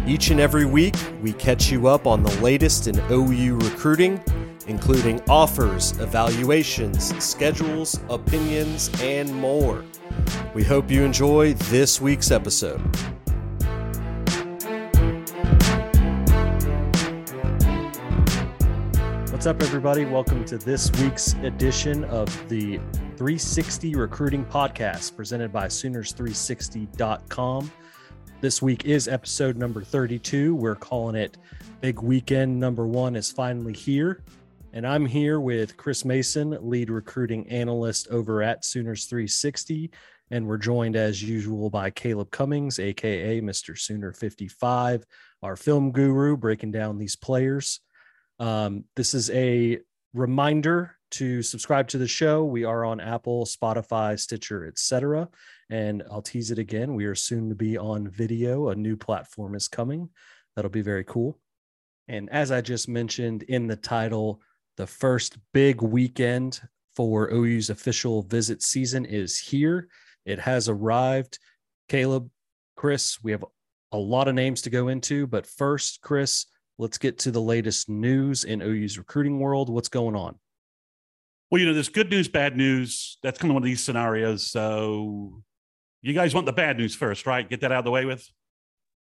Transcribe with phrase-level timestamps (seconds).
[0.07, 4.23] Each and every week, we catch you up on the latest in OU recruiting,
[4.67, 9.83] including offers, evaluations, schedules, opinions, and more.
[10.53, 12.81] We hope you enjoy this week's episode.
[19.45, 20.05] What's up, everybody?
[20.05, 22.77] Welcome to this week's edition of the
[23.15, 27.71] 360 Recruiting Podcast presented by Sooners360.com.
[28.41, 30.55] This week is episode number 32.
[30.55, 31.37] We're calling it
[31.79, 34.23] Big Weekend Number One is finally here.
[34.73, 39.91] And I'm here with Chris Mason, lead recruiting analyst over at Sooners 360.
[40.31, 43.77] And we're joined as usual by Caleb Cummings, aka Mr.
[43.77, 45.05] Sooner 55,
[45.43, 47.81] our film guru, breaking down these players.
[48.39, 49.79] Um, this is a
[50.13, 52.43] reminder to subscribe to the show.
[52.43, 55.29] We are on Apple, Spotify, Stitcher, etc.
[55.69, 56.95] And I'll tease it again.
[56.95, 58.69] We are soon to be on video.
[58.69, 60.09] A new platform is coming.
[60.55, 61.39] That'll be very cool.
[62.07, 64.41] And as I just mentioned in the title,
[64.77, 66.61] the first big weekend
[66.95, 69.87] for OU's official visit season is here.
[70.25, 71.39] It has arrived.
[71.87, 72.29] Caleb,
[72.75, 73.45] Chris, we have
[73.91, 76.45] a lot of names to go into, but first, Chris,
[76.77, 79.69] let's get to the latest news in OU's recruiting world.
[79.69, 80.37] What's going on?
[81.49, 83.17] Well, you know, there's good news, bad news.
[83.23, 84.47] That's kind of one of these scenarios.
[84.47, 85.41] So
[86.01, 87.47] you guys want the bad news first, right?
[87.49, 88.27] Get that out of the way with?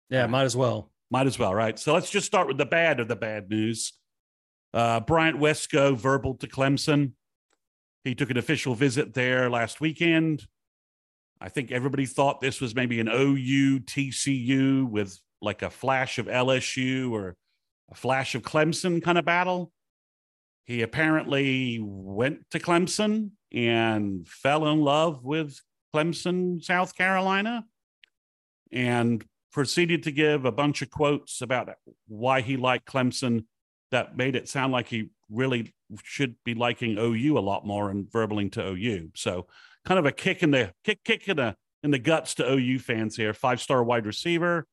[0.09, 0.91] Yeah, might as well.
[1.09, 1.78] Might as well, right?
[1.79, 3.94] So let's just start with the bad of the bad news.
[4.73, 7.13] Uh, Bryant Wesco verbal to Clemson.
[8.03, 10.46] He took an official visit there last weekend.
[11.40, 16.28] I think everybody thought this was maybe an OU TCU with like a flash of
[16.28, 17.35] LSU or
[17.92, 19.72] a flash of Clemson kind of battle.
[20.66, 25.59] He apparently went to Clemson and fell in love with
[25.96, 27.66] Clemson, South Carolina,
[28.72, 31.70] and proceeded to give a bunch of quotes about
[32.08, 33.46] why he liked Clemson
[33.92, 38.06] that made it sound like he really should be liking OU a lot more and
[38.08, 39.12] verbaling to OU.
[39.16, 39.47] So
[39.86, 42.80] kind of a kick in the kick kick in the in the guts to OU
[42.80, 43.34] fans here.
[43.34, 44.68] Five star wide receiver,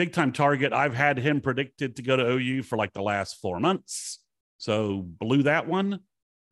[0.00, 0.72] big time target.
[0.72, 4.20] I've had him predicted to go to OU for like the last four months.
[4.56, 6.00] So blew that one.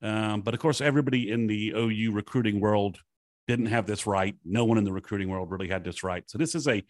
[0.03, 2.99] Um, but of course, everybody in the OU recruiting world
[3.47, 4.37] didn't have this right.
[4.45, 6.25] No one in the recruiting world really had this right.
[6.27, 6.85] So this is a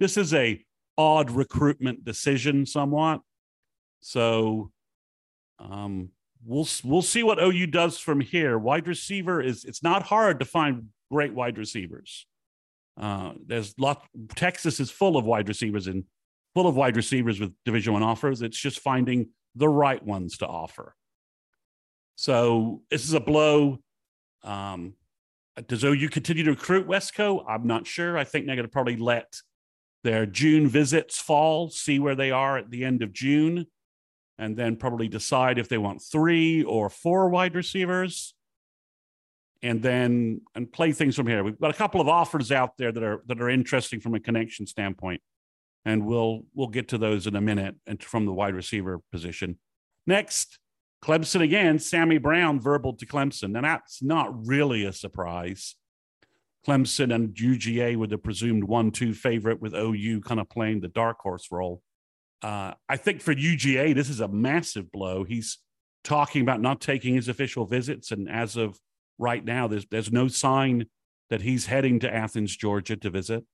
[0.00, 0.64] this is a
[0.96, 3.20] odd recruitment decision, somewhat.
[4.00, 4.70] So
[5.58, 6.08] um,
[6.42, 8.58] we'll we'll see what OU does from here.
[8.58, 12.26] Wide receiver is it's not hard to find great wide receivers.
[12.98, 14.02] Uh, there's lot.
[14.34, 16.04] Texas is full of wide receivers and
[16.54, 18.42] full of wide receivers with Division One offers.
[18.42, 20.94] It's just finding the right ones to offer.
[22.16, 23.78] So this is a blow.
[24.42, 24.94] Um,
[25.68, 27.44] does OU continue to recruit Wesco?
[27.48, 28.16] I'm not sure.
[28.16, 29.40] I think they're going to probably let
[30.04, 33.66] their June visits fall, see where they are at the end of June,
[34.38, 38.35] and then probably decide if they want three or four wide receivers
[39.62, 41.42] and then and play things from here.
[41.42, 44.20] We've got a couple of offers out there that are that are interesting from a
[44.20, 45.20] connection standpoint,
[45.84, 49.58] and we'll we'll get to those in a minute and from the wide receiver position.
[50.06, 50.58] Next,
[51.02, 51.78] Clemson again.
[51.78, 55.76] Sammy Brown verbal to Clemson, and that's not really a surprise.
[56.66, 61.18] Clemson and UGA were the presumed one-two favorite, with OU kind of playing the dark
[61.20, 61.80] horse role.
[62.42, 65.22] Uh, I think for UGA, this is a massive blow.
[65.22, 65.58] He's
[66.02, 68.78] talking about not taking his official visits, and as of
[69.18, 70.86] right now, there's there's no sign
[71.30, 73.44] that he's heading to Athens, Georgia to visit.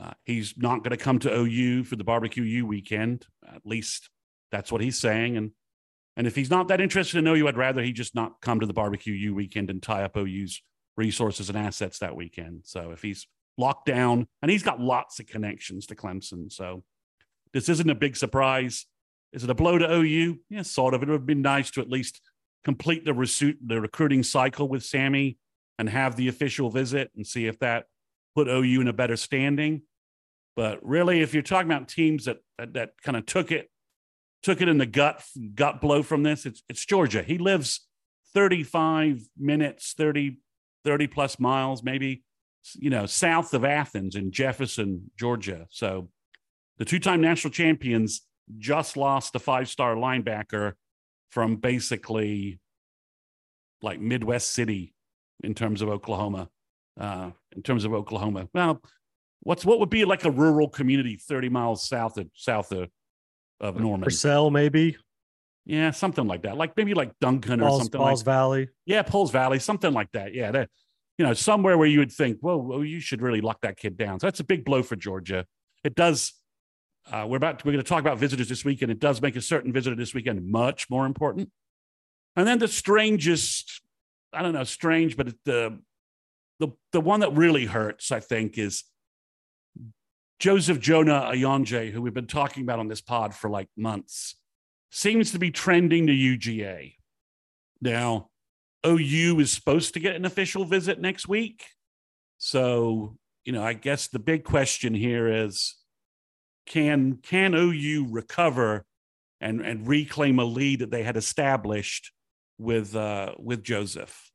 [0.00, 3.26] Uh, he's not going to come to OU for the barbecue U weekend.
[3.46, 4.08] At least
[4.50, 5.36] that's what he's saying.
[5.36, 5.50] And
[6.16, 8.66] and if he's not that interested in OU, I'd rather he just not come to
[8.66, 10.62] the barbecue U weekend and tie up OU's
[10.96, 12.62] resources and assets that weekend.
[12.64, 13.26] So if he's
[13.56, 16.84] locked down, and he's got lots of connections to Clemson, so
[17.52, 18.86] this isn't a big surprise.
[19.32, 20.40] Is it a blow to OU?
[20.50, 21.02] Yeah, sort of.
[21.02, 22.20] It would have been nice to at least
[22.64, 25.38] complete the, recruit, the recruiting cycle with Sammy
[25.78, 27.86] and have the official visit and see if that
[28.34, 29.82] put OU in a better standing.
[30.54, 33.70] But really, if you're talking about teams that that, that kind of took it
[34.42, 35.22] took it in the gut
[35.54, 37.22] gut blow from this, it's it's Georgia.
[37.22, 37.86] He lives
[38.34, 40.38] 35 minutes, 30
[40.84, 42.22] 30 plus miles, maybe
[42.74, 45.66] you know, south of Athens in Jefferson, Georgia.
[45.70, 46.08] So
[46.78, 48.22] the two-time national champions
[48.58, 50.74] just lost a five-star linebacker
[51.32, 52.60] from basically
[53.80, 54.94] like Midwest City
[55.42, 56.48] in terms of Oklahoma.
[57.00, 58.82] Uh, in terms of Oklahoma, well,
[59.40, 62.90] what's what would be like a rural community 30 miles south of south of,
[63.60, 64.04] of Norman?
[64.04, 64.98] Purcell, maybe.
[65.64, 66.58] Yeah, something like that.
[66.58, 68.68] Like maybe like Duncan or Pauls, something Pauls like Valley.
[68.84, 70.34] Yeah, Pauls Valley, something like that.
[70.34, 70.68] Yeah, that
[71.18, 73.96] you know, somewhere where you would think, whoa, well, you should really lock that kid
[73.96, 74.20] down.
[74.20, 75.46] So that's a big blow for Georgia.
[75.84, 76.32] It does.
[77.10, 78.92] Uh, we're about to, we're going to talk about visitors this weekend.
[78.92, 81.50] It does make a certain visitor this weekend much more important.
[82.36, 83.82] And then the strangest
[84.32, 85.78] I don't know, strange, but the
[86.58, 88.84] the the one that really hurts, I think, is
[90.38, 94.36] Joseph Jonah Ajonye, who we've been talking about on this pod for like months,
[94.90, 96.94] seems to be trending to UGA.
[97.80, 98.28] Now,
[98.86, 101.64] OU is supposed to get an official visit next week.
[102.38, 105.76] So, you know, I guess the big question here is
[106.66, 108.84] can can OU recover
[109.40, 112.12] and, and reclaim a lead that they had established
[112.58, 114.30] with uh, with Joseph.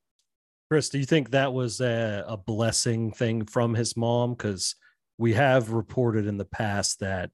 [0.69, 4.33] Chris, do you think that was a, a blessing thing from his mom?
[4.33, 4.75] Because
[5.17, 7.31] we have reported in the past that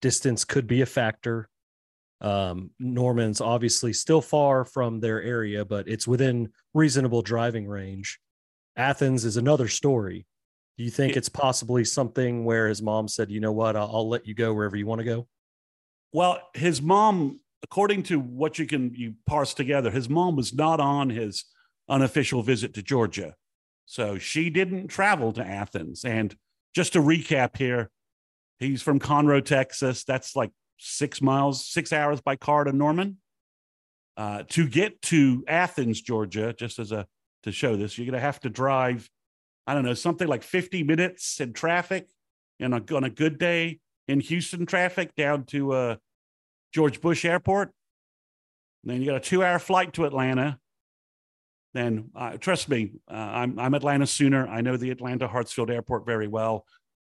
[0.00, 1.48] distance could be a factor.
[2.20, 8.20] Um, Norman's obviously still far from their area, but it's within reasonable driving range.
[8.76, 10.26] Athens is another story.
[10.80, 13.76] Do you think it, it's possibly something where his mom said, "You know what?
[13.76, 15.28] I'll, I'll let you go wherever you want to go"?
[16.10, 20.80] Well, his mom according to what you can you parse together, his mom was not
[20.80, 21.44] on his
[21.86, 23.34] unofficial visit to Georgia.
[23.84, 26.02] So she didn't travel to Athens.
[26.02, 26.34] And
[26.74, 27.90] just to recap here,
[28.58, 30.04] he's from Conroe, Texas.
[30.04, 33.18] That's like six miles, six hours by car to Norman.
[34.16, 37.06] Uh, to get to Athens, Georgia, just as a
[37.42, 39.10] to show this, you're going to have to drive,
[39.70, 42.08] I don't know, something like 50 minutes in traffic
[42.58, 43.78] and on a good day
[44.08, 45.96] in Houston traffic down to uh,
[46.74, 47.70] George Bush Airport.
[48.82, 50.58] Then you got a two hour flight to Atlanta.
[51.72, 54.48] Then, uh, trust me, uh, I'm, I'm Atlanta Sooner.
[54.48, 56.66] I know the Atlanta Hartsfield Airport very well.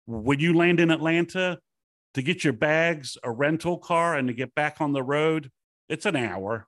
[0.05, 1.59] When you land in Atlanta
[2.13, 5.49] to get your bags, a rental car, and to get back on the road,
[5.87, 6.67] it's an hour.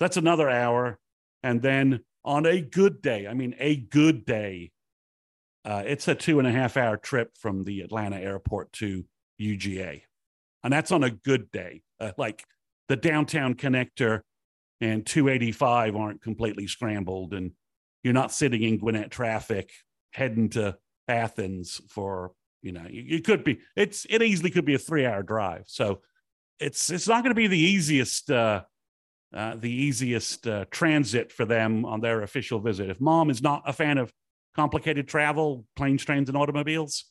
[0.00, 0.98] That's another hour.
[1.44, 4.72] And then on a good day, I mean, a good day,
[5.64, 9.04] uh, it's a two and a half hour trip from the Atlanta airport to
[9.40, 10.02] UGA.
[10.64, 11.82] And that's on a good day.
[12.00, 12.44] Uh, like
[12.88, 14.22] the downtown connector
[14.80, 17.52] and 285 aren't completely scrambled and
[18.02, 19.72] you're not sitting in Gwinnett traffic
[20.12, 20.76] heading to
[21.08, 25.22] Athens for you know it could be it's it easily could be a three hour
[25.22, 25.64] drive.
[25.66, 26.00] So
[26.60, 28.62] it's it's not going to be the easiest uh,
[29.34, 32.90] uh, the easiest uh, transit for them on their official visit.
[32.90, 34.12] If mom is not a fan of
[34.58, 37.04] complicated travel planes trains and automobiles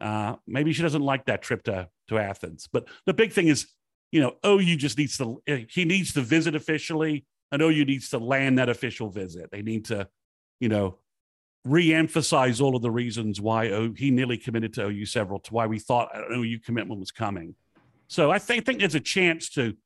[0.00, 3.66] uh, maybe she doesn't like that trip to to Athens but the big thing is
[4.10, 8.10] you know, OU just needs to, eh, he needs to visit officially, and OU needs
[8.10, 9.50] to land that official visit.
[9.50, 10.08] They need to,
[10.60, 10.98] you know,
[11.64, 15.66] re-emphasize all of the reasons why oh, he nearly committed to OU several, to why
[15.66, 17.54] we thought an OU commitment was coming.
[18.06, 19.76] So I think, think there's a chance to,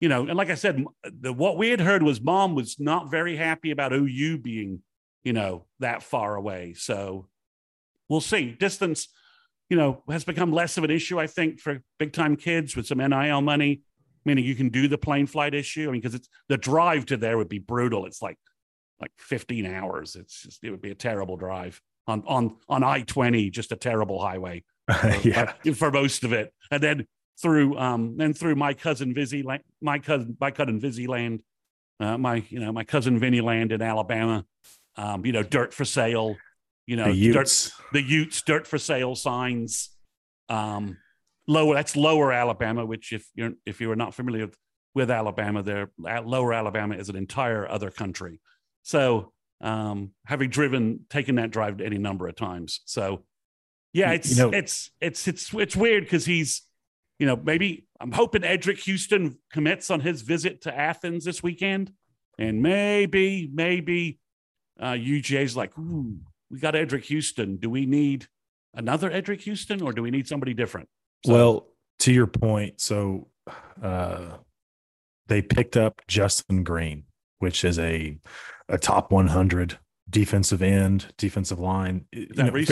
[0.00, 3.10] you know, and like I said, the, what we had heard was mom was not
[3.10, 4.82] very happy about OU being,
[5.28, 6.74] you know, that far away.
[6.74, 7.28] So
[8.08, 8.52] we'll see.
[8.52, 9.08] Distance
[9.68, 12.86] you know, has become less of an issue, I think, for big time kids with
[12.86, 13.82] some NIL money,
[14.24, 15.88] meaning you can do the plane flight issue.
[15.88, 18.06] I mean, because it's the drive to there would be brutal.
[18.06, 18.38] It's like
[19.00, 20.16] like 15 hours.
[20.16, 24.20] It's just it would be a terrible drive on on on I-20, just a terrible
[24.20, 24.64] highway.
[25.22, 25.52] yeah.
[25.66, 26.52] Uh, for most of it.
[26.70, 27.06] And then
[27.40, 29.44] through um then through my cousin Vizzy
[29.82, 31.42] my cousin my cousin Vizzy land,
[32.00, 34.46] uh, my you know, my cousin Vinny land in Alabama.
[34.98, 36.36] Um, you know, dirt for sale
[36.88, 39.90] you know, the Utes, dirt, the Utes, dirt for sale signs.
[40.48, 40.96] Um,
[41.46, 44.56] lower, that's lower Alabama, which if you're if you are not familiar with,
[44.94, 45.90] with Alabama, there
[46.24, 48.40] lower Alabama is an entire other country.
[48.84, 52.80] So um, having driven, taken that drive any number of times.
[52.86, 53.24] So,
[53.92, 56.62] yeah, it's You know- it's it's it's it's weird because he's,
[57.18, 61.92] you know, maybe I'm hoping Eddrick Houston commits on his visit to Athens this weekend,
[62.38, 64.20] and maybe maybe
[64.78, 66.18] uh, UGA's like, ooh,
[66.50, 67.56] we got Eddrick Houston.
[67.56, 68.26] Do we need
[68.74, 70.88] another Eddrick Houston, or do we need somebody different?
[71.26, 71.66] So- Well,
[72.00, 73.28] to your point, so
[73.82, 74.36] uh,
[75.26, 77.04] they picked up Justin Green,
[77.38, 78.18] which is a
[78.68, 79.78] a top 100
[80.10, 82.04] defensive end, defensive line.
[82.12, 82.64] You that very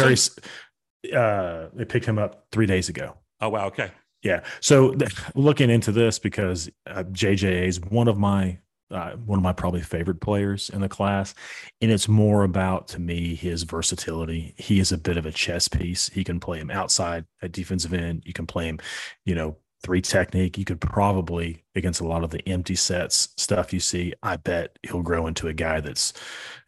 [1.14, 3.16] uh, they picked him up three days ago.
[3.40, 3.90] oh wow, okay,
[4.22, 4.42] Yeah.
[4.60, 8.58] So th- looking into this because uh, JJA is one of my
[8.90, 11.34] uh, one of my probably favorite players in the class,
[11.80, 14.54] and it's more about to me his versatility.
[14.56, 16.08] He is a bit of a chess piece.
[16.08, 18.22] He can play him outside at defensive end.
[18.24, 18.78] You can play him,
[19.24, 20.58] you know, three technique.
[20.58, 24.14] You could probably against a lot of the empty sets stuff you see.
[24.22, 26.12] I bet he'll grow into a guy that's,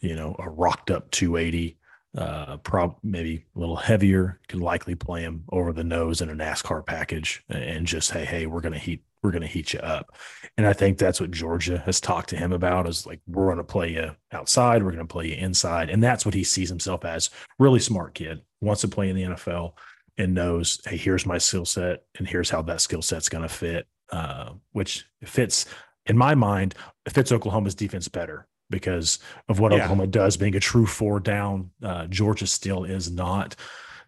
[0.00, 1.76] you know, a rocked up 280
[2.16, 6.34] uh prob maybe a little heavier could likely play him over the nose in a
[6.34, 9.80] NASCAR package and just hey hey we're going to heat we're going to heat you
[9.80, 10.16] up
[10.56, 13.58] and I think that's what Georgia has talked to him about is like we're going
[13.58, 16.68] to play you outside we're going to play you inside and that's what he sees
[16.68, 19.72] himself as really smart kid wants to play in the NFL
[20.16, 23.48] and knows hey here's my skill set and here's how that skill set's going to
[23.48, 25.66] fit uh which fits
[26.06, 26.74] in my mind
[27.06, 29.78] it fits Oklahoma's defense better because of what Yeah.
[29.78, 31.70] Oklahoma does, being a true four down.
[31.82, 33.56] Uh, Georgia still is not.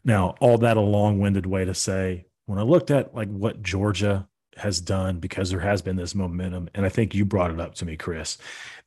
[0.05, 3.63] Now, all that a long winded way to say, when I looked at like what
[3.63, 7.61] Georgia has done, because there has been this momentum, and I think you brought it
[7.61, 8.37] up to me, Chris.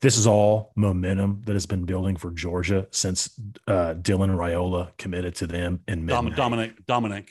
[0.00, 3.30] This is all momentum that has been building for Georgia since
[3.66, 7.30] uh, Dylan Raiola committed to them in Dom- Dominic Dominic.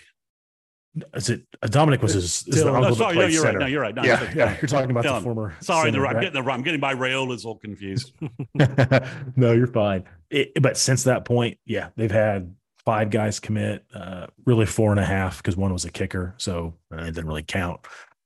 [1.16, 2.75] Is it uh, Dominic was his, is the Dylan.
[2.75, 3.58] uncle No, sorry, no, you're right.
[3.58, 3.96] No, you're right.
[3.96, 5.20] No, yeah, it's- yeah, you're talking about Dylan.
[5.20, 5.56] the former.
[5.60, 8.13] Sorry, the, center, I'm getting the I'm getting my Raiola's all confused.
[9.36, 10.04] no, you're fine.
[10.30, 15.00] It- but since that point, yeah, they've had five guys commit, uh, really four and
[15.00, 17.80] a half because one was a kicker, so uh, it didn't really count.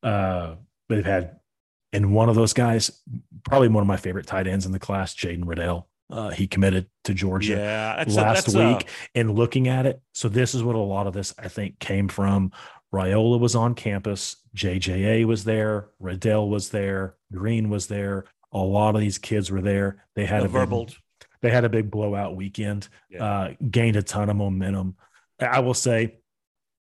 [0.03, 0.55] Uh,
[0.89, 1.39] they've had,
[1.93, 3.01] and one of those guys,
[3.43, 5.87] probably one of my favorite tight ends in the class, Jaden Reddell.
[6.09, 10.01] Uh, he committed to Georgia yeah, that's last that's, uh, week and looking at it.
[10.13, 12.53] So this is what a lot of this I think came from.
[12.93, 18.23] Raiola was on campus, JJA was there, Riddell was there, Green was there.
[18.53, 20.05] A lot of these kids were there.
[20.15, 20.89] They had the a big, verbal.
[21.41, 22.87] they had a big blowout weekend.
[23.09, 23.23] Yeah.
[23.23, 24.95] Uh, gained a ton of momentum.
[25.39, 26.19] I will say,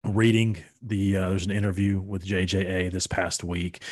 [0.05, 3.83] reading the uh, there's an interview with JJA this past week.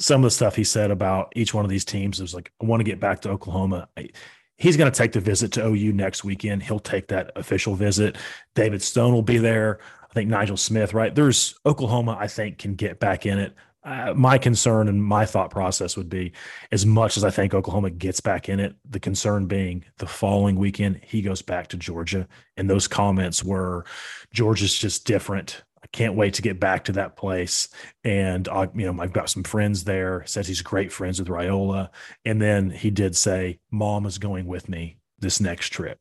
[0.00, 2.66] Some of the stuff he said about each one of these teams was like, I
[2.66, 3.88] want to get back to Oklahoma.
[3.96, 4.08] I,
[4.56, 6.62] he's going to take the visit to OU next weekend.
[6.62, 8.16] He'll take that official visit.
[8.54, 9.78] David Stone will be there.
[10.10, 11.14] I think Nigel Smith, right?
[11.14, 13.54] There's Oklahoma, I think, can get back in it.
[13.84, 16.32] Uh, my concern and my thought process would be
[16.70, 20.54] as much as I think Oklahoma gets back in it, the concern being the following
[20.54, 22.28] weekend, he goes back to Georgia.
[22.56, 23.84] And those comments were
[24.32, 25.64] Georgia's just different.
[25.82, 27.70] I can't wait to get back to that place.
[28.04, 30.22] And I, you know, I've got some friends there.
[30.26, 31.88] Says he's great friends with Raiola.
[32.24, 35.98] And then he did say, Mom is going with me this next trip.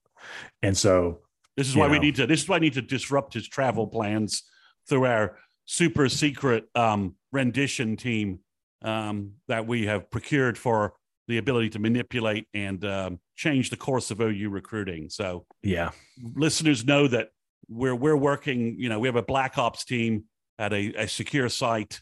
[0.61, 1.21] And so
[1.57, 2.27] This is why we need to.
[2.27, 4.43] This is why I need to disrupt his travel plans
[4.87, 5.37] through our
[5.71, 8.39] super secret um, rendition team
[8.81, 10.93] um, that we have procured for
[11.29, 15.09] the ability to manipulate and um, change the course of OU recruiting.
[15.09, 15.91] So yeah,
[16.35, 17.29] listeners know that
[17.69, 18.75] we're we're working.
[18.77, 20.25] You know, we have a Black Ops team
[20.59, 22.01] at a, a secure site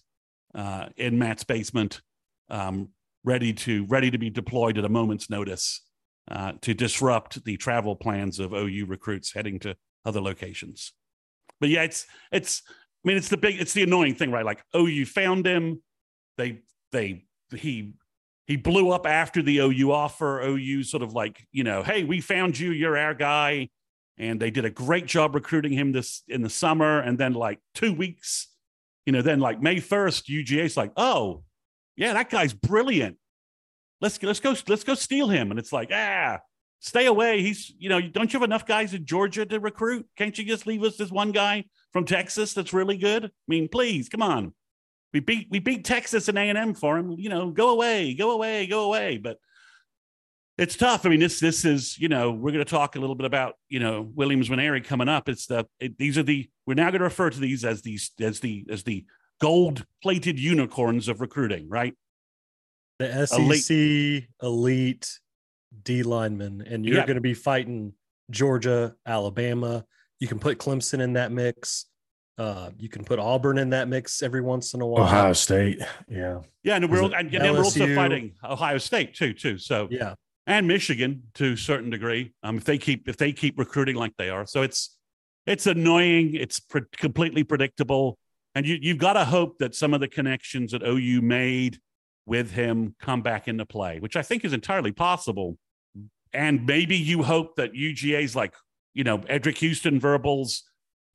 [0.55, 2.01] uh, in Matt's basement,
[2.49, 2.89] um,
[3.23, 5.83] ready to ready to be deployed at a moment's notice
[6.31, 10.91] uh, to disrupt the travel plans of OU recruits heading to other locations.
[11.59, 12.63] But yeah, it's it's.
[13.03, 14.45] I mean, it's the big, it's the annoying thing, right?
[14.45, 15.81] Like OU found him,
[16.37, 16.59] they
[16.91, 17.25] they
[17.55, 17.93] he
[18.49, 20.41] he blew up after the OU offer.
[20.41, 23.69] OU sort of like, you know, hey, we found you, you're our guy.
[24.17, 26.99] And they did a great job recruiting him this in the summer.
[26.99, 28.47] And then like two weeks,
[29.05, 31.43] you know, then like May 1st, UGA's like, oh,
[31.95, 33.17] yeah, that guy's brilliant.
[34.01, 35.51] Let's let's go, let's go steal him.
[35.51, 36.39] And it's like, ah,
[36.79, 37.43] stay away.
[37.43, 40.07] He's, you know, don't you have enough guys in Georgia to recruit?
[40.17, 43.25] Can't you just leave us this one guy from Texas that's really good?
[43.25, 44.53] I mean, please, come on
[45.13, 47.15] we beat we beat Texas and A and M for him.
[47.17, 49.17] You know, go away, go away, go away.
[49.17, 49.37] But
[50.57, 51.05] it's tough.
[51.05, 53.55] I mean, this this is you know we're going to talk a little bit about
[53.69, 55.27] you know Williams Nwaneri coming up.
[55.29, 58.11] It's the it, these are the we're now going to refer to these as these
[58.19, 59.05] as the as the
[59.41, 61.95] gold plated unicorns of recruiting, right?
[62.99, 63.39] The SEC
[63.71, 64.27] Elite.
[64.43, 65.19] elite,
[65.83, 67.05] D lineman, and you're Yeah.
[67.05, 67.93] going to be fighting
[68.29, 69.85] Georgia, Alabama.
[70.19, 71.85] You can put Clemson in that mix.
[72.37, 75.03] Uh, you can put Auburn in that mix every once in a while.
[75.03, 75.81] Ohio State.
[76.07, 76.39] Yeah.
[76.63, 79.57] Yeah, and we're and, and we're also fighting Ohio State too, too.
[79.57, 80.15] So Yeah,
[80.47, 82.33] and Michigan to a certain degree.
[82.43, 84.97] Um, if they keep if they keep recruiting like they are, so it's
[85.45, 86.33] it's annoying.
[86.33, 88.17] It's pre- completely predictable,
[88.55, 91.79] and you you've got to hope that some of the connections that OU made
[92.25, 95.57] with him come back into play, which I think is entirely possible.
[96.31, 98.53] And maybe you hope that UGA's like
[98.99, 100.63] you know Eddrick Houston verbals,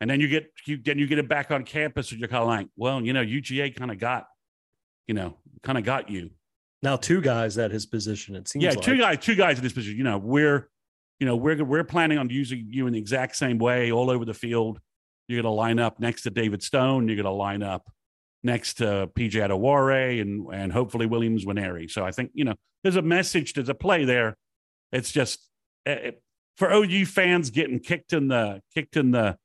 [0.00, 2.40] and then you get you then you get it back on campus, and you're kind
[2.40, 4.24] of like, well, you know, UGA kind of got,
[5.06, 6.30] you know, kind of got you.
[6.82, 8.36] Now two guys at his position.
[8.36, 8.64] It seems.
[8.64, 8.80] Yeah, like.
[8.80, 9.98] two guys, two guys in his position.
[9.98, 10.70] You know, we're,
[11.20, 14.24] you know, we're we're planning on using you in the exact same way all over
[14.24, 14.80] the field.
[15.28, 17.08] You're going to line up next to David Stone.
[17.08, 17.84] You're going to line up
[18.42, 21.90] next to PJ Adebawore and and hopefully Williams Nwaneri.
[21.90, 24.38] So I think you know there's a message, there's a play there.
[24.90, 25.50] It's just
[25.84, 26.22] it,
[26.56, 29.36] for OU fans getting kicked in the kicked in the,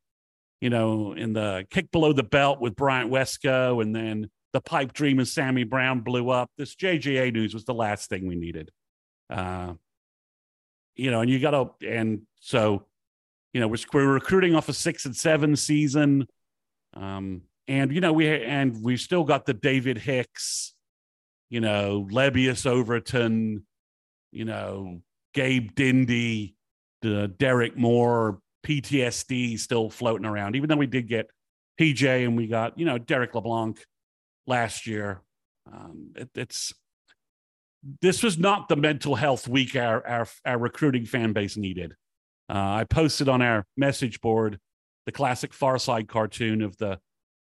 [0.61, 4.93] you know, in the kick below the belt with Bryant Wesco, and then the pipe
[4.93, 6.49] dream of Sammy Brown blew up.
[6.57, 8.71] This JJA news was the last thing we needed.
[9.29, 9.73] Uh,
[10.95, 12.85] you know, and you got to, and so,
[13.53, 16.27] you know, we're, we're recruiting off a six and seven season.
[16.93, 20.73] Um, and, you know, we, and we've still got the David Hicks,
[21.49, 23.65] you know, Lebbeus Overton,
[24.31, 25.01] you know,
[25.33, 26.55] Gabe Dindy,
[27.01, 31.29] the Derek Moore, PTSD still floating around, even though we did get
[31.79, 33.79] PJ and we got, you know, Derek LeBlanc
[34.47, 35.21] last year.
[35.71, 36.73] Um, it, it's
[38.01, 41.93] this was not the mental health week our our, our recruiting fan base needed.
[42.49, 44.59] Uh, I posted on our message board
[45.05, 46.99] the classic Far Side cartoon of the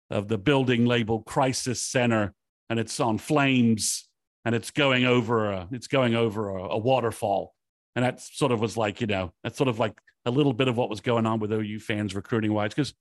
[0.09, 2.33] of the building labeled Crisis Center,
[2.69, 4.07] and it's on flames,
[4.45, 7.53] and it's going over a it's going over a, a waterfall,
[7.97, 10.67] and that sort of was like you know that's sort of like a little bit
[10.67, 12.93] of what was going on with OU fans recruiting wise because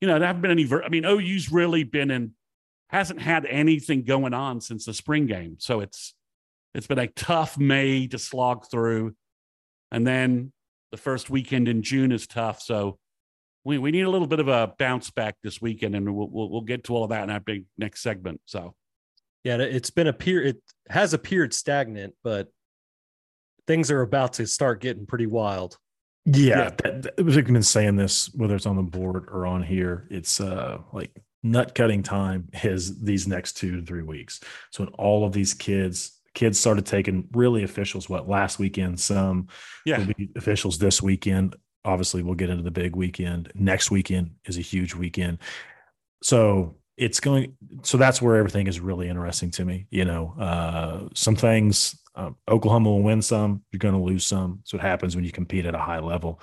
[0.00, 0.64] you know there haven't been any.
[0.64, 2.32] Ver- I mean, OU's really been in
[2.90, 5.56] hasn't had anything going on since the spring game.
[5.60, 6.14] So it's
[6.74, 9.14] it's been a tough May to slog through.
[9.92, 10.52] And then
[10.90, 12.60] the first weekend in June is tough.
[12.60, 12.98] So
[13.64, 16.50] we, we need a little bit of a bounce back this weekend, and we'll, we'll,
[16.50, 18.40] we'll get to all of that in our big next segment.
[18.46, 18.74] So,
[19.44, 22.48] yeah, it's been appear it has appeared stagnant, but
[23.66, 25.76] things are about to start getting pretty wild.
[26.26, 26.70] Yeah, yeah.
[26.82, 30.06] That, that, we've been saying this whether it's on the board or on here.
[30.10, 31.10] It's uh like
[31.42, 34.40] nut cutting time is these next two to three weeks.
[34.70, 39.48] So when all of these kids kids started taking really officials what last weekend some
[39.84, 40.04] yeah
[40.36, 44.94] officials this weekend obviously we'll get into the big weekend next weekend is a huge
[44.94, 45.38] weekend
[46.22, 51.08] so it's going so that's where everything is really interesting to me you know uh
[51.14, 55.16] some things uh, oklahoma will win some you're going to lose some so it happens
[55.16, 56.40] when you compete at a high level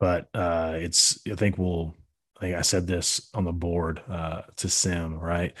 [0.00, 1.94] but uh it's i think we'll
[2.38, 5.54] I think I said this on the board uh, to Sim, right?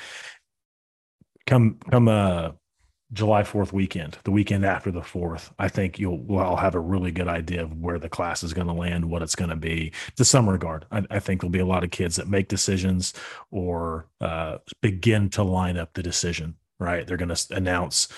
[1.46, 2.52] Come come uh,
[3.12, 6.80] July 4th weekend, the weekend after the 4th, I think you'll we'll all have a
[6.80, 9.56] really good idea of where the class is going to land, what it's going to
[9.56, 9.92] be.
[10.16, 13.14] To some regard, I, I, think there'll be a lot of kids that make decisions
[13.50, 17.06] or uh, begin to line up the decision, right?
[17.06, 18.08] They're going to announce,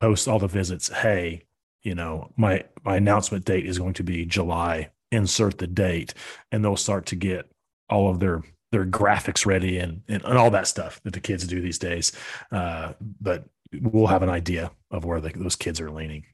[0.00, 0.88] post all the visits.
[0.88, 1.44] Hey,
[1.82, 4.90] you know, my my announcement date is going to be July.
[5.12, 6.12] Insert the date,
[6.50, 7.48] and they'll start to get
[7.88, 8.42] all of their
[8.72, 12.10] their graphics ready and, and, and all that stuff that the kids do these days.
[12.50, 13.44] Uh, but
[13.82, 16.24] we'll have an idea of where the, those kids are leaning.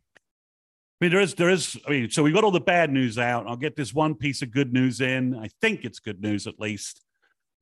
[1.01, 1.79] I mean, there is, there is.
[1.87, 3.47] I mean, so we got all the bad news out.
[3.47, 5.35] I'll get this one piece of good news in.
[5.35, 7.03] I think it's good news at least.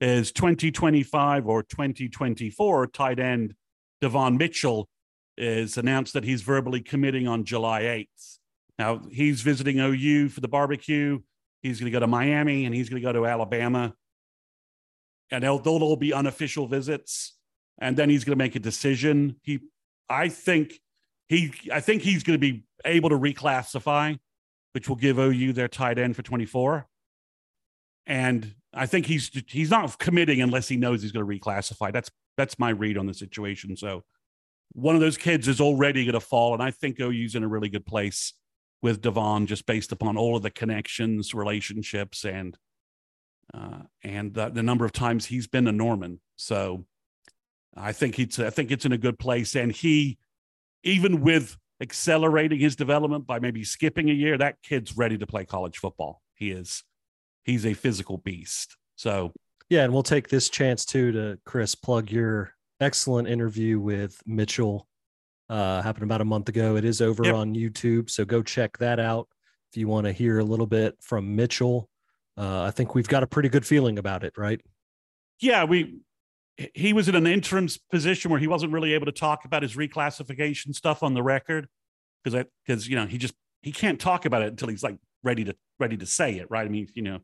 [0.00, 3.54] Is 2025 or 2024 tight end
[4.00, 4.88] Devon Mitchell
[5.36, 8.38] is announced that he's verbally committing on July 8th.
[8.78, 11.20] Now he's visiting OU for the barbecue.
[11.62, 13.94] He's going to go to Miami and he's going to go to Alabama.
[15.30, 17.37] And they'll, they'll all be unofficial visits.
[17.78, 19.36] And then he's going to make a decision.
[19.42, 19.60] He,
[20.08, 20.80] I think
[21.28, 24.18] he, I think he's going to be able to reclassify,
[24.72, 26.86] which will give OU their tight end for 24.
[28.06, 31.92] And I think he's he's not committing unless he knows he's going to reclassify.
[31.92, 33.76] That's that's my read on the situation.
[33.76, 34.04] So
[34.72, 37.48] one of those kids is already going to fall, and I think OU's in a
[37.48, 38.34] really good place
[38.82, 42.56] with Devon just based upon all of the connections, relationships, and
[43.52, 46.20] uh, and the, the, number of times he's been to Norman.
[46.36, 46.84] So
[47.78, 49.54] I think he's I think it's in a good place.
[49.54, 50.18] And he,
[50.82, 55.44] even with accelerating his development by maybe skipping a year, that kid's ready to play
[55.44, 56.20] college football.
[56.34, 56.84] He is.
[57.44, 58.76] He's a physical beast.
[58.96, 59.32] So
[59.68, 64.88] yeah, and we'll take this chance too to Chris plug your excellent interview with Mitchell
[65.48, 66.76] uh, happened about a month ago.
[66.76, 67.34] It is over yep.
[67.34, 69.28] on YouTube, so go check that out
[69.70, 71.88] if you want to hear a little bit from Mitchell.
[72.36, 74.60] Uh, I think we've got a pretty good feeling about it, right?
[75.40, 76.00] Yeah, we.
[76.74, 79.76] He was in an interim position where he wasn't really able to talk about his
[79.76, 81.68] reclassification stuff on the record
[82.22, 85.44] because because you know he just he can't talk about it until he's like ready
[85.44, 86.66] to ready to say it, right?
[86.66, 87.20] I mean, you know,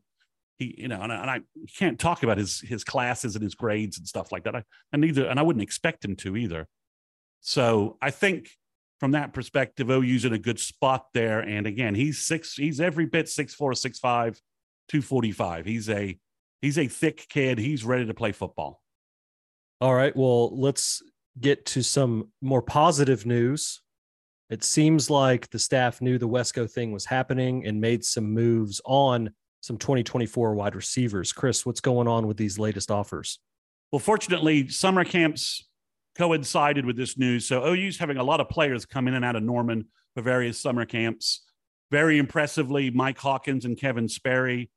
[0.57, 1.41] he you know, and I, and I
[1.77, 4.55] can't talk about his his classes and his grades and stuff like that.
[4.55, 6.67] I and neither and I wouldn't expect him to either.
[7.41, 8.49] So I think
[8.99, 11.39] from that perspective, OU's in a good spot there.
[11.39, 14.39] And again, he's six, he's every bit six four, six five,
[14.87, 15.65] two forty five.
[15.65, 16.17] He's a
[16.61, 17.59] he's a thick kid.
[17.59, 18.81] He's ready to play football.
[19.81, 20.15] All right.
[20.15, 21.01] Well, let's
[21.39, 23.81] get to some more positive news.
[24.49, 28.79] It seems like the staff knew the Wesco thing was happening and made some moves
[28.85, 31.33] on some 2024 wide receivers.
[31.33, 33.39] Chris, what's going on with these latest offers?
[33.91, 35.67] Well, fortunately, summer camps
[36.17, 37.47] coincided with this news.
[37.47, 40.59] So OU's having a lot of players come in and out of Norman for various
[40.59, 41.41] summer camps.
[41.91, 44.69] Very impressively, Mike Hawkins and Kevin Sperry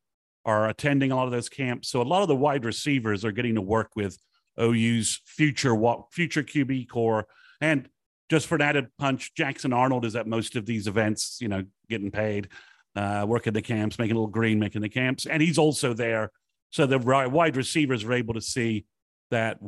[0.45, 1.89] are attending a lot of those camps.
[1.89, 4.19] So a lot of the wide receivers are getting to work with
[4.61, 7.27] OU's future what future QB core.
[7.61, 7.88] And
[8.29, 11.64] just for an added punch, Jackson Arnold is at most of these events, you know,
[11.88, 12.49] getting paid,
[12.94, 15.27] uh, working the camps, making a little green, making the camps.
[15.27, 16.31] And he's also there.
[16.71, 18.85] So the wide receivers are able to see
[19.31, 19.59] that,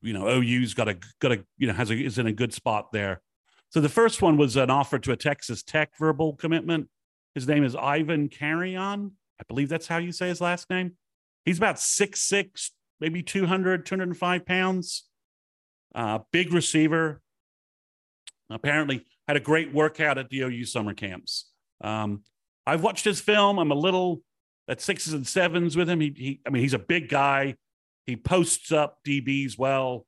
[0.00, 2.54] you know, OU's got a, got a, you know, has a, is in a good
[2.54, 3.20] spot there.
[3.68, 6.88] So the first one was an offer to a Texas Tech verbal commitment.
[7.34, 9.12] His name is Ivan Carrion.
[9.38, 10.96] I believe that's how you say his last name.
[11.44, 15.04] He's about six six, maybe 200, 205 pounds.
[15.94, 17.20] Uh, big receiver.
[18.48, 21.50] Apparently had a great workout at the OU summer camps.
[21.82, 22.22] Um,
[22.66, 23.58] I've watched his film.
[23.58, 24.22] I'm a little
[24.68, 26.00] at sixes and sevens with him.
[26.00, 27.56] He, he, I mean, he's a big guy.
[28.06, 30.06] He posts up DBs well.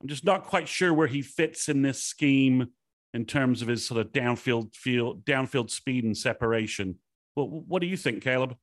[0.00, 2.68] I'm just not quite sure where he fits in this scheme
[3.14, 6.96] in terms of his sort of downfield field, downfield speed and separation.
[7.34, 8.56] Well, what do you think, Caleb?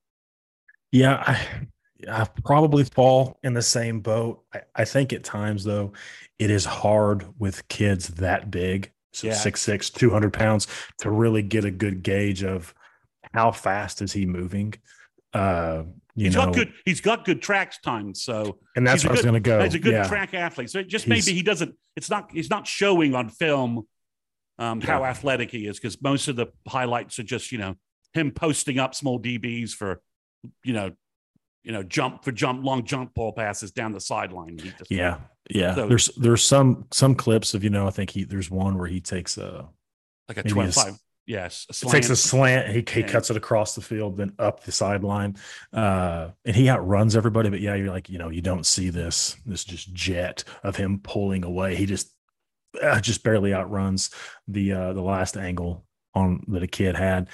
[0.92, 1.68] Yeah, I,
[2.10, 4.44] I probably fall in the same boat.
[4.54, 5.94] I, I, think at times though,
[6.40, 9.34] it is hard with kids that big, so yeah.
[9.34, 10.68] six six, two hundred pounds,
[11.00, 12.74] to really get a good gauge of
[13.34, 14.74] how fast is he moving.
[15.34, 15.84] Uh,
[16.16, 16.74] you he's know, got good.
[16.86, 18.22] He's got good tracks times.
[18.22, 19.64] So, and that's where I was going to go.
[19.64, 20.08] He's a good yeah.
[20.08, 20.70] track athlete.
[20.70, 21.76] So, just he's, maybe he doesn't.
[21.96, 22.32] It's not.
[22.32, 23.86] He's not showing on film
[24.58, 24.88] um, yeah.
[24.88, 27.76] how athletic he is because most of the highlights are just you know
[28.14, 30.02] him posting up small DBs for
[30.64, 30.92] you know
[31.66, 34.60] you know, jump for jump, long jump ball passes down the sideline.
[34.88, 35.18] Yeah,
[35.50, 35.74] yeah.
[35.74, 38.88] So, there's there's some some clips of you know I think he there's one where
[38.88, 39.68] he takes a
[40.30, 41.00] like a twenty five.
[41.26, 42.68] Yes, a takes a slant.
[42.68, 45.38] He, he cuts it across the field, then up the sideline,
[45.74, 47.50] uh, and he outruns everybody.
[47.50, 51.00] But yeah, you're like, you know, you don't see this this just jet of him
[51.00, 51.76] pulling away.
[51.76, 52.12] He just
[52.80, 54.12] uh, just barely outruns
[54.48, 57.28] the uh, the last angle on that a kid had.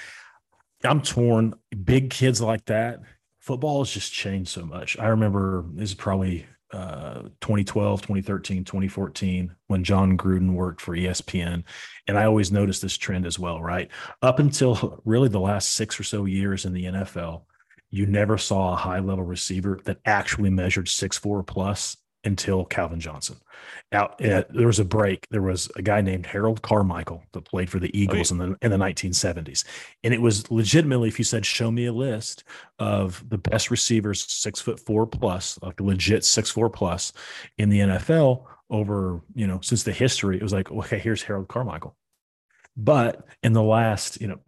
[0.85, 1.55] I'm torn.
[1.83, 3.01] Big kids like that,
[3.41, 4.97] football has just changed so much.
[4.97, 11.63] I remember this is probably uh, 2012, 2013, 2014 when Jon Gruden worked for ESPN.
[12.07, 13.89] And I always noticed this trend as well, right?
[14.21, 17.43] Up until really the last six or so years in the NFL,
[17.89, 22.99] you never saw a high level receiver that actually measured six four plus until Calvin
[22.99, 23.37] Johnson.
[23.91, 25.27] Out uh, there was a break.
[25.31, 28.43] There was a guy named Harold Carmichael that played for the Eagles oh, yeah.
[28.43, 29.65] in the in the 1970s,
[30.03, 32.43] and it was legitimately, if you said, "Show me a list
[32.79, 37.11] of the best receivers six foot four plus, like legit six four plus
[37.57, 41.49] in the NFL over you know since the history," it was like, okay, here's Harold
[41.49, 41.95] Carmichael.
[42.77, 44.39] But in the last, you know,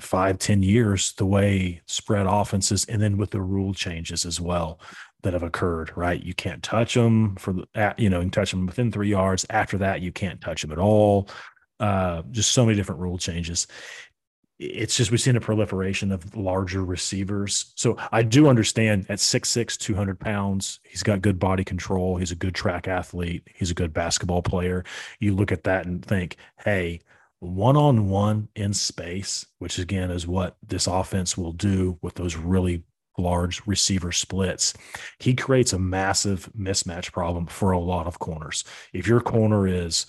[0.00, 4.80] five ten years the way spread offenses and then with the rule changes as well
[5.22, 6.22] that have occurred, right?
[6.22, 9.44] You can't touch them for the, you know, you touch them within three yards.
[9.50, 11.28] After that, you can't touch them at all.
[11.80, 13.66] Uh, just so many different rule changes.
[14.58, 17.72] It's just we've seen a proliferation of larger receivers.
[17.76, 22.16] So I do understand at 6'6, 200 pounds, he's got good body control.
[22.16, 23.46] He's a good track athlete.
[23.54, 24.84] He's a good basketball player.
[25.20, 27.00] You look at that and think, hey,
[27.40, 32.36] one on one in space, which again is what this offense will do with those
[32.36, 32.82] really
[33.18, 34.74] large receiver splits,
[35.18, 38.64] he creates a massive mismatch problem for a lot of corners.
[38.92, 40.06] If your corner is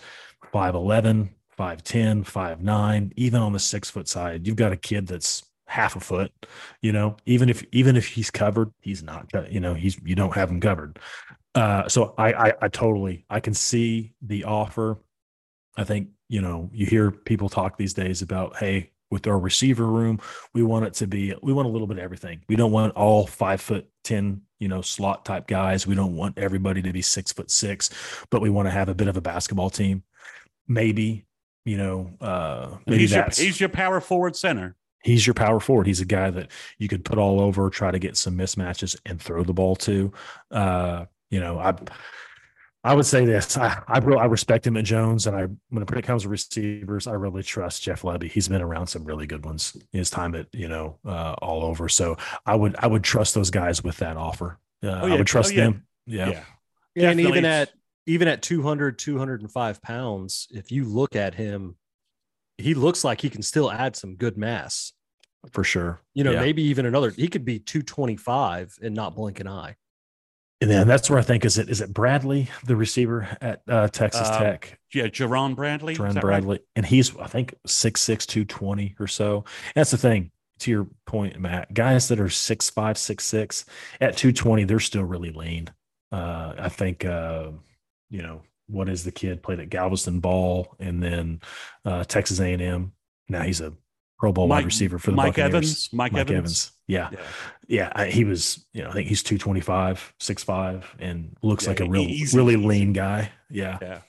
[0.54, 5.96] 5'11, 5'10, 5'9, even on the six foot side, you've got a kid that's half
[5.96, 6.32] a foot,
[6.82, 10.34] you know, even if even if he's covered, he's not, you know, he's you don't
[10.34, 11.00] have him covered.
[11.54, 14.98] Uh, so I, I I totally I can see the offer.
[15.78, 19.86] I think, you know, you hear people talk these days about, hey, with our receiver
[19.86, 20.20] room.
[20.54, 22.44] We want it to be, we want a little bit of everything.
[22.48, 25.88] We don't want all five foot 10, you know, slot type guys.
[25.88, 27.90] We don't want everybody to be six foot six,
[28.30, 30.04] but we want to have a bit of a basketball team.
[30.68, 31.26] Maybe,
[31.66, 34.76] you know, uh, maybe he's that's, your, he's your power forward center.
[35.02, 35.88] He's your power forward.
[35.88, 39.22] He's a guy that you could put all over, try to get some mismatches and
[39.22, 40.12] throw the ball to.
[40.52, 41.74] Uh, you know, I,
[42.84, 46.24] I would say this: I I, I respect Emmett Jones, and I when it comes
[46.24, 48.32] to receivers, I really trust Jeff Lebby.
[48.32, 51.64] He's been around some really good ones in his time at you know uh, all
[51.64, 51.90] over.
[51.90, 54.60] So I would I would trust those guys with that offer.
[54.82, 55.14] Uh, oh, yeah.
[55.14, 55.64] I would trust oh, yeah.
[55.64, 55.86] them.
[56.10, 56.30] Yeah.
[56.30, 56.44] yeah.
[56.96, 57.72] yeah and even at
[58.06, 61.76] even at 200 205 pounds if you look at him
[62.58, 64.94] he looks like he can still add some good mass
[65.52, 69.48] for sure you know maybe even another he could be 225 and not blink an
[69.48, 69.76] eye
[70.62, 73.88] and then that's where I think is it is it Bradley, the receiver at uh,
[73.88, 74.80] Texas uh, Tech?
[74.94, 75.96] Yeah, Jerand Bradley.
[75.96, 76.66] Jerand Bradley, right?
[76.76, 79.38] and he's I think six six two twenty or so.
[79.38, 80.32] And that's the thing.
[80.60, 83.64] To your point, Matt, guys that are six five six six
[84.02, 85.70] at two twenty, they're still really lean.
[86.12, 87.52] Uh, I think uh,
[88.10, 91.42] you know what is the kid played at Galveston Ball and then
[91.86, 92.92] uh, Texas A and M.
[93.30, 93.74] Now he's a
[94.20, 95.54] Pro Bowl Mike, wide receiver for the Mike Buccaneers.
[95.54, 95.90] Evans.
[95.94, 96.38] Mike, Mike Evans.
[96.38, 96.72] Evans.
[96.88, 97.10] Yeah.
[97.12, 97.20] Yeah.
[97.68, 101.80] yeah I, he was, you know, I think he's 225, 6'5, and looks yeah, like
[101.80, 102.68] a real, easy, really easy.
[102.68, 103.32] lean guy.
[103.50, 103.78] Yeah.
[103.82, 104.00] Yeah.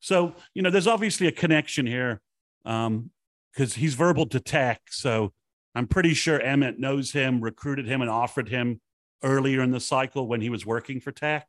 [0.00, 2.20] So, you know, there's obviously a connection here
[2.64, 3.10] um,
[3.52, 4.80] because he's verbal to Tech.
[4.90, 5.32] So
[5.74, 8.80] I'm pretty sure Emmett knows him, recruited him, and offered him
[9.22, 11.46] earlier in the cycle when he was working for Tech.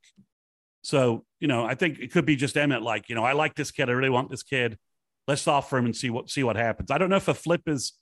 [0.84, 3.56] So, you know, I think it could be just Emmett, like, you know, I like
[3.56, 3.89] this kid.
[3.89, 4.78] I really want this kid
[5.27, 6.91] let's offer him and see what see what happens.
[6.91, 7.93] I don't know if a flip is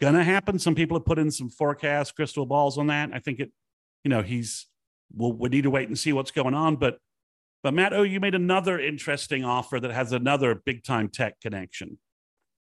[0.00, 0.58] gonna happen.
[0.58, 3.10] Some people have put in some forecast crystal balls on that.
[3.12, 3.52] I think it,
[4.04, 4.66] you know, he's
[5.14, 6.76] we'll we need to wait and see what's going on.
[6.76, 6.98] But
[7.62, 11.98] but Matt, oh, you made another interesting offer that has another big time tech connection.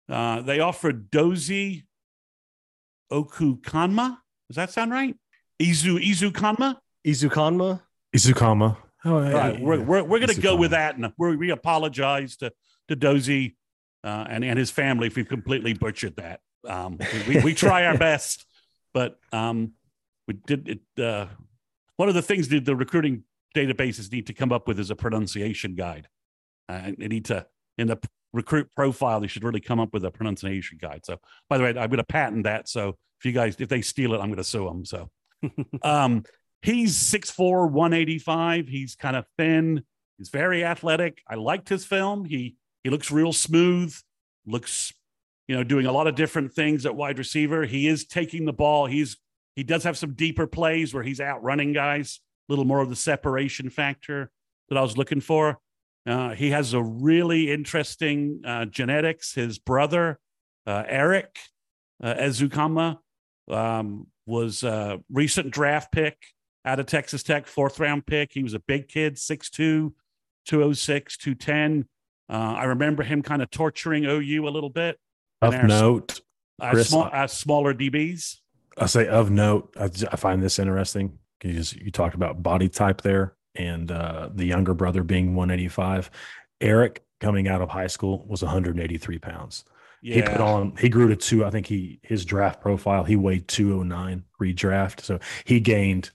[0.09, 1.83] Uh, they offered Dozie
[3.11, 4.17] Okukanma.
[4.49, 5.15] Does that sound right?
[5.61, 6.77] Izu Izukanma?
[7.05, 7.81] Izukanma?
[8.15, 8.77] Izukanma.
[9.05, 9.59] Oh, yeah, right.
[9.59, 9.65] Yeah.
[9.65, 10.97] We're, we're, we're going to go with that.
[10.97, 12.51] And we apologize to,
[12.87, 13.55] to Dozie
[14.03, 16.41] uh, and and his family if we've completely butchered that.
[16.67, 18.45] Um, we, we, we, try our best,
[18.93, 19.73] but um,
[20.27, 21.03] we did it.
[21.03, 21.27] Uh,
[21.97, 23.23] one of the things that the recruiting
[23.55, 26.07] databases need to come up with is a pronunciation guide.
[26.69, 27.45] Uh, they need to
[27.77, 27.97] in the
[28.33, 29.19] recruit profile.
[29.19, 31.05] They should really come up with a pronunciation guide.
[31.05, 31.17] So,
[31.49, 32.69] by the way, I'm going to patent that.
[32.69, 34.85] So, if you guys if they steal it, I'm going to sue them.
[34.85, 35.09] So,
[35.83, 36.23] um,
[36.61, 38.67] he's 6'4", 185.
[38.67, 39.83] He's kind of thin.
[40.17, 41.21] He's very athletic.
[41.27, 42.25] I liked his film.
[42.25, 43.95] He he looks real smooth,
[44.45, 44.93] looks,
[45.47, 47.65] you know, doing a lot of different things at wide receiver.
[47.65, 48.85] He is taking the ball.
[48.85, 49.17] He's
[49.55, 52.89] he does have some deeper plays where he's out running guys, a little more of
[52.89, 54.31] the separation factor
[54.69, 55.59] that I was looking for.
[56.05, 59.33] Uh, he has a really interesting uh, genetics.
[59.33, 60.19] His brother,
[60.65, 61.37] uh, Erik
[62.01, 62.97] uh, Ezukanma,
[63.49, 66.17] um, was a recent draft pick
[66.65, 68.31] out of Texas Tech, fourth round pick.
[68.33, 69.91] He was a big kid, 6'2,
[70.45, 71.87] 206, 210.
[72.31, 74.97] Uh, I remember him kind of torturing OU a little bit.
[75.41, 76.21] Of note,
[76.61, 78.37] Chris, small, as smaller DBs.
[78.77, 79.73] I say of note.
[79.77, 84.45] I, I find this interesting because you talked about body type there, and uh, the
[84.45, 86.09] younger brother being 185.
[86.61, 89.65] Erik coming out of high school was 183 pounds.
[90.01, 90.15] Yeah.
[90.15, 90.75] He put on.
[90.77, 91.43] He grew to two.
[91.43, 93.03] I think he his draft profile.
[93.03, 96.11] He weighed 209 redraft, so he gained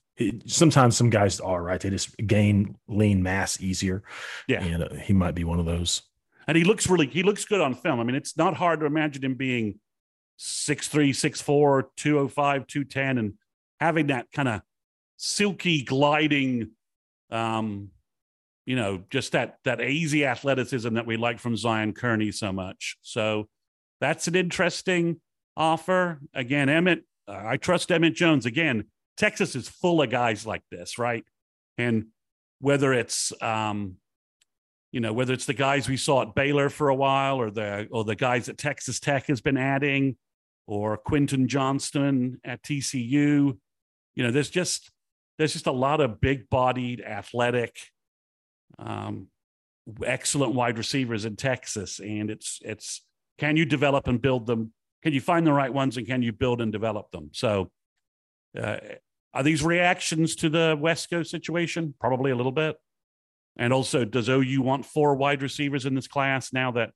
[0.47, 1.81] sometimes some guys are right.
[1.81, 4.03] They just gain lean mass easier.
[4.49, 6.03] Yeah, and uh, he might be one of those.
[6.49, 8.01] And he looks really he looks good on film.
[8.01, 9.79] I mean, it's not hard to imagine him being
[10.39, 13.35] 6'3", 6'4", 205, 210, and
[13.81, 14.63] having that kind of
[15.17, 16.71] silky gliding,
[17.31, 17.91] um,
[18.65, 22.97] you know, just that that easy athleticism that we like from Zion Kearney so much.
[23.03, 23.49] So
[24.01, 25.21] that's an interesting
[25.57, 26.21] offer.
[26.35, 28.47] Again, Emmett, uh, I trust Emmett Jones.
[28.47, 28.85] Again,
[29.17, 31.25] Texas is full of guys like this, right?
[31.79, 32.07] And
[32.61, 33.97] whether it's um,
[34.93, 37.89] you know whether it's the guys we saw at Baylor for a while, or the
[37.91, 40.17] or the guys that Texas Tech has been adding,
[40.67, 43.59] or Quentin Johnston at TCU, you
[44.23, 44.91] know, there's just
[45.39, 47.77] there's just a lot of big-bodied, athletic,
[48.79, 49.29] um,
[50.05, 53.03] excellent wide receivers in Texas, and it's it's
[53.39, 54.73] can you develop and build them?
[55.03, 57.31] Can you find the right ones, and can you build and develop them?
[57.33, 57.71] So.
[58.59, 58.79] Uh,
[59.37, 61.95] are these reactions to the Wesco situation?
[62.01, 62.77] Probably a little bit.
[63.59, 66.91] And also, does OU want four wide receivers in this class now that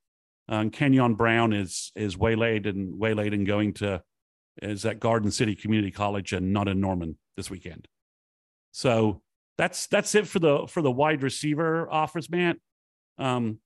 [0.49, 4.03] um, Kenyon Brown is is waylaid and waylaid and going to
[4.63, 7.87] is at Garden City Community College and not in Norman this weekend.
[8.73, 9.21] So
[9.59, 12.57] that's that's it for the for the wide receiver offers, Matt.
[13.19, 13.59] Um,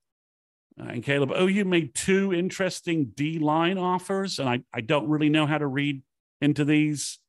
[0.77, 5.47] and Caleb, OU made two interesting D line offers, and I I don't really know
[5.47, 6.03] how to read
[6.41, 7.21] into these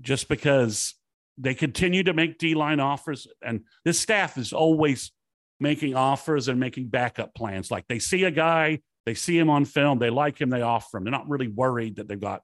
[0.00, 0.94] just because
[1.38, 3.26] they continue to make D line offers.
[3.44, 5.12] And this staff is always
[5.60, 7.70] making offers and making backup plans.
[7.70, 10.98] Like they see a guy, they see him on film, they like him, they offer
[10.98, 11.04] him.
[11.04, 12.42] They're not really worried that they've got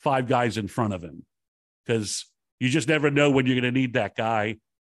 [0.00, 1.24] five guys in front of him
[1.84, 2.26] because
[2.60, 4.56] you just never know when you're going to need that guy.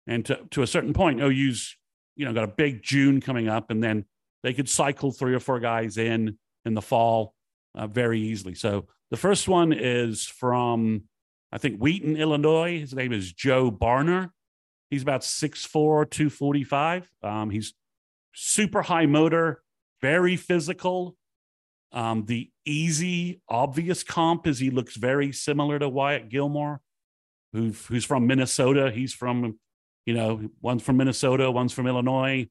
[0.06, 1.76] And to, to a certain point, OU's
[2.16, 4.04] you know, got a big June coming up, and then
[4.42, 7.34] they could cycle three or four guys in in the fall
[7.74, 8.54] uh, very easily.
[8.54, 11.04] So the first one is from,
[11.54, 12.80] I think, Wheaton, Illinois.
[12.80, 14.30] His name is Joe Barner.
[14.90, 17.08] He's about 6'4, 245.
[17.22, 17.74] Um, he's
[18.34, 19.62] super high motor,
[20.02, 21.16] very physical.
[21.92, 26.80] Um, the easy, obvious comp is he looks very similar to Wyatt Gilmore,
[27.52, 28.90] who, who's from Minnesota.
[28.90, 29.60] He's from,
[30.06, 32.48] you know, one's from Minnesota, one's from Illinois.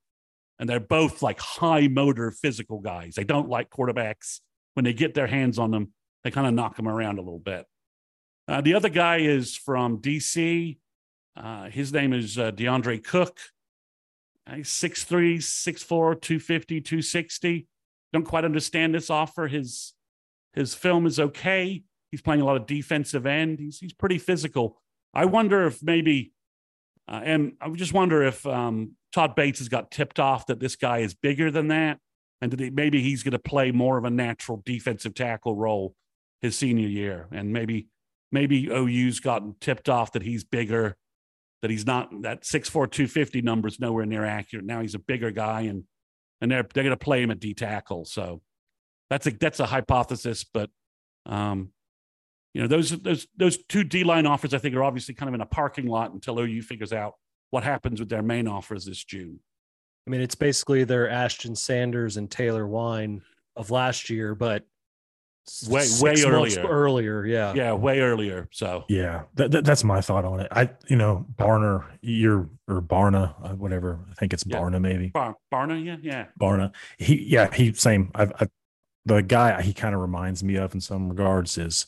[0.59, 3.15] And they're both like high motor physical guys.
[3.15, 4.39] They don't like quarterbacks.
[4.75, 5.91] When they get their hands on them,
[6.23, 7.65] they kind of knock them around a little bit.
[8.47, 10.77] Uh, the other guy is from DC.
[11.35, 13.39] Uh, his name is uh, DeAndre Cook.
[14.53, 17.67] He's 6'3, 6'4, 250, 260.
[18.11, 19.47] Don't quite understand this offer.
[19.47, 19.93] His
[20.53, 21.83] his film is okay.
[22.11, 23.59] He's playing a lot of defensive end.
[23.59, 24.81] He's he's pretty physical.
[25.13, 26.33] I wonder if maybe,
[27.07, 30.75] uh, and I just wonder if um, Todd Bates has got tipped off that this
[30.75, 31.99] guy is bigger than that,
[32.41, 35.95] and that he, maybe he's going to play more of a natural defensive tackle role
[36.41, 37.87] his senior year, and maybe
[38.33, 40.97] maybe OU's gotten tipped off that he's bigger
[41.61, 44.65] that he's not that 6'4 250 number is nowhere near accurate.
[44.65, 45.85] Now he's a bigger guy and
[46.41, 48.03] and they're they're going to play him at d tackle.
[48.03, 48.41] So
[49.09, 50.69] that's a that's a hypothesis but
[51.27, 51.69] um
[52.53, 55.35] you know those those those two d line offers i think are obviously kind of
[55.35, 57.13] in a parking lot until ou figures out
[57.51, 59.39] what happens with their main offers this june.
[60.07, 63.21] I mean it's basically their ashton sanders and taylor Wein
[63.55, 64.63] of last year but
[65.67, 66.65] way way earlier.
[66.67, 67.53] earlier yeah.
[67.53, 68.85] Yeah way earlier so.
[68.87, 70.47] Yeah that, that, that's my thought on it.
[70.51, 74.57] I you know barner you're or barna uh, whatever i think it's yeah.
[74.57, 75.07] barna maybe.
[75.09, 76.25] Bar- barna yeah yeah.
[76.39, 76.73] Barna.
[76.97, 78.11] He yeah he same.
[78.15, 78.49] I've, I've
[79.05, 81.85] the guy he kind of reminds me of in some regards is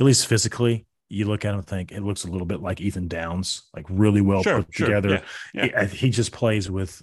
[0.00, 2.80] at least physically you look at him and think it looks a little bit like
[2.80, 4.86] ethan downs like really well sure, put sure.
[4.86, 5.22] together.
[5.52, 5.84] yeah, yeah.
[5.86, 7.02] He, he just plays with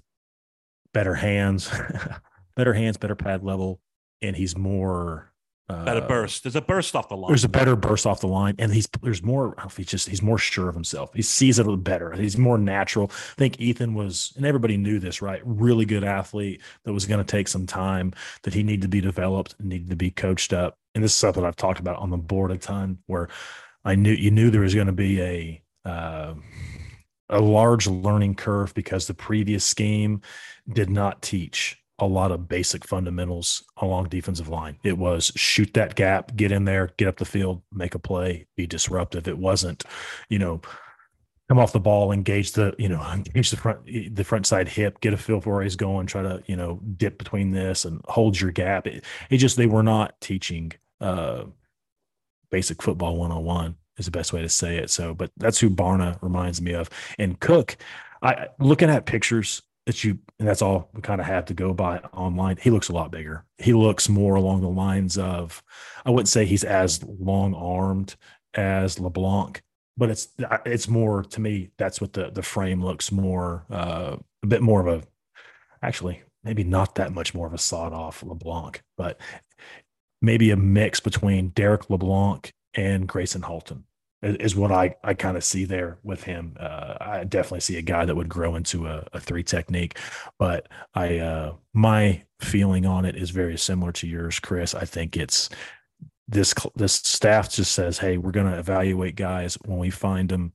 [0.93, 1.71] better hands
[2.55, 3.79] better hands better pad level
[4.21, 5.30] and he's more
[5.85, 6.43] better uh, burst.
[6.43, 7.29] There's a burst off the line.
[7.29, 9.55] There's a better burst off the line, and he's there's more.
[9.75, 11.11] He's just he's more sure of himself.
[11.13, 12.11] He sees it a little better.
[12.13, 13.11] He's more natural.
[13.11, 15.41] I think Ethan was, and everybody knew this, right?
[15.43, 18.13] Really good athlete that was going to take some time.
[18.43, 20.77] That he needed to be developed, needed to be coached up.
[20.95, 23.29] And this is something I've talked about on the board a ton, where
[23.83, 26.33] I knew you knew there was going to be a uh,
[27.29, 30.21] a large learning curve because the previous scheme
[30.71, 34.77] did not teach a lot of basic fundamentals along defensive line.
[34.83, 38.47] It was shoot that gap, get in there, get up the field, make a play,
[38.57, 39.27] be disruptive.
[39.27, 39.83] It wasn't,
[40.27, 40.61] you know,
[41.47, 44.99] come off the ball, engage the, you know, engage the front the front side hip,
[44.99, 48.01] get a feel for where he's going, try to, you know, dip between this and
[48.05, 48.87] hold your gap.
[48.87, 51.45] It, it just they were not teaching uh
[52.49, 54.89] basic football 101 is the best way to say it.
[54.89, 56.89] So, but that's who Barna reminds me of.
[57.17, 57.77] And Cook,
[58.21, 61.73] I looking at pictures that you and that's all we kind of have to go
[61.73, 62.57] by online.
[62.61, 63.45] He looks a lot bigger.
[63.57, 65.63] He looks more along the lines of
[66.05, 68.15] i wouldn't say he's as long armed
[68.53, 69.61] as leblanc
[69.97, 70.29] but it's
[70.65, 74.85] it's more to me that's what the the frame looks more uh, a bit more
[74.85, 75.03] of a
[75.81, 79.19] actually maybe not that much more of a sawed off leblanc but
[80.21, 83.85] maybe a mix between Derrick LeBlanc and Gracen Halton
[84.21, 86.55] is what I, I kind of see there with him.
[86.59, 89.97] Uh, I definitely see a guy that would grow into a, a three technique,
[90.37, 94.75] but I uh, my feeling on it is very similar to yours, Chris.
[94.75, 95.49] I think it's
[96.27, 100.53] this this staff just says, "Hey, we're going to evaluate guys when we find them.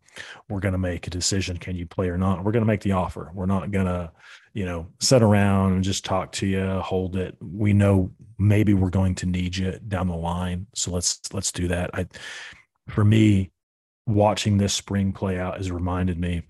[0.49, 2.45] We're going to make a decision: can you play or not?
[2.45, 3.31] We're going to make the offer.
[3.35, 4.11] We're not going to,
[4.55, 7.37] you know, sit around and just talk to you, hold it.
[7.41, 11.69] We know maybe we're going to need you down the line, so let's let's do
[11.69, 12.07] that." I,
[12.89, 13.51] for me,
[14.07, 16.43] watching this spring play out has reminded me,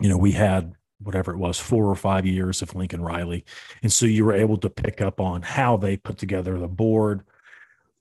[0.00, 3.44] you know, we had whatever it was, four or five years of Lincoln Riley.
[3.82, 7.24] And so you were able to pick up on how they put together the board,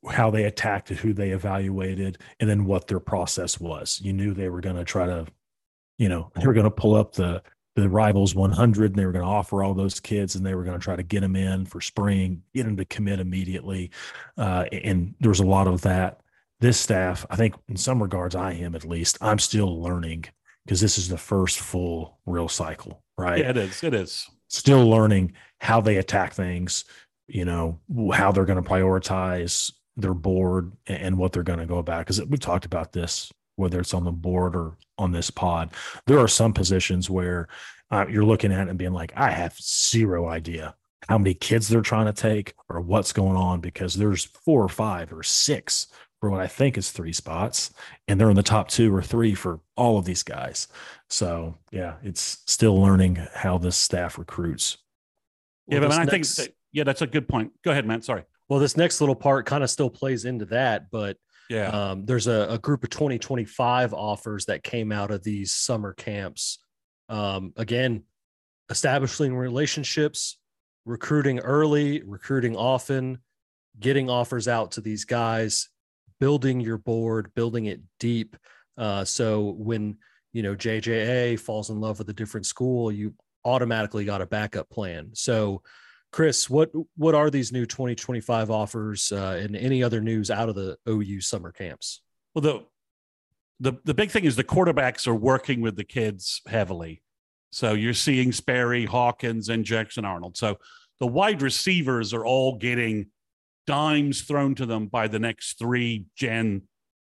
[0.10, 4.00] how they attacked it, who they evaluated, and then what their process was.
[4.02, 5.26] You knew they were going to try to,
[5.98, 7.41] you know, they were going to pull up the
[7.76, 10.63] the rivals 100 and they were going to offer all those kids and they were
[10.63, 13.90] going to try to get them in for spring get them to commit immediately
[14.38, 16.21] uh, and there was a lot of that
[16.63, 20.25] this staff, I think in some regards, I am at least, I'm still learning
[20.63, 23.39] because this is the first full real cycle, right?
[23.39, 23.83] Yeah, it is.
[23.83, 24.25] It is.
[24.47, 26.85] Still learning how they attack things,
[27.27, 27.81] you know,
[28.13, 31.99] how they're going to prioritize their board and what they're going to go about.
[31.99, 35.71] Because we talked about this, whether it's on the board or on this pod.
[36.07, 37.49] There are some positions where
[37.91, 40.75] uh, you're looking at it and being like, I have zero idea
[41.09, 44.69] how many kids they're trying to take or what's going on because there's four or
[44.69, 45.87] five or six
[46.24, 47.69] for what I think is three spots,
[48.08, 50.69] and they're in the top two or three for all of these guys.
[51.10, 54.78] So yeah, it's still learning how this staff recruits.
[55.67, 57.52] Yeah, well, but I next, think that, yeah, that's a good point.
[57.62, 58.02] Go ahead, man.
[58.02, 58.24] Sorry.
[58.48, 61.17] Well, this next little part kind of still plays into that, but
[61.50, 65.92] yeah, um, there's a, a, group of 2025 offers that came out of these summer
[65.92, 66.60] camps.
[67.10, 68.04] Um, again,
[68.69, 70.38] establishing relationships,
[70.86, 73.17] recruiting early, recruiting often,
[73.78, 75.67] getting offers out to these guys,
[76.24, 78.38] building your board, building it deep.
[78.78, 79.98] Uh, so when
[80.32, 83.13] you know JJA falls in love with a different school, you
[83.44, 85.10] automatically got a backup plan.
[85.12, 85.63] So,
[86.13, 90.56] Chris, what what are these new 2025 offers uh, and any other news out of
[90.56, 92.02] the OU summer camps?
[92.34, 92.63] Well, the
[93.60, 97.04] the the big thing is the quarterbacks are working with the kids heavily.
[97.52, 100.38] So you're seeing Sperry, Hawkins, and Jackson Arnold.
[100.38, 100.58] So
[101.02, 103.08] the wide receivers are all getting
[103.65, 106.63] dimes thrown to them by the next three gen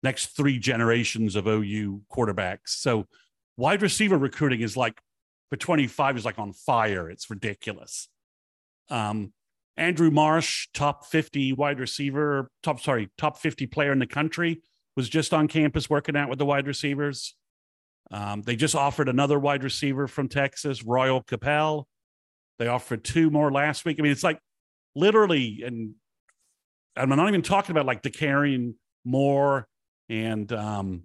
[0.03, 2.68] next three generations of OU quarterbacks.
[2.68, 3.07] So
[3.57, 5.01] wide receiver recruiting is like
[5.51, 7.11] for 25 is like on fire.
[7.11, 8.09] It's ridiculous.
[8.88, 9.32] Um,
[9.76, 14.62] Andrew Marsh, top 50 wide receiver, top sorry, top 50 player in the country,
[14.97, 17.34] was just on campus working out with the wide receivers.
[18.11, 21.88] Um, they just offered another wide receiver from Texas, Royal Capel.
[22.59, 23.99] They offered two more last week.
[23.99, 24.38] I mean, it's like
[24.94, 25.94] literally, and
[26.97, 28.74] I'm not even talking about like Dakorien
[29.05, 29.68] Moore
[30.09, 31.03] and um,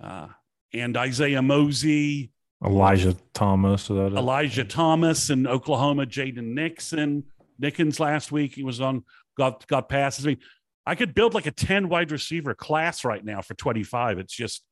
[0.00, 0.28] uh,
[0.72, 2.32] and Isaiah Mosey,
[2.64, 7.24] Elijah Thomas, Elijah Thomas in Oklahoma, Jaden Nixon,
[7.60, 8.54] Nickens last week.
[8.54, 9.04] He was on
[9.36, 10.26] got got passes.
[10.26, 10.38] I mean,
[10.86, 14.18] I could build like a 10 wide receiver class right now for 25.
[14.18, 14.62] It's just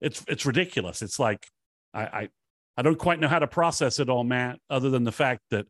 [0.00, 1.02] it's it's ridiculous.
[1.02, 1.46] It's like
[1.94, 2.28] I, I
[2.76, 5.66] I don't quite know how to process it all, Matt, other than the fact that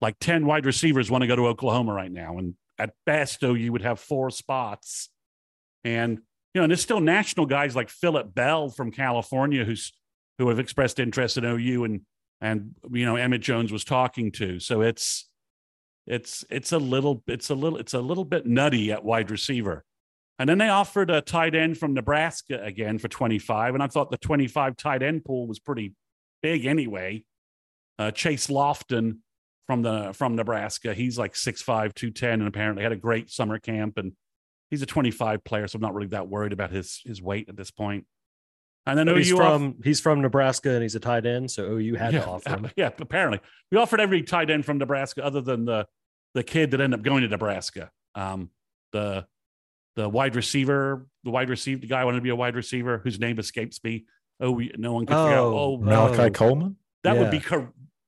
[0.00, 2.38] like 10 wide receivers want to go to Oklahoma right now.
[2.38, 5.10] And at best, though, you would have four spots.
[5.84, 6.18] And,
[6.54, 9.92] you know, and there's still national guys like Philip Bell from California who's
[10.38, 12.00] who have expressed interest in OU and
[12.40, 14.60] and you know, Emmett Jones was talking to.
[14.60, 15.28] So it's
[16.06, 19.84] it's it's a little it's a little it's a little bit nutty at wide receiver.
[20.38, 23.74] And then they offered a tight end from Nebraska again for 25.
[23.74, 25.94] And I thought the 25 tight end pool was pretty
[26.42, 27.24] big anyway.
[27.98, 29.18] Uh, Chase Lofton
[29.66, 30.94] from the from Nebraska.
[30.94, 33.98] He's like 6'5, 210, and apparently had a great summer camp.
[33.98, 34.12] And
[34.70, 37.56] he's a 25 player, so I'm not really that worried about his his weight at
[37.56, 38.06] this point.
[38.88, 41.94] And then he's from off- he's from Nebraska and he's a tight end, so OU
[41.96, 42.70] had yeah, to offer him.
[42.76, 43.40] Yeah, apparently
[43.72, 45.86] we offered every tight end from Nebraska other than the
[46.34, 47.90] the kid that ended up going to Nebraska.
[48.14, 48.50] Um,
[48.92, 49.26] the
[49.96, 53.18] the wide receiver, the wide receiver, the guy wanted to be a wide receiver whose
[53.18, 54.04] name escapes me.
[54.38, 55.52] Oh, no one could oh, figure out.
[55.52, 56.30] Oh, Malachi oh.
[56.30, 56.76] Coleman.
[57.02, 57.22] That yeah.
[57.22, 57.40] would be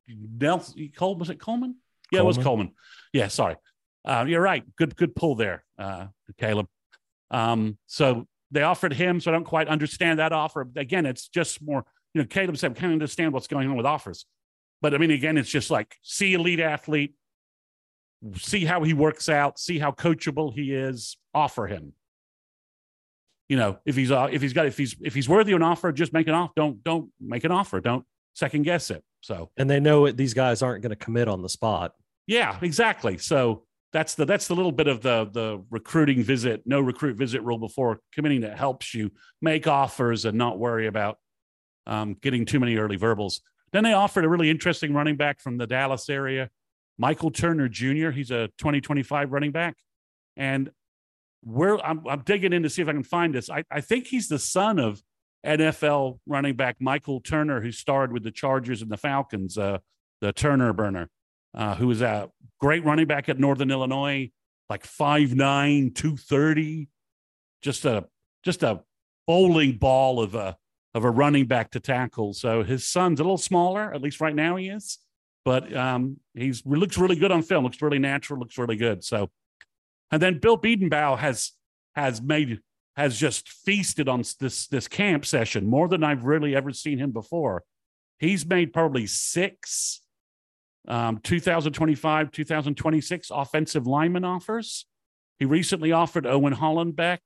[0.08, 1.18] Nelson Coleman.
[1.18, 1.76] Was it Coleman?
[2.10, 2.24] Yeah, Coleman?
[2.24, 2.72] it was Coleman.
[3.12, 3.56] Yeah, sorry.
[4.04, 4.64] Uh, you're right.
[4.76, 6.06] Good, good pull there, uh,
[6.38, 6.66] Caleb.
[7.30, 9.20] Um, so they offered him.
[9.20, 10.66] So I don't quite understand that offer.
[10.76, 11.84] Again, it's just more.
[12.14, 14.24] You know, Caleb said, "Can't understand what's going on with offers."
[14.80, 17.14] But I mean, again, it's just like see elite athlete,
[18.36, 21.92] see how he works out, see how coachable he is, offer him.
[23.48, 25.62] You know, if he's uh, if he's got if he's if he's worthy of an
[25.62, 26.52] offer, just make an offer.
[26.56, 27.80] Don't don't make an offer.
[27.80, 28.04] Don't
[28.38, 29.02] second guess it.
[29.20, 31.92] So and they know it, these guys aren't going to commit on the spot.
[32.26, 33.18] Yeah, exactly.
[33.18, 37.42] So that's the that's the little bit of the the recruiting visit, no recruit visit
[37.42, 39.10] rule before committing that helps you
[39.42, 41.18] make offers and not worry about
[41.86, 43.40] um, getting too many early verbals.
[43.72, 46.48] Then they offered a really interesting running back from the Dallas area,
[46.96, 48.10] Michael Turner Jr.
[48.10, 49.76] He's a 2025 running back.
[50.36, 50.70] And
[51.44, 53.50] we're I'm, I'm, digging in to see if I can find this.
[53.50, 55.02] I, I think he's the son of
[55.46, 59.78] NFL running back Michael Turner, who starred with the Chargers and the Falcons, uh,
[60.20, 61.10] the Turner burner,
[61.54, 62.30] uh, who was a
[62.60, 64.30] great running back at Northern Illinois,
[64.68, 66.88] like 5'9, 230.
[67.62, 68.06] Just a
[68.44, 68.82] just a
[69.26, 70.56] bowling ball of a
[70.94, 72.32] of a running back to tackle.
[72.32, 74.98] So his son's a little smaller, at least right now he is
[75.48, 77.64] but um, he's looks really good on film.
[77.64, 78.38] Looks really natural.
[78.38, 79.02] Looks really good.
[79.02, 79.30] So,
[80.10, 81.52] and then Bill Bedenbaugh has
[81.94, 82.60] has made
[82.98, 87.12] has just feasted on this this camp session more than I've really ever seen him
[87.12, 87.62] before.
[88.18, 90.00] He's made probably six
[90.88, 94.84] um, 2025, 2026 offensive lineman offers.
[95.38, 97.20] He recently offered Owen Hollenbeck.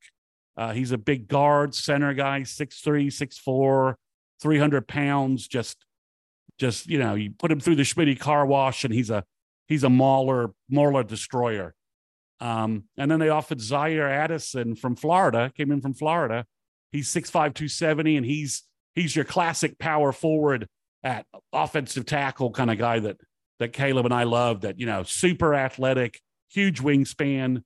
[0.58, 3.94] Uh, he's a big guard, center guy, 6'3, 6'4,
[4.42, 5.86] 300 pounds, just
[6.58, 9.24] just you know, you put him through the Schmitty car wash, and he's a
[9.68, 11.74] he's a mauler mauler destroyer.
[12.42, 16.44] Um, and then they offered Zaire Addison from Florida, came in from Florida.
[16.90, 18.64] He's 6'5, 270, and he's
[18.96, 20.66] he's your classic power forward
[21.04, 23.18] at offensive tackle kind of guy that
[23.60, 24.62] that Caleb and I love.
[24.62, 27.62] That you know, super athletic, huge wingspan,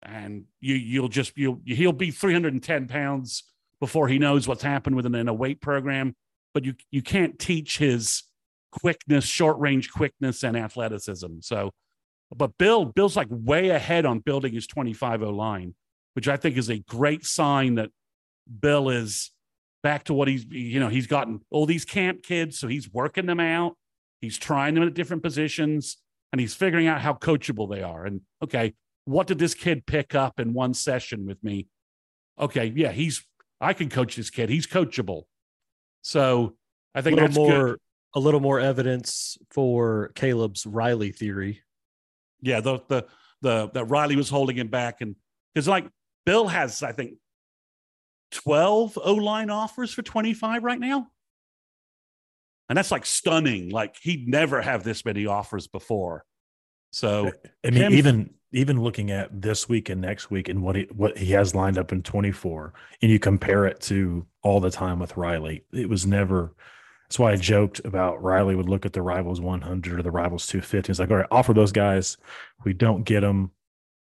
[0.00, 3.42] and you you'll just you'll he'll be 310 pounds
[3.80, 6.14] before he knows what's happened within in a weight program.
[6.54, 8.22] But you you can't teach his
[8.70, 11.40] quickness, short range quickness, and athleticism.
[11.40, 11.72] So,
[12.36, 15.74] but Bill Bill's like way ahead on building his 25 O line,
[16.14, 17.90] which I think is a great sign that
[18.60, 19.30] Bill is
[19.82, 23.26] back to what he's you know he's gotten all these camp kids, so he's working
[23.26, 23.76] them out.
[24.20, 25.98] He's trying them at different positions
[26.32, 28.04] and he's figuring out how coachable they are.
[28.04, 28.74] And okay,
[29.04, 31.68] what did this kid pick up in one session with me?
[32.40, 33.24] Okay, yeah, he's
[33.60, 34.50] I can coach this kid.
[34.50, 35.24] He's coachable.
[36.02, 36.56] So
[36.94, 37.78] I think that's more good.
[38.14, 41.62] a little more evidence for Caleb's Riley theory.
[42.44, 43.06] Yeah, the the
[43.40, 45.16] the that Riley was holding him back, and
[45.54, 45.86] because like
[46.26, 47.14] Bill has, I think,
[48.30, 51.08] twelve O line offers for twenty five right now,
[52.68, 53.70] and that's like stunning.
[53.70, 56.24] Like he'd never have this many offers before.
[56.92, 57.32] So
[57.64, 60.86] I mean, him- even even looking at this week and next week and what he
[60.92, 62.72] what he has lined up in 24,
[63.02, 66.54] and you compare it to all the time with Riley, it was never.
[67.08, 70.46] That's why I joked about Riley would look at the rivals 100 or the rivals
[70.46, 70.90] 250.
[70.90, 72.16] It's like, all right, offer those guys.
[72.64, 73.50] We don't get them.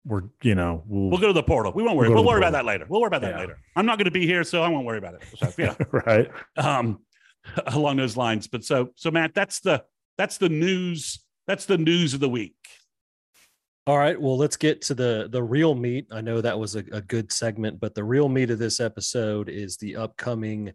[0.05, 1.71] We're you know we'll, we'll go to the portal.
[1.73, 2.09] We won't worry.
[2.09, 2.85] We'll We'll, to the worry about that later.
[2.89, 3.39] We'll worry about that Yeah.
[3.39, 3.57] later.
[3.75, 5.23] I'm not going to be here, so I won't worry about it.
[5.37, 5.75] So, yeah.
[5.91, 6.29] right.
[6.57, 6.99] um,
[7.67, 8.47] along those lines.
[8.47, 9.83] But so so Matt, that's the
[10.17, 11.23] that's the news.
[11.47, 12.55] That's the news of the week.
[13.85, 16.07] All right, well, let's get to the the real meat.
[16.11, 19.49] I know that was a, a good segment, but the real meat of this episode
[19.49, 20.71] is the upcoming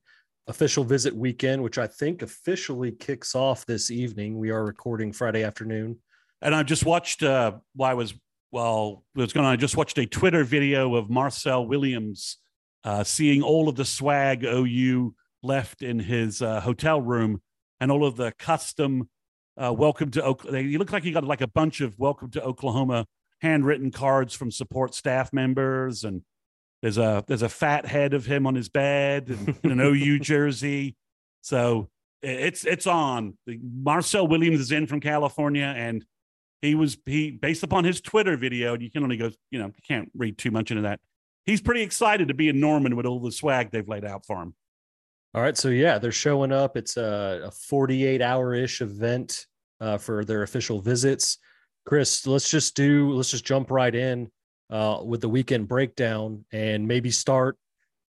[0.49, 4.39] official visit weekend, which I think officially kicks off this evening.
[4.39, 5.99] We are recording Friday afternoon.
[6.43, 7.23] And I just watched.
[7.23, 8.15] Uh, while I was
[8.51, 9.47] well, was going.
[9.47, 12.39] on, I just watched a Twitter video of Marcel Williams
[12.85, 17.43] uh, seeing all of the swag OU left in his uh, hotel room
[17.81, 19.09] and all of the custom
[19.57, 20.63] uh, welcome to Oklahoma.
[20.63, 23.07] He looked like he got like a bunch of welcome to Oklahoma
[23.41, 26.23] handwritten cards from support staff members and
[26.83, 30.21] there's a there's a fat head of him on his bed and, in an OU
[30.21, 30.97] jersey.
[31.41, 31.89] So
[32.23, 33.37] it's it's on.
[33.47, 36.05] Marcel Williams is in from California and
[36.63, 39.83] he was he based upon his Twitter video, you can only go, you know, you
[39.87, 41.01] can't read too much into that.
[41.45, 44.43] He's pretty excited to be in Norman with all the swag they've laid out for
[44.43, 44.55] him.
[45.35, 46.77] All right, so yeah, they're showing up.
[46.77, 49.47] It's a, a 48 hour ish event
[49.81, 51.39] uh, for their official visits.
[51.87, 54.31] Chris, let's just do let's just jump right in
[54.71, 57.59] uh, with the weekend breakdown and maybe start.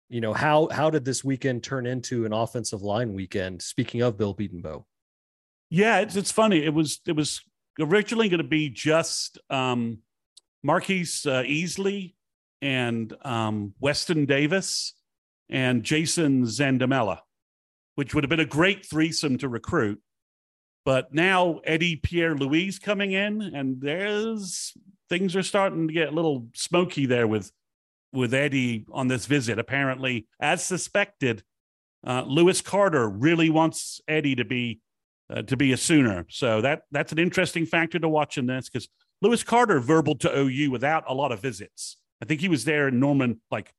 [0.09, 3.61] You know how how did this weekend turn into an offensive line weekend?
[3.63, 4.85] Speaking of Bill Bedenbaugh,
[5.69, 6.65] Yeah, it's it's funny.
[6.65, 7.41] It was it was
[7.81, 9.99] originally going to be just um,
[10.63, 12.15] Marquise uh, Easley
[12.63, 14.95] and um, Weston Davis
[15.51, 17.19] and Jason Zandamela,
[17.97, 20.01] which would have been a great threesome to recruit.
[20.85, 24.73] But now Eddie Pierre Louis coming in, and there's
[25.09, 27.53] things are starting to get a little smoky there with
[28.13, 29.59] with Eddie on this visit.
[29.59, 31.43] Apparently, as suspected,
[32.07, 34.81] uh, Lewis Carter really wants Eddie to be
[35.29, 36.27] uh, to be a Sooner.
[36.29, 38.89] So that that's an interesting factor to watch in this because
[39.23, 41.97] Lewis Carter verbal to OU without a lot of visits.
[42.23, 43.73] I think he was there in Norman like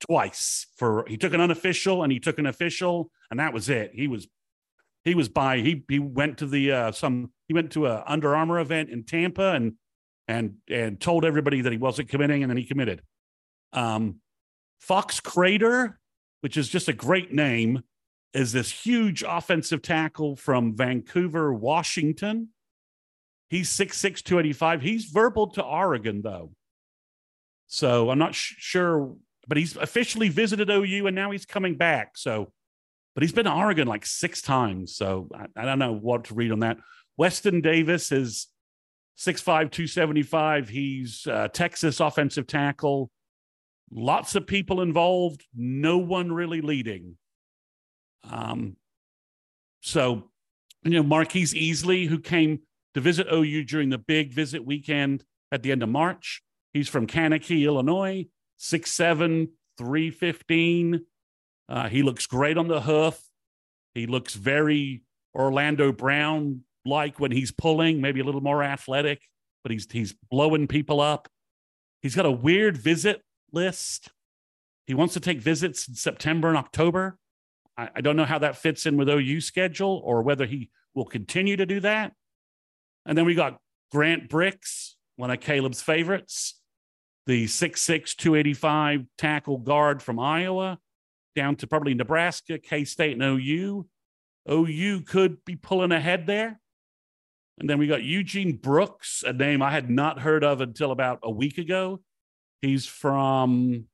[0.00, 3.92] twice for he took an unofficial and he took an official and that was it.
[3.94, 4.28] He was
[5.04, 8.36] he was by he he went to the uh some he went to a Under
[8.36, 9.74] Armour event in Tampa and
[10.28, 13.02] and and told everybody that he wasn't committing and then he committed.
[13.72, 14.20] Um
[14.80, 15.94] Fox Crader,
[16.42, 17.82] which is just a great name,
[18.34, 22.48] is this huge offensive tackle from Vancouver, Washington.
[23.48, 24.82] He's 6'6, 285.
[24.82, 26.52] He's verbal to Oregon, though.
[27.66, 29.14] So I'm not sh- sure,
[29.46, 32.18] but he's officially visited OU and now he's coming back.
[32.18, 32.52] So,
[33.14, 34.96] but he's been to Oregon like six times.
[34.96, 36.78] So I, I don't know what to read on that.
[37.16, 38.48] Weston Davis is
[39.18, 40.68] 6'5, 275.
[40.68, 43.10] He's uh, Texas offensive tackle.
[43.90, 47.16] Lots of people involved, no one really leading.
[48.28, 48.76] Um,
[49.80, 50.30] so,
[50.82, 52.60] you know, Marquise Easley, who came
[52.94, 56.42] to visit OU during the big visit weekend at the end of March,
[56.72, 58.26] he's from Kankakee, Illinois,
[58.58, 59.48] 6'7,
[59.78, 61.00] 315.
[61.68, 63.20] Uh, he looks great on the hoof.
[63.94, 65.02] He looks very
[65.34, 69.22] Orlando Brown like when he's pulling, maybe a little more athletic,
[69.62, 71.28] but he's he's blowing people up.
[72.02, 73.22] He's got a weird visit
[73.52, 74.10] list.
[74.86, 77.18] He wants to take visits in September and October.
[77.76, 81.06] I, I don't know how that fits in with OU schedule or whether he will
[81.06, 82.12] continue to do that.
[83.06, 83.58] And then we got
[83.90, 86.60] Grant Brix, one of Caleb's favorites,
[87.26, 90.78] the 6'6, 285 tackle guard from Iowa,
[91.34, 93.86] down to probably Nebraska, K State, and OU.
[94.50, 96.60] OU could be pulling ahead there.
[97.58, 101.20] And then we got Eugene Brooks, a name I had not heard of until about
[101.22, 102.00] a week ago.
[102.60, 103.84] He's from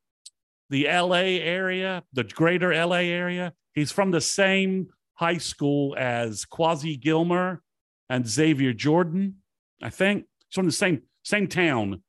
[0.70, 3.52] the LA area, the greater LA area.
[3.74, 7.62] He's from the same high school as Quasi Gilmer
[8.08, 9.36] and Xavier Jordan,
[9.82, 10.24] I think.
[10.48, 12.02] He's from the same same town.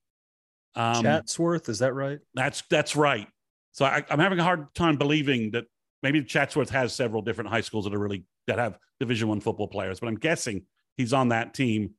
[0.76, 2.20] Um, Chatsworth, is that right?
[2.34, 3.28] That's that's right.
[3.74, 5.66] So I, am having a hard time believing that
[6.04, 9.68] maybe Chatsworth has several different high schools that are really that have Division One football
[9.68, 10.64] players, but I'm guessing
[11.02, 11.92] he's on that team.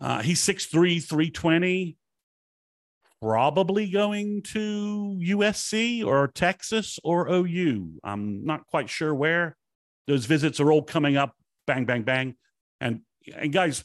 [0.00, 1.96] Uh, he's 6'3", 320,
[3.20, 7.98] probably going to USC or Texas or OU.
[8.04, 9.56] I'm not quite sure where.
[10.06, 11.34] Those visits are all coming up,
[11.66, 12.36] bang, bang, bang.
[12.80, 13.00] And,
[13.34, 13.84] and guys,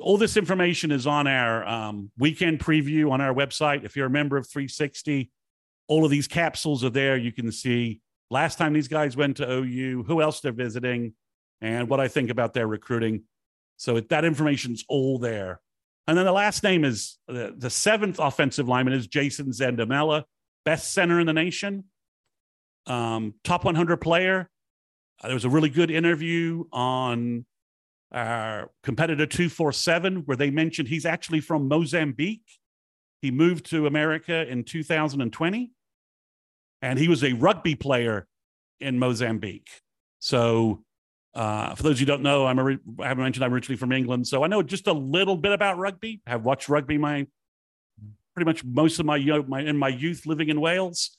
[0.00, 3.84] all this information is on our um, weekend preview on our website.
[3.84, 5.30] If you're a member of 360,
[5.88, 7.16] all of these capsules are there.
[7.16, 8.00] You can see
[8.30, 11.14] last time these guys went to OU, who else they're visiting,
[11.60, 13.22] and what I think about their recruiting.
[13.76, 15.60] So that information's all there.
[16.06, 20.24] And then the last name is the, the seventh offensive lineman is Jason Zandamela,
[20.64, 21.84] best center in the nation,
[22.86, 24.48] um, top 100 player.
[25.20, 27.44] Uh, there was a really good interview on
[28.12, 32.46] our competitor 247 where they mentioned he's actually from Mozambique.
[33.20, 35.72] He moved to America in 2020
[36.82, 38.28] and he was a rugby player
[38.78, 39.68] in Mozambique.
[40.20, 40.84] So
[41.36, 44.26] uh, for those who don't know, I'm a, I haven't mentioned I'm originally from England,
[44.26, 46.22] so I know just a little bit about rugby.
[46.26, 47.26] I've watched rugby my
[48.34, 51.14] pretty much most of my, you know, my in my youth living in Wales,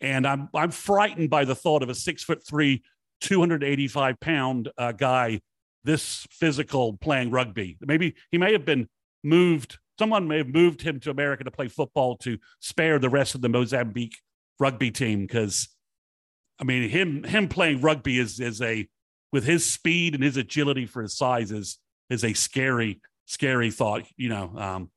[0.00, 2.82] and I'm I'm frightened by the thought of a six foot three,
[3.20, 5.40] 285 pound uh, guy
[5.84, 7.78] this physical playing rugby.
[7.80, 8.88] Maybe he may have been
[9.22, 9.78] moved.
[10.00, 13.40] Someone may have moved him to America to play football to spare the rest of
[13.40, 14.16] the Mozambique
[14.58, 15.68] rugby team because
[16.60, 18.88] I mean him him playing rugby is is a
[19.32, 21.78] with his speed and his agility for his size is
[22.08, 24.04] is a scary scary thought.
[24.16, 24.90] You know, um,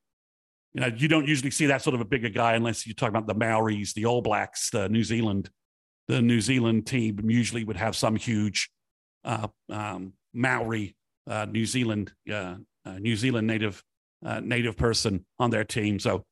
[0.74, 3.10] you know, you don't usually see that sort of a bigger guy unless you talk
[3.10, 5.50] about the Maoris, the All Blacks, the New Zealand,
[6.08, 8.70] the New Zealand team usually would have some huge
[9.24, 10.96] uh, um, Maori,
[11.28, 12.56] uh, New Zealand, uh,
[12.86, 13.84] uh New Zealand native
[14.26, 16.00] uh, native person on their team.
[16.00, 16.26] So,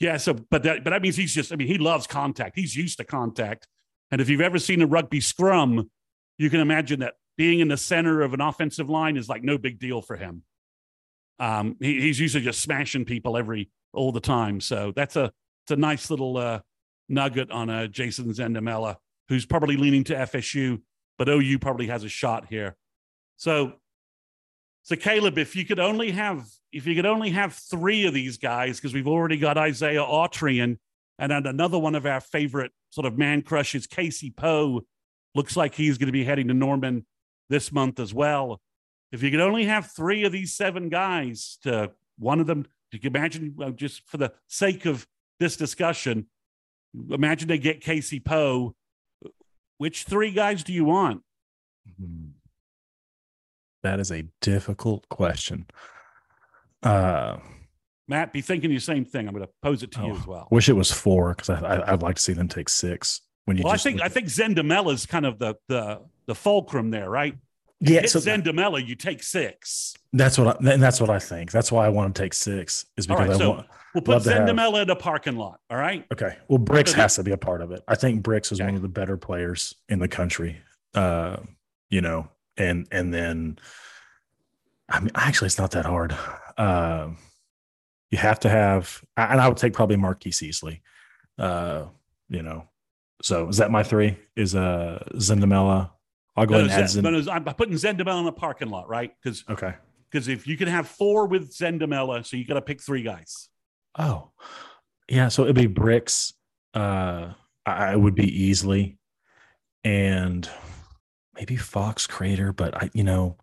[0.00, 0.16] yeah.
[0.16, 1.52] So, but that but that means he's just.
[1.52, 2.56] I mean, he loves contact.
[2.56, 3.66] He's used to contact.
[4.10, 5.90] And if you've ever seen a rugby scrum,
[6.38, 9.56] you can imagine that being in the center of an offensive line is like no
[9.56, 10.42] big deal for him.
[11.38, 14.60] Um, he, he's usually just smashing people every all the time.
[14.60, 15.32] So that's a
[15.64, 16.60] it's a nice little uh,
[17.08, 18.96] nugget on uh, Jason Zandamela,
[19.28, 20.80] who's probably leaning to FSU,
[21.16, 22.76] but OU probably has a shot here.
[23.36, 23.74] So,
[24.82, 28.36] so Caleb, if you could only have if you could only have three of these
[28.36, 30.76] guys, because we've already got Isaiah Autry and
[31.20, 34.82] and another one of our favorite sort of man crushes, Casey Poe,
[35.36, 37.06] looks like he's going to be heading to Norman
[37.48, 38.60] this month as well.
[39.12, 42.98] If you could only have three of these seven guys to one of them, you
[42.98, 45.06] can imagine just for the sake of
[45.40, 46.26] this discussion,
[47.10, 48.74] imagine they get Casey Poe.
[49.78, 51.22] Which three guys do you want?
[51.98, 52.30] Hmm.
[53.82, 55.66] That is a difficult question.
[56.82, 57.36] Uh,
[58.08, 59.28] Matt, be thinking the same thing.
[59.28, 60.48] I'm going to pose it to oh, you as well.
[60.50, 63.20] Wish it was four because I, would like to see them take six.
[63.48, 66.90] When you well, I think I think Zandamela is kind of the the the fulcrum
[66.90, 67.34] there, right?
[67.80, 69.94] You yeah, so Zandamela, you take six.
[70.12, 71.50] That's what I, and that's what I think.
[71.50, 72.84] That's why I want to take six.
[72.98, 73.66] Is because I so want.
[73.94, 75.60] We'll put Zandamela in a parking lot.
[75.70, 76.04] All right.
[76.12, 76.36] Okay.
[76.48, 77.82] Well, Brix has to be a part of it.
[77.88, 78.66] I think Brix is okay.
[78.66, 80.60] one of the better players in the country.
[80.92, 81.38] Uh,
[81.88, 82.28] you know,
[82.58, 83.58] and and then,
[84.90, 86.14] I mean, actually, it's not that hard.
[86.58, 87.12] Uh,
[88.10, 90.82] you have to have, and I would take probably Marquis Easley.
[91.38, 91.86] Uh,
[92.28, 92.68] you know,
[93.22, 94.16] so is that my three?
[94.36, 95.90] Is uh Zandamela?
[96.36, 99.12] I'll go no, ahead and add Zend- I'm putting Zandamela in the parking lot, right?
[99.22, 99.74] Because okay,
[100.10, 103.48] because if you can have four with Zandamela, so you got to pick three guys.
[103.98, 104.30] Oh,
[105.08, 105.28] yeah.
[105.28, 106.32] So it'd be Brix.
[106.74, 107.32] Uh,
[107.66, 108.98] I would be Easley,
[109.82, 110.48] and
[111.34, 113.36] maybe Fox Crader, but I, you know,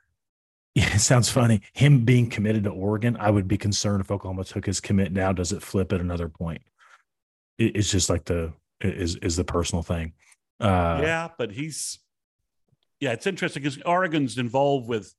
[0.76, 1.62] it sounds funny.
[1.72, 5.32] Him being committed to Oregon, I would be concerned if Oklahoma took his commit now.
[5.32, 6.62] Does it flip at another point?
[7.58, 10.12] it's just like the is is the personal thing.
[10.60, 11.98] Uh, yeah, but he's
[13.00, 15.14] yeah, it's interesting because Oregon's involved with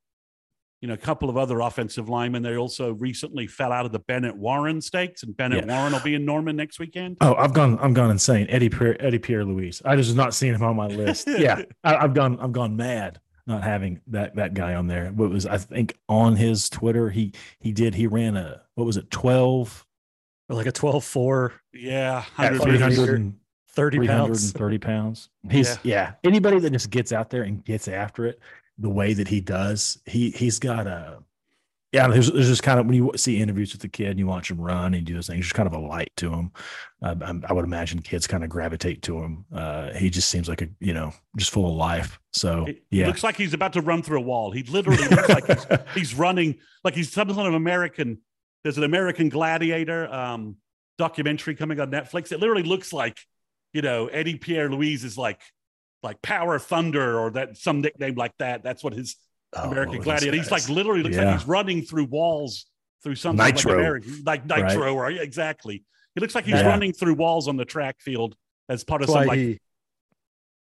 [0.81, 2.43] you know a couple of other offensive linemen.
[2.43, 5.77] They also recently fell out of the Bennett Warren stakes, and Bennett yeah.
[5.77, 7.17] Warren will be in Norman next weekend.
[7.21, 8.47] Oh, I've gone, I'm gone insane.
[8.49, 9.81] Eddie Pierre, Eddie Pierre Louis.
[9.85, 11.27] I just not seeing him on my list.
[11.37, 15.07] yeah, I, have gone, I've gone mad not having that that guy on there.
[15.07, 17.09] What was I think on his Twitter?
[17.09, 19.85] He he did he ran a what was it twelve
[20.49, 23.33] or like a 12 4 yeah 300
[23.79, 24.51] 30 pounds.
[24.51, 25.29] 30 pounds.
[25.49, 25.77] He's yeah.
[25.83, 26.11] yeah.
[26.23, 28.39] Anybody that just gets out there and gets after it
[28.77, 31.19] the way that he does, he he's got a
[31.91, 34.27] yeah, there's, there's just kind of when you see interviews with the kid and you
[34.27, 36.51] watch him run and do those things, there's kind of a light to him.
[37.01, 37.15] Uh,
[37.47, 39.45] I would imagine kids kind of gravitate to him.
[39.51, 42.19] Uh, he just seems like a you know just full of life.
[42.31, 44.51] So It yeah, looks like he's about to run through a wall.
[44.51, 45.65] He literally looks like he's,
[45.95, 48.19] he's running, like he's some sort of American.
[48.63, 50.57] There's an American Gladiator um,
[50.99, 52.31] documentary coming on Netflix.
[52.31, 53.17] It literally looks like,
[53.73, 55.41] you know, Eddie Pierre Louis is like,
[56.03, 58.63] like Power Thunder or that some nickname like that.
[58.63, 59.15] That's what his
[59.53, 60.37] Oh, American Gladiator.
[60.37, 61.25] He's like literally looks Yeah.
[61.31, 62.67] like he's running through walls
[63.01, 63.71] through something Nitro.
[63.71, 65.83] like American, like Nitro, or exactly.
[66.13, 66.67] He looks like he's Yeah.
[66.67, 68.35] running through walls on the track field
[68.69, 69.59] as part of some why like he.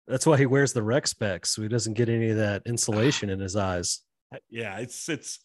[0.06, 3.28] That's why he wears the rec specs, so he doesn't get any of that insulation
[3.28, 4.02] in his eyes.
[4.50, 5.40] yeah, it's it's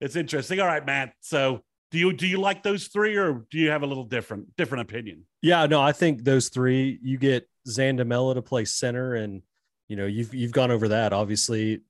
[0.00, 0.58] it's interesting.
[0.58, 1.12] All right, Matt.
[1.20, 4.54] So do you do you like those three, or do you have a little different
[4.56, 5.24] different opinion?
[5.42, 6.98] Yeah, no, I think those three.
[7.02, 9.42] You get Zandamela to play center, and
[9.88, 11.12] you know you've you've gone over that.
[11.12, 11.80] Obviously,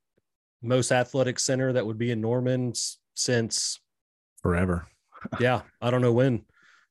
[0.63, 2.73] most athletic center that would be in Norman
[3.15, 3.81] since
[4.43, 4.87] forever.
[5.41, 6.45] yeah, I don't know when.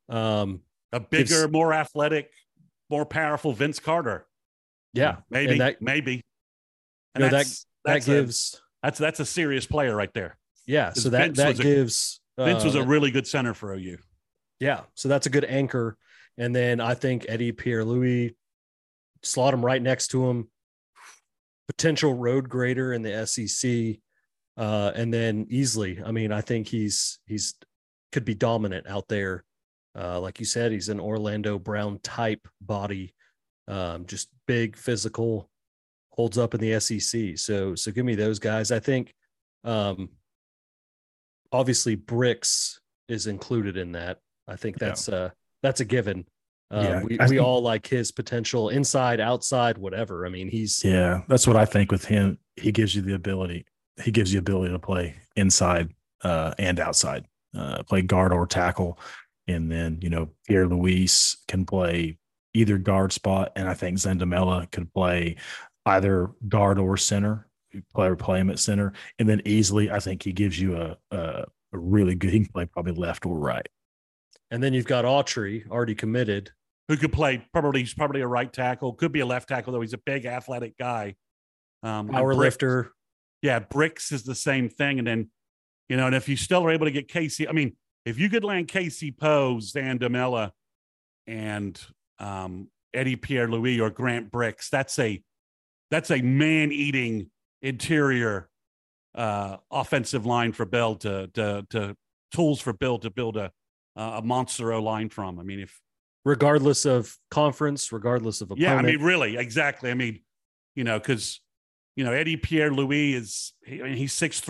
[0.10, 2.32] Um, A bigger, Gives- more athletic,
[2.89, 4.26] more powerful Vince Carter.
[4.93, 6.16] yeah, Maybe, and that maybe.
[7.16, 10.38] You know, that- that's, that that's a- gives that's that's a serious player right there.
[10.66, 10.91] yeah.
[10.91, 13.97] So that Vince that was a- gives Vince was a really good center for OU.
[14.59, 15.97] Yeah, so that's a good anchor.
[16.38, 18.35] And then I think Eddie Pierre Louis
[19.23, 20.49] slot him right next to him.
[21.67, 23.99] Potential road grader in the SEC,
[24.55, 26.05] uh, and then Easley.
[26.05, 27.55] I mean, I think he's he's
[28.11, 29.43] could be dominant out there.
[29.97, 33.13] Uh, like you said, he's an Orlando Brown type body,
[33.67, 35.49] um, just big, physical,
[36.11, 37.38] holds up in the SEC.
[37.38, 38.71] So so give me those guys.
[38.71, 39.13] I think
[39.65, 40.09] um,
[41.51, 44.19] obviously Brix is included in that.
[44.47, 44.87] I think Yeah.
[44.89, 45.29] that's uh
[45.63, 46.25] that's a given.
[46.69, 50.25] Um, Yeah, we, we think- all like his potential inside, outside, whatever.
[50.25, 52.37] I mean, he's Yeah, that's what I think with him.
[52.55, 53.65] He gives you the ability.
[54.03, 55.89] He gives you ability to play inside
[56.23, 57.25] uh, and outside,
[57.55, 58.99] uh, play guard or tackle,
[59.47, 62.17] and then you know Pierre Louis can play
[62.53, 65.35] either guard spot, and I think Zandamela could play
[65.85, 67.46] either guard or center.
[67.93, 70.97] Play or play him at center, and then Easley, I think he gives you a
[71.11, 72.32] a, a really good.
[72.32, 73.68] He can play probably left or right.
[74.51, 76.51] and then you've got Autry already committed.
[76.88, 77.45] Who could play?
[77.51, 78.93] Probably he's probably a right tackle.
[78.93, 79.82] Could be a left tackle though.
[79.82, 81.15] He's a big athletic guy.
[81.84, 82.91] Um, Power Bricks- lifter.
[83.41, 84.97] Yeah, Brix is the same thing.
[84.97, 85.30] And then,
[85.89, 88.30] you know, and if you still are able to get Casey, I mean, if you
[88.30, 90.51] could land Casey Poe, Zandamela,
[91.28, 91.80] and
[92.20, 95.22] um, Eddie Pierre Louis or Grant Brix, that's a
[95.91, 97.30] that's a man eating
[97.62, 98.49] interior
[99.16, 101.95] uh, offensive line for Bill to to to
[102.32, 103.51] tools for Bill to build a
[103.95, 105.39] a monster O line from.
[105.39, 105.82] I mean, if
[106.24, 108.62] regardless of conference, regardless of opponent.
[108.62, 109.89] yeah, I mean, really, exactly.
[109.89, 110.20] I mean,
[110.76, 111.41] you know, because
[111.95, 114.43] you know Eddie Pierre Louis is he, I mean, he's 6'3",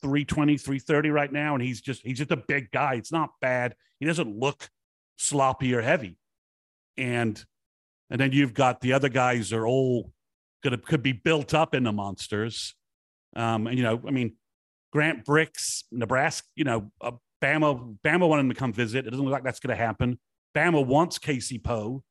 [0.00, 2.94] 320, 330 right now, and he's just he's just a big guy.
[2.94, 3.74] It's not bad.
[4.00, 4.68] He doesn't look
[5.18, 6.16] sloppy or heavy,
[6.96, 7.44] and
[8.08, 10.13] and then you've got the other guys are all
[10.64, 12.74] gonna could be built up into monsters.
[13.36, 14.34] Um, and you know, I mean,
[14.92, 17.12] Grant Brix, Nebraska, you know, uh,
[17.42, 19.06] Bama, Bama wanted him to come visit.
[19.06, 20.18] It doesn't look like that's going to happen.
[20.56, 22.02] Bama wants Casey Poe.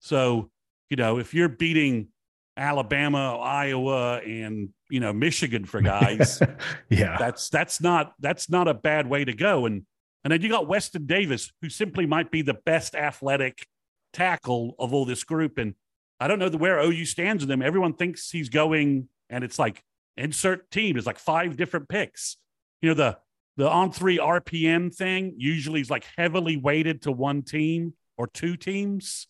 [0.00, 0.50] So,
[0.90, 2.08] you know, if you're beating
[2.56, 6.42] Alabama, Iowa, and you know, Michigan for guys,
[6.90, 9.66] yeah, that's that's not that's not a bad way to go.
[9.66, 9.86] And
[10.24, 13.66] and then you got Weston Davis, who simply might be the best athletic
[14.12, 15.58] tackle of all this group.
[15.58, 15.74] And
[16.20, 17.62] I don't know the, where OU stands with him.
[17.62, 19.82] Everyone thinks he's going, and it's like
[20.16, 22.36] insert team is like five different picks.
[22.82, 23.18] You know, the
[23.56, 28.56] the on three RPM thing usually is like heavily weighted to one team or two
[28.56, 29.26] teams.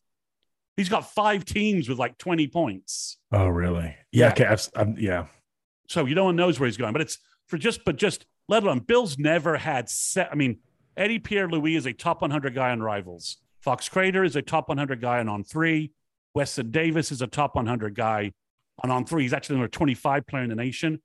[0.77, 3.19] He's got five teams with like 20 points.
[3.33, 3.97] Oh, really?
[4.13, 4.27] Yeah.
[4.27, 4.33] Yeah.
[4.33, 4.45] Okay.
[4.47, 5.27] I've, I'm, yeah.
[5.89, 7.19] So you no one knows where he's going, but it's
[7.49, 10.29] for just, but just let alone Bill's never had set.
[10.31, 10.59] I mean,
[10.97, 13.39] Eddie Pierre Louis is a top 100 guy on rivals.
[13.61, 15.93] Fox Crader is a top 100 guy on on three.
[16.35, 18.33] Weston Davis is a top 100 guy
[18.83, 19.23] on on three.
[19.23, 21.01] He's actually number 25 player in the nation.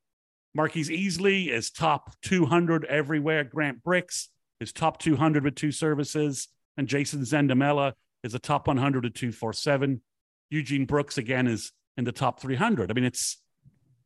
[0.53, 3.43] Marquise Easley is top 200 everywhere.
[3.43, 4.27] Grant Brix
[4.59, 6.47] is top 200 with two services.
[6.77, 10.01] And Jason Zandamela is a top 100 with 247.
[10.49, 12.89] Eugene Brooks, again, is in the top 300.
[12.89, 13.41] I mean, it's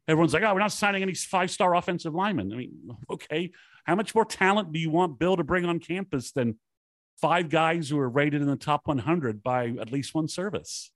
[0.07, 2.51] everyone's like, oh, we're not signing any five star offensive linemen.
[2.51, 2.71] I mean,
[3.11, 3.51] okay.
[3.83, 6.57] How much more talent do you want Bill to bring on campus than
[7.21, 10.91] five guys who are rated in the top 100 by at least one service?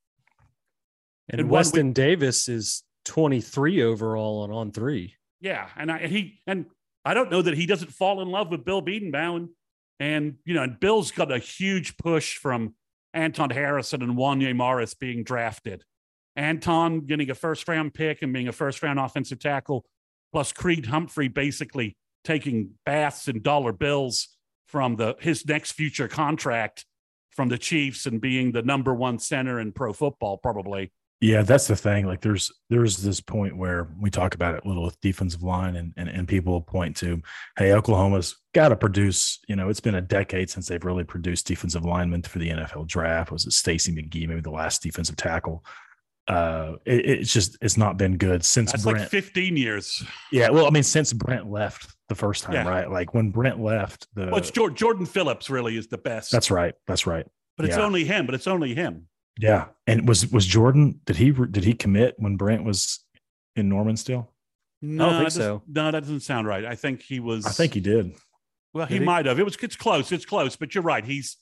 [1.29, 5.15] And and Weston Davis is 23 overall and on three.
[5.41, 6.65] Yeah, and I he and
[7.05, 9.47] I don't know that he doesn't fall in love with Bill Bedenbaugh,
[9.99, 12.75] and you know, and Bill's got a huge push from
[13.13, 15.83] Anton Harrison and Wanye Morris being drafted.
[16.35, 19.85] Anton getting a first round pick and being a first round offensive tackle,
[20.31, 24.29] plus Creed Humphrey basically taking baths in dollar bills
[24.67, 26.85] from the his next future contract
[27.31, 30.91] from the Chiefs and being the number one center in pro football, probably.
[31.23, 32.05] Yeah, that's the thing.
[32.05, 35.77] Like there's there's this point where we talk about it a little with defensive line
[35.77, 37.21] and and, and people point to,
[37.57, 41.47] hey, Oklahoma's got to produce, you know, it's been a decade since they've really produced
[41.47, 43.31] defensive linemen for the NFL draft.
[43.31, 45.63] Was it Stacy McGee, maybe the last defensive tackle?
[46.27, 48.99] Uh it, it's just it's not been good since That's Brent.
[48.99, 50.03] like 15 years.
[50.31, 52.67] yeah, well, I mean, since Brent left the first time, Yeah.
[52.69, 52.89] right?
[52.91, 56.31] Like when Brent left, the Well, it's Jor- Jordan Phillips really is the best.
[56.31, 56.73] that's right.
[56.87, 57.25] That's right.
[57.57, 57.83] but it's yeah.
[57.83, 59.07] only him, but it's only him.
[59.39, 59.65] Yeah.
[59.87, 63.03] And was was Jordan did he did he commit when Brent was
[63.55, 64.29] in Norman still?
[64.81, 65.63] No, think that doesn't- so.
[65.67, 66.65] No, that doesn't sound right.
[66.65, 67.45] I think he was.
[67.45, 68.13] I think he did.
[68.73, 69.05] Well, he, Did he?
[69.05, 69.39] might have.
[69.39, 69.55] It was.
[69.61, 70.11] It's close.
[70.11, 70.55] It's close.
[70.55, 71.05] But you're right.
[71.05, 71.37] He's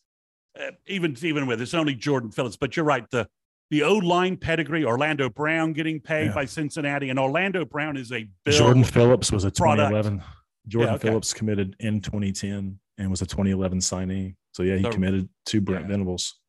[0.59, 2.57] uh, even even with it's only Jordan Phillips.
[2.57, 3.09] But you're right.
[3.09, 3.27] The
[3.71, 4.83] the O line pedigree.
[4.85, 6.33] Orlando Brown getting paid Yeah.
[6.33, 8.57] by Cincinnati, and Orlando Brown is a Bill.
[8.57, 9.89] Jordan Phillips was a product.
[9.91, 10.23] 2011.
[10.67, 11.07] Jordan Yeah, okay.
[11.07, 14.35] Phillips committed in 2010 and was a 2011 signee.
[14.53, 15.87] So yeah, he So- committed to Brent Yeah.
[15.87, 16.39] Venables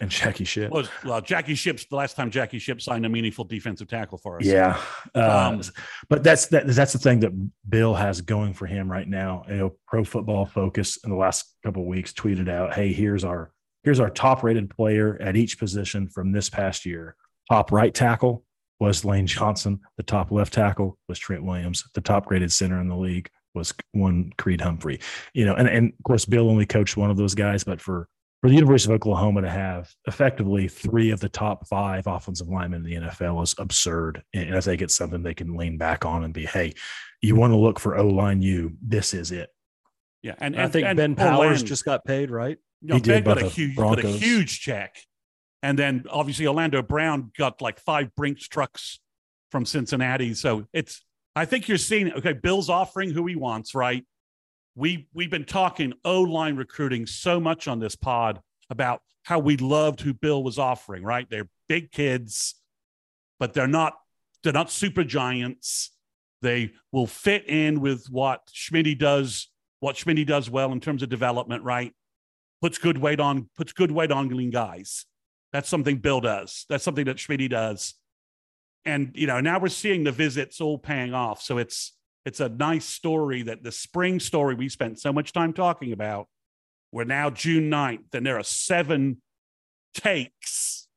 [0.00, 0.70] and Jackie Ship.
[0.70, 1.84] was well, Jackie Ships.
[1.84, 4.44] The last time Jackie Ship signed a meaningful defensive tackle for us.
[4.44, 4.80] Yeah,
[5.14, 5.62] uh, Um,
[6.08, 7.32] but that's that, that's the thing that
[7.68, 9.44] Bill has going for him right now.
[9.48, 13.24] You know, Pro Football Focus in the last couple of weeks tweeted out, "Hey, here's
[13.24, 13.52] our
[13.84, 17.16] here's our top rated player at each position from this past year.
[17.50, 18.44] Top right tackle
[18.80, 19.80] was Lane Johnson.
[19.96, 21.84] The top left tackle was Trent Williams.
[21.94, 25.00] The top graded center in the league was one Creed Humphrey.
[25.32, 28.08] You know, and and of course Bill only coached one of those guys, but for
[28.40, 32.86] for the University of Oklahoma to have effectively three of the top five offensive linemen
[32.86, 34.22] in the NFL is absurd.
[34.32, 36.74] And I think it's something they can lean back on and be, hey,
[37.20, 39.50] you want to look for O line U, this is it.
[40.22, 40.34] yeah.
[40.38, 42.58] And, I think and Ben Powers Orlando- just got paid, right?
[42.80, 44.94] No, He Ben did by got a the huge, got a huge check,
[45.64, 49.00] and then obviously Orlando Brown got like five Brinks trucks
[49.50, 50.34] from Cincinnati.
[50.34, 52.12] So it's, I think you're seeing.
[52.12, 54.04] Okay, Bill's offering who he wants, right?
[54.78, 59.56] We we've been talking O line recruiting so much on this pod about how we
[59.56, 61.28] loved who Bill was offering, right?
[61.28, 62.54] They're big kids,
[63.40, 63.94] but they're not
[64.44, 65.90] they're not super giants.
[66.42, 69.48] They will fit in with what Schmitty does,
[69.80, 71.92] what Schmitty does well in terms of development, right?
[72.62, 75.06] Puts good weight on, puts good weight on lean guys.
[75.52, 76.66] That's something Bill does.
[76.68, 77.94] That's something that Schmitty does.
[78.84, 81.42] And you know, now we're seeing the visits all paying off.
[81.42, 81.97] So it's
[82.28, 86.28] it's a nice story that the spring story we spent so much time talking about.
[86.92, 89.22] We're now June 9th, and there are seven
[89.94, 90.88] takes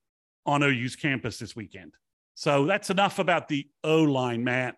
[0.46, 1.94] on OU's campus this weekend.
[2.36, 4.76] So that's enough about the O line, Matt.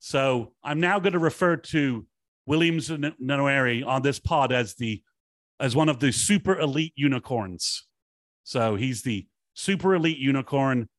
[0.00, 2.06] So I'm now going to refer to
[2.44, 5.02] Williams Nwaneri on this pod as the
[5.58, 7.86] as one of the super elite unicorns.
[8.42, 10.90] So he's the super elite unicorn.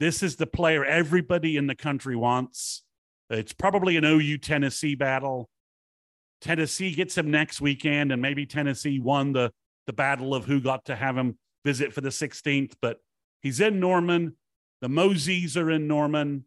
[0.00, 2.82] This is the player everybody in the country wants.
[3.30, 5.48] It's probably an OU Tennessee battle.
[6.40, 9.50] Tennessee gets him next weekend, and maybe Tennessee won the
[9.86, 12.72] the battle of who got to have him visit for the 16th.
[12.80, 13.00] But
[13.42, 14.34] he's in Norman.
[14.80, 16.44] The Moseys are in Norman,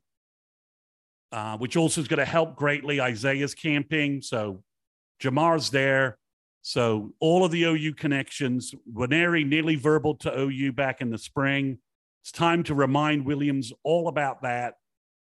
[1.32, 3.00] uh, which also is going to help greatly.
[3.00, 4.64] Isaiah's camping, so
[5.20, 6.18] Jamar's there.
[6.62, 8.76] So all of the OU connections.
[8.92, 11.80] Nwaneri nearly verbal to OU back in the spring.
[12.24, 14.76] It's time to remind Williams all about that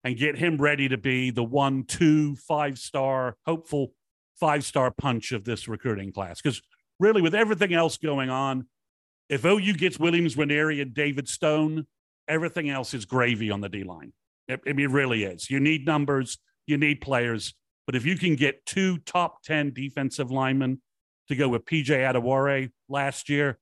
[0.05, 3.91] and get him ready to be the one, two, five star, hopeful
[4.39, 6.39] five star punch of this recruiting class.
[6.39, 6.61] Because
[6.99, 8.67] really, with everything else going on,
[9.29, 11.87] if OU gets Williams, Nwaneri, and David Stone,
[12.27, 14.13] everything else is gravy on the D line.
[14.47, 15.49] It, it really is.
[15.49, 16.37] You need numbers,
[16.67, 17.55] you need players.
[17.87, 20.81] But if you can get two top 10 defensive linemen
[21.29, 23.57] to go with PJ Adebawore last year,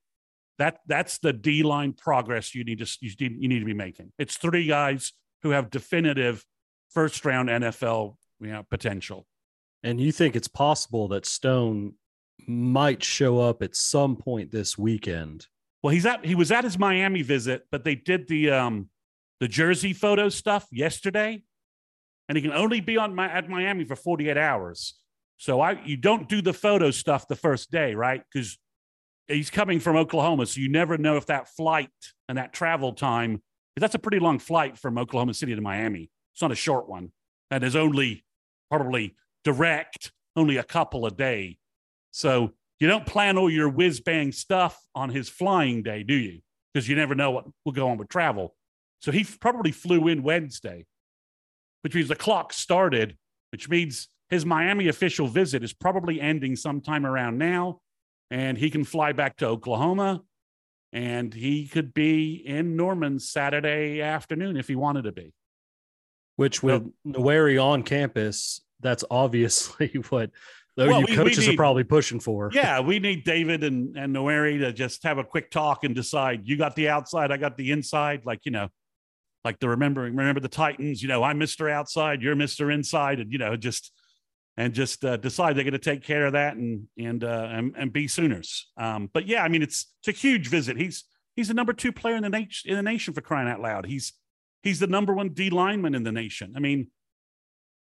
[0.58, 3.74] that that's the D line progress you need to you need, you need to be
[3.74, 4.12] making.
[4.18, 5.14] It's three guys
[5.44, 6.44] who have definitive
[6.90, 9.26] first round NFL you know, potential.
[9.82, 11.94] And you think it's possible that Stone
[12.46, 15.46] might show up at some point this weekend?
[15.82, 18.88] Well, he's at he was at his Miami visit, but they did the um
[19.40, 21.42] the jersey photo stuff yesterday,
[22.28, 24.94] and he can only be on my at Miami for 48 hours.
[25.36, 28.22] So I you don't do the photo stuff the first day, right?
[28.32, 28.58] Because
[29.28, 31.90] he's coming from Oklahoma, so you never know if that flight
[32.28, 33.42] and that travel time,
[33.82, 36.10] that's a pretty long flight from Oklahoma City to Miami.
[36.32, 37.10] It's not a short one,
[37.50, 38.24] and only
[38.70, 39.14] probably
[39.44, 41.58] direct only a couple a day.
[42.10, 46.40] So you don't plan all your whiz bang stuff on his flying day, do you?
[46.72, 48.54] Because you never know what will go on with travel.
[49.00, 50.86] So he probably flew in Wednesday,
[51.82, 53.16] which means the clock started,
[53.52, 57.80] which means his Miami official visit is probably ending sometime around now.
[58.30, 60.22] And he can fly back to Oklahoma
[60.94, 65.34] and he could be in Norman Saturday afternoon if he wanted to be.
[66.36, 70.30] Which with Nwaneri on campus, that's obviously what
[70.76, 72.50] the Well, OU we- we coaches need- are probably pushing for.
[72.52, 76.42] Yeah, we need David and and Nwaneri to just have a quick talk and decide.
[76.44, 78.22] You got the outside, I got the inside.
[78.24, 78.68] Like you know,
[79.44, 81.02] like the remembering remember the Titans.
[81.02, 83.92] You know, I'm Mister Outside, you're Mister Inside, and you know just
[84.56, 87.74] and just uh, decide they're going to take care of that and and uh, and,
[87.76, 88.68] and be Sooners.
[88.76, 90.76] Um, but yeah, I mean it's it's a huge visit.
[90.76, 93.60] He's he's the number two player in the nation in the nation for crying out
[93.60, 93.86] loud.
[93.86, 94.12] He's
[94.62, 96.54] he's the number one D lineman in the nation.
[96.56, 96.88] I mean,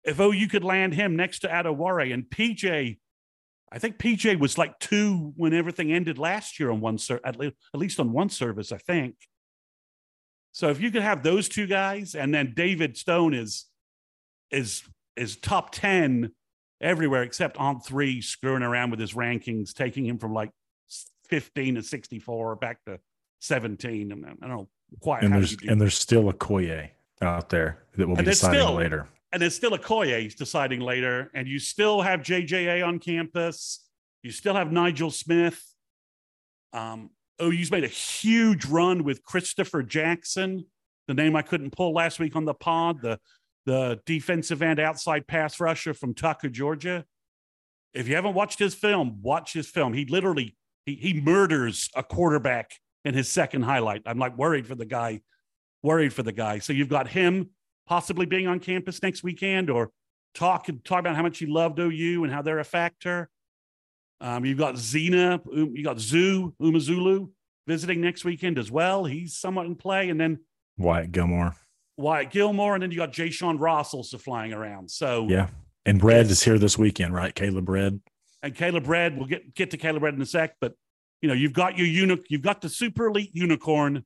[0.03, 2.99] if OU could land him next to Adebawore and PJ.
[3.70, 7.36] I think PJ was like two when everything ended last year on one ser- at,
[7.36, 9.15] le- at least on one service, I think.
[10.53, 13.65] So if you could have those two guys, and then David Stone is
[14.49, 14.84] is
[15.18, 16.32] is top ten
[16.82, 20.51] everywhere except on three, screwing around with his rankings, taking him from like
[21.28, 22.99] fifteen to sixty four back to
[23.39, 24.11] seventeen.
[24.11, 24.69] And I don't know
[25.01, 26.89] quite And there's and there's still a Koye
[27.21, 29.07] out there that will And be deciding still- later.
[29.32, 33.84] and there's still a Koye deciding later, and you still have JJA on campus.
[34.23, 35.63] You still have Nigel Smith.
[36.73, 37.09] Um,
[37.41, 40.65] OU's made a huge run with Christopher Jackson,
[41.07, 43.19] the name I couldn't pull last week on the pod, the
[43.68, 47.03] the defensive end outside pass rusher from Tucker, Georgia.
[47.93, 49.93] If you haven't watched his film, watch his film.
[49.93, 50.55] He literally
[50.86, 52.72] he, he murders a quarterback
[53.03, 54.03] in his second highlight.
[54.05, 55.20] I'm like worried for the guy,
[55.84, 56.59] worried for the guy.
[56.59, 57.49] So you've got him
[57.86, 59.91] possibly being on campus next weekend or
[60.34, 63.30] talk talk about how much he loved OU and how they're a factor.
[64.22, 67.30] Um, you've got Zina, um, you got Zoo Umeozulu
[67.68, 69.03] visiting next weekend as well.
[69.03, 70.39] He's somewhat in play, and then
[70.78, 71.53] Wyatt Gilmore.
[71.97, 74.89] Wyatt Gilmore, and then you got Jayshawn Ross also flying around.
[74.89, 75.49] So Yeah.
[75.85, 77.33] And Brad is here this weekend, right?
[77.33, 78.01] Caleb Red.
[78.43, 80.73] and Caleb Red, we'll get get to Caleb Red in a sec, but
[81.21, 84.05] you know, you've got your uni- you've got the super elite unicorn.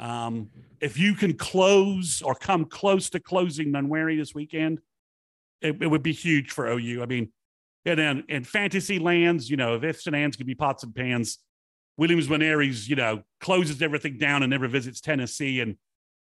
[0.00, 0.50] Um,
[0.80, 4.80] if you can close or come close to closing Nwaneri this weekend,
[5.60, 7.02] it, it would be huge for OU.
[7.02, 7.32] I mean,
[7.84, 10.92] and then in fantasy lands, you know, if ifs and ands can be pots and
[10.94, 11.38] pans,
[11.96, 15.76] Williams Nwaneri, you know, closes everything down and never visits Tennessee, and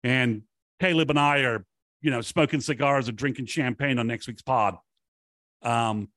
[0.03, 0.41] and
[0.79, 1.65] Caleb and I are,
[2.01, 4.77] you know, smoking cigars and drinking champagne on next week's pod.
[5.61, 6.09] Um,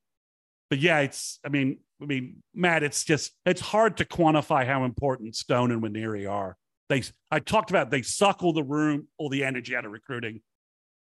[0.70, 4.84] but yeah, it's I mean, I mean, Matt, it's just it's hard to quantify how
[4.84, 6.56] important Stone and Nwaneri are.
[6.88, 10.40] They I talked about they suckle the room, all the energy out of recruiting.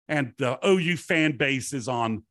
[0.08, 2.24] And the OU fan base is on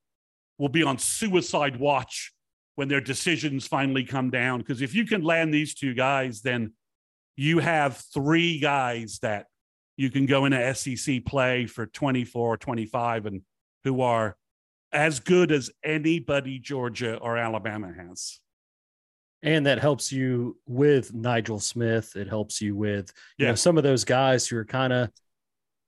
[0.59, 2.33] will be on suicide watch
[2.77, 4.61] when their decisions finally come down.
[4.61, 6.72] Because if you can land these two guys, then
[7.37, 9.47] you have three guys that
[9.97, 13.42] you can go into SEC play for 24 or 25 and
[13.84, 14.36] who are
[14.92, 18.40] as good as anybody Georgia or Alabama has.
[19.42, 22.16] And that helps you with Nigel Smith.
[22.16, 23.51] It helps you with you Yeah.
[23.53, 25.11] know some of those guys who are kind of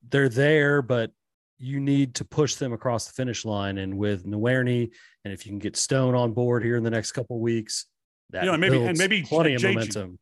[0.09, 1.11] they're there, but
[1.57, 3.79] you need to push them across the finish line.
[3.79, 4.91] And with Nwaneri,
[5.25, 7.87] and if you can get Stone on board here in the next couple of weeks,
[8.29, 10.19] that You know, maybe- and maybe plenty of momentum.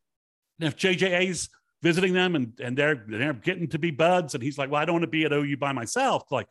[0.60, 1.50] And if JJA's
[1.86, 4.86] visiting them and, and they're they're getting to be buds, and he's like, Well, I
[4.86, 6.24] don't want to be at OU by myself.
[6.32, 6.48] Like,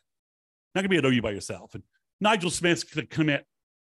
[0.75, 1.75] not gonna be at OU by yourself.
[1.75, 1.83] And
[2.21, 3.45] Nigel Smith's gonna commit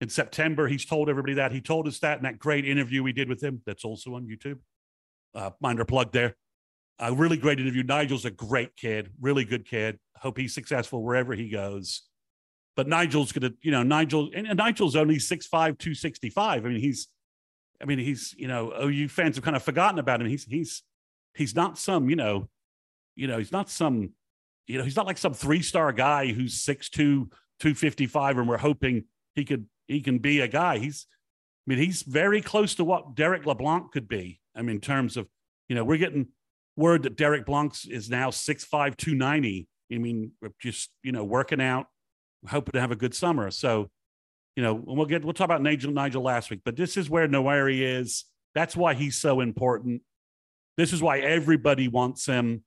[0.01, 0.67] in September.
[0.67, 1.51] He's told everybody that.
[1.51, 3.63] He told us that in that great interview we did with him.
[3.65, 4.59] That's also on YouTube.
[5.33, 6.35] Uh, minor plug there.
[6.99, 7.81] A really great interview.
[7.81, 9.97] Nigel's a great kid, really good kid.
[10.17, 12.03] Hope he's successful wherever he goes.
[12.75, 16.65] But Nigel's gonna, you know, Nigel and, and Nigel's only 6'5, 265.
[16.65, 17.07] I mean, he's
[17.81, 20.27] I mean, he's, you know, OU fans have kind of forgotten about him.
[20.27, 20.83] He's he's
[21.35, 22.49] he's not some, you know,
[23.15, 24.11] you know, he's not some,
[24.67, 26.91] you know, he's not like some three-star guy who's 6'2,
[27.59, 29.05] 255, and we're hoping
[29.35, 30.77] he could he can be a guy.
[30.77, 31.07] He's
[31.67, 34.39] I mean, he's very close to what Derrick LeBlanc could be.
[34.55, 35.27] I mean, in terms of,
[35.69, 36.27] you know, we're getting
[36.75, 39.67] word that Derek Blanc is now 6'5, 290.
[39.93, 41.87] I mean, just, you know, working out,
[42.47, 43.51] hoping to have a good summer.
[43.51, 43.89] So,
[44.55, 47.27] you know, we'll get we'll talk about Nigel Nigel last week, but this is where
[47.27, 48.25] Nwaneri is.
[48.55, 50.01] That's why he's so important.
[50.77, 52.63] This is why everybody wants him.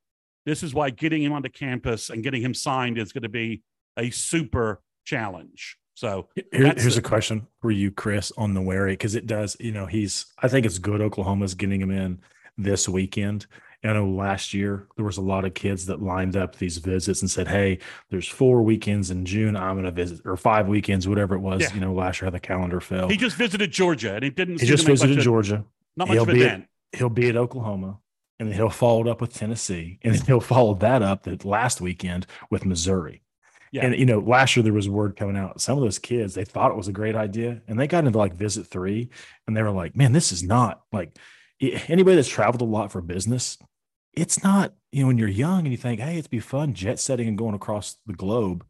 [0.46, 3.62] This is why getting him onto campus and getting him signed is going to be
[3.96, 5.78] a super challenge.
[5.94, 9.56] So Here- here's the- a question for you, Chris, on the Wary, because it does,
[9.60, 12.20] you know, he's, I think it's good Oklahoma's getting him in
[12.58, 13.46] this weekend.
[13.84, 17.20] I know last year there was a lot of kids that lined up these visits
[17.20, 17.80] and said, Hey,
[18.10, 19.56] there's four weekends in June.
[19.56, 21.60] I'm going to visit, or five weekends, whatever it was.
[21.60, 21.74] Yeah.
[21.74, 23.08] You know, last year how the calendar fell.
[23.10, 24.60] he just visited Georgia and it didn't.
[24.62, 25.64] He just visited of- Georgia.
[25.98, 26.66] Not much He'll of a dent.
[26.94, 27.98] He'll be at Oklahoma,
[28.38, 31.38] and then he'll follow it up with Tennessee, and then he'll follow that up the
[31.46, 33.22] last weekend with Missouri.
[33.72, 33.86] Yeah.
[33.86, 35.60] And you know, last year there was word coming out.
[35.60, 38.18] Some of those kids they thought it was a great idea, and they got into
[38.18, 39.10] like visit three,
[39.46, 41.16] and they were like, "Man, this is not like
[41.60, 43.58] anybody that's traveled a lot for business.
[44.12, 47.00] It's not you know when you're young and you think, hey, it'd be fun jet
[47.00, 48.64] setting and going across the globe.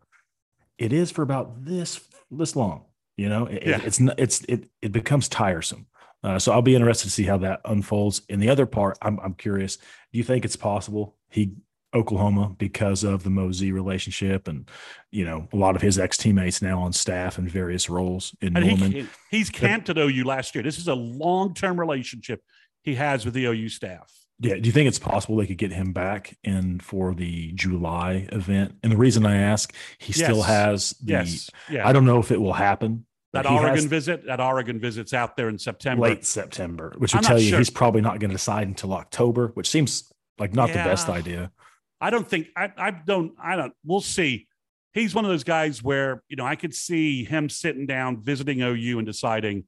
[0.78, 2.00] It is for about this
[2.30, 2.84] this long.
[3.16, 3.80] You know, it, Yeah.
[3.84, 5.86] it's not, it's it it becomes tiresome.
[6.24, 8.22] Uh, so I'll be interested to see how that unfolds.
[8.30, 9.76] And the other part, I'm I'm curious.
[9.76, 11.52] Do you think it's possible he
[11.94, 14.68] Oklahoma because of the Mosey relationship and
[15.12, 18.56] you know a lot of his ex teammates now on staff in various roles in
[18.56, 18.90] And Norman?
[18.90, 20.64] he, he's camped at OU last year.
[20.64, 22.42] This is a long term relationship
[22.82, 24.10] he has with the OU staff.
[24.40, 24.56] Yeah.
[24.56, 28.74] Do you think it's possible they could get him back in for the July event?
[28.82, 31.12] And the reason I ask, he still has the.
[31.12, 31.50] Yes.
[31.70, 31.86] Yeah.
[31.86, 33.06] I don't know if it will happen.
[33.34, 36.02] That he has Oregon visit, that Oregon visit's out there in September.
[36.02, 37.58] late September, which I'm would tell you sure.
[37.58, 41.50] he's probably not going to decide until October, which seems like not the best idea.
[42.00, 44.46] I don't think I, I don't I don't we'll see.
[44.92, 48.60] He's one of those guys where you know I could see him sitting down visiting
[48.60, 49.64] OU and deciding,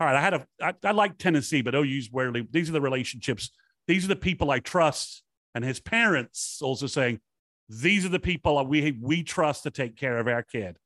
[0.00, 2.80] all right, I had a I, I like Tennessee, but OU's where these are the
[2.80, 3.50] relationships,
[3.86, 5.22] these are the people I trust,
[5.54, 7.20] and his parents also saying
[7.68, 10.78] these are the people we we trust to take care of our kid.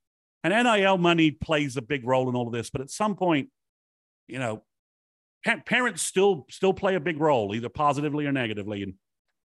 [0.45, 3.49] And NIL money plays a big role in all of this, but at some point,
[4.29, 4.63] you know,
[5.45, 8.95] pa- parents still still play a big role, either positively or negatively, and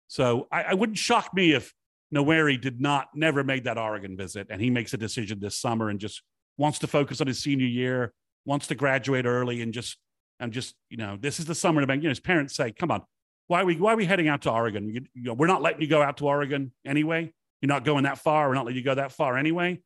[0.07, 1.73] so I, I wouldn't shock me if
[2.13, 5.89] Nwaneri did not never made that Oregon visit and he makes a decision this summer
[5.89, 6.21] and just
[6.57, 8.13] wants to focus on his senior year,
[8.45, 9.97] wants to graduate early and just
[10.39, 12.91] and just, you know, this is the summer make, you know, his parents say, come
[12.91, 13.01] on,
[13.47, 14.87] why are we why are we heading out to Oregon?
[14.89, 17.33] You, you know, we're not letting you go out to Oregon anyway.
[17.61, 18.49] You're not going that far.
[18.49, 19.81] We're not letting you go that far anyway.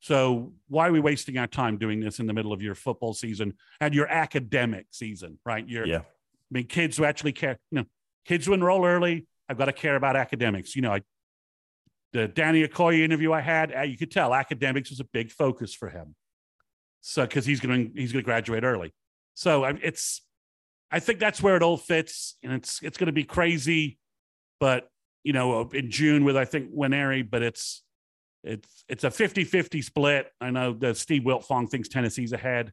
[0.00, 3.14] So why are we wasting our time doing this in the middle of your football
[3.14, 5.66] season and your academic season, right?
[5.68, 5.98] Your Yeah.
[5.98, 7.84] I mean, kids who actually care, you know,
[8.24, 10.74] kids who enroll early, I've got to care about academics.
[10.76, 11.02] You know, I,
[12.12, 15.74] the Danny Okoye interview I had, uh, you could tell academics was a big focus
[15.74, 16.14] for him.
[17.00, 18.92] So, because he's going to he's going to graduate early.
[19.34, 20.22] So I- it's,
[20.90, 23.98] I think that's where it all fits, and it's it's going to be crazy,
[24.58, 24.88] but
[25.22, 27.82] you know, in June with I think Nwaneri, but it's
[28.48, 30.32] it's it's a 50-50 split.
[30.40, 32.72] I know that Steve Wiltfong thinks Tennessee's ahead,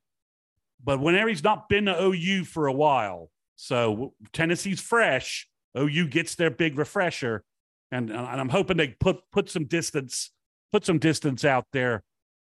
[0.84, 3.30] but Nwaneri's not been to OU for a while.
[3.56, 5.48] So Tennessee's fresh.
[5.78, 7.44] OU gets their big refresher,
[7.92, 10.32] and, and I'm hoping they put put some distance
[10.72, 12.04] put some distance out there,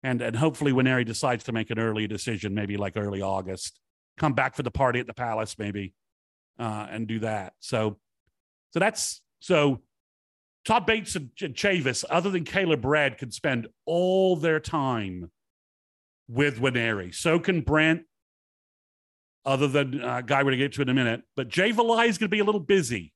[0.03, 3.79] and and hopefully when Nwaneri decides to make an early decision, maybe like early August,
[4.17, 5.93] come back for the party at the Palace, maybe,
[6.59, 7.53] uh, and do that.
[7.59, 7.97] So,
[8.71, 9.81] so that's so.
[10.65, 15.31] Todd Bates and, and Chavis, other than Caleb Brad, could spend all their time
[16.27, 17.13] with Nwaneri.
[17.13, 18.03] So can Brent
[19.45, 21.21] other than uh, guy we're going to get to in a minute.
[21.35, 23.13] But Jay Valai is going to be a little busy.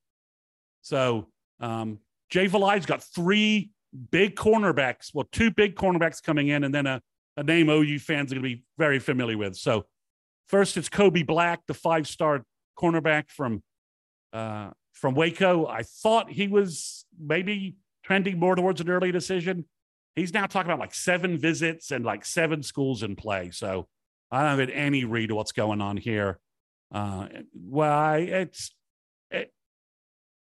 [0.81, 1.27] So
[1.59, 3.71] um, Jay Valai's got three
[4.11, 7.01] big cornerbacks, well, two big cornerbacks coming in, and then a,
[7.35, 9.55] a name OU fans are going to be very familiar with.
[9.55, 9.85] So
[10.47, 12.43] first, it's Kobe Black, the five-star
[12.77, 13.63] cornerback from
[14.31, 14.69] uh,
[14.99, 15.65] from Waco.
[15.65, 19.65] I thought he was maybe trending more towards an early decision.
[20.15, 23.51] He's now talking about like seven visits and like seven schools in play.
[23.51, 23.87] So
[24.31, 26.39] I don't have any read of what's going on here.
[26.91, 28.73] Uh, well, I, it's
[29.31, 29.53] it,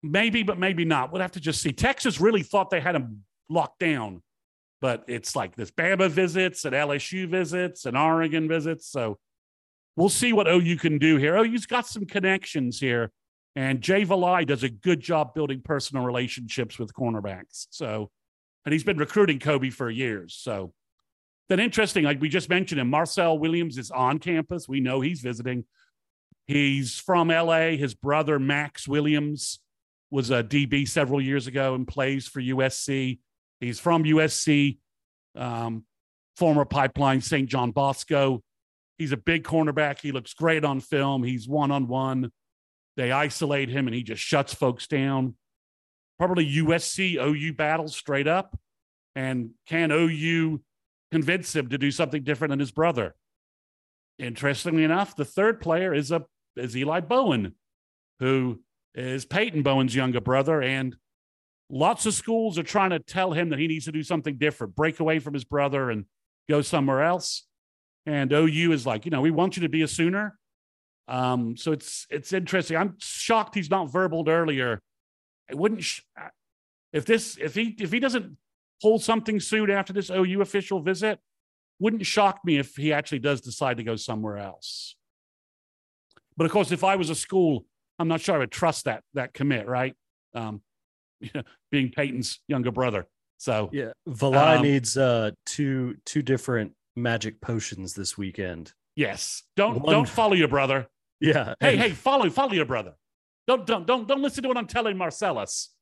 [0.03, 1.11] maybe, but maybe not.
[1.11, 1.71] We'll have to just see.
[1.71, 4.21] Texas really thought they had him locked down,
[4.81, 8.87] but it's like this Bama visits and LSU visits and Oregon visits.
[8.87, 9.17] So
[9.95, 11.37] we'll see what OU can do here.
[11.37, 13.11] OU's got some connections here,
[13.59, 17.67] and Jay Valai does a good job building personal relationships with cornerbacks.
[17.71, 18.09] So,
[18.63, 20.33] and he's been recruiting Kobe for years.
[20.33, 20.71] So
[21.49, 24.69] then interesting, like we just mentioned him, Marcel Williams is on campus.
[24.69, 25.65] We know he's visiting.
[26.47, 27.71] He's from LA.
[27.71, 29.59] His brother, Max Williams,
[30.09, 33.19] was a DB several years ago and plays for USC.
[33.59, 34.77] He's from USC,
[35.35, 35.83] um,
[36.37, 37.49] former Pipeline St.
[37.49, 38.41] John Bosco.
[38.97, 39.99] He's a big cornerback.
[39.99, 41.23] He looks great on film.
[41.23, 42.31] He's one on one.
[42.99, 45.35] They isolate him and he just shuts folks down.
[46.17, 48.59] Probably USC OU battle straight up.
[49.15, 50.59] And can OU
[51.09, 53.15] convince him to do something different than his brother?
[54.17, 56.25] Interestingly enough, the third player is a
[56.57, 57.53] is Eli Bowen,
[58.19, 58.59] who
[58.93, 60.97] is Peyton Bowen's younger brother, and
[61.69, 64.75] lots of schools are trying to tell him that he needs to do something different,
[64.75, 66.03] break away from his brother and
[66.49, 67.47] go somewhere else.
[68.05, 70.37] And OU is like, you know, we want you to be a Sooner.
[71.09, 72.77] Um, so it's it's interesting.
[72.77, 74.79] I'm shocked he's not verbaled earlier.
[75.49, 76.01] It wouldn't sh-
[76.93, 78.37] if this if he if he doesn't
[78.81, 81.19] pull something soon after this OU official visit,
[81.79, 84.95] wouldn't shock me if he actually does decide to go somewhere else.
[86.37, 87.65] But of course, if I was a school,
[87.97, 89.95] I'm not sure I would trust that that commit, right?
[90.35, 90.61] Um,
[91.71, 93.07] being Peyton's younger brother.
[93.39, 98.73] So Yeah, Valai Um, needs uh two two different magic potions this weekend.
[98.95, 100.87] yes, don't One- don't follow your brother.
[101.19, 101.53] Yeah.
[101.59, 102.93] Hey, hey, follow follow your brother.
[103.47, 105.73] Don't don't don't don't listen to what I'm telling Marcellus.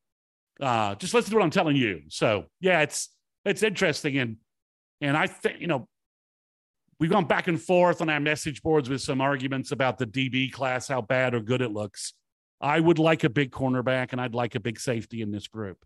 [0.59, 2.03] Uh, just listen to what I'm telling you.
[2.09, 3.09] So yeah, it's
[3.45, 4.37] it's interesting and
[5.01, 5.87] and I think you know
[6.99, 10.51] we've gone back and forth on our message boards with some arguments about the DB
[10.51, 12.13] class, how bad or good it looks.
[12.59, 15.85] I would like a big cornerback and I'd like a big safety in this group.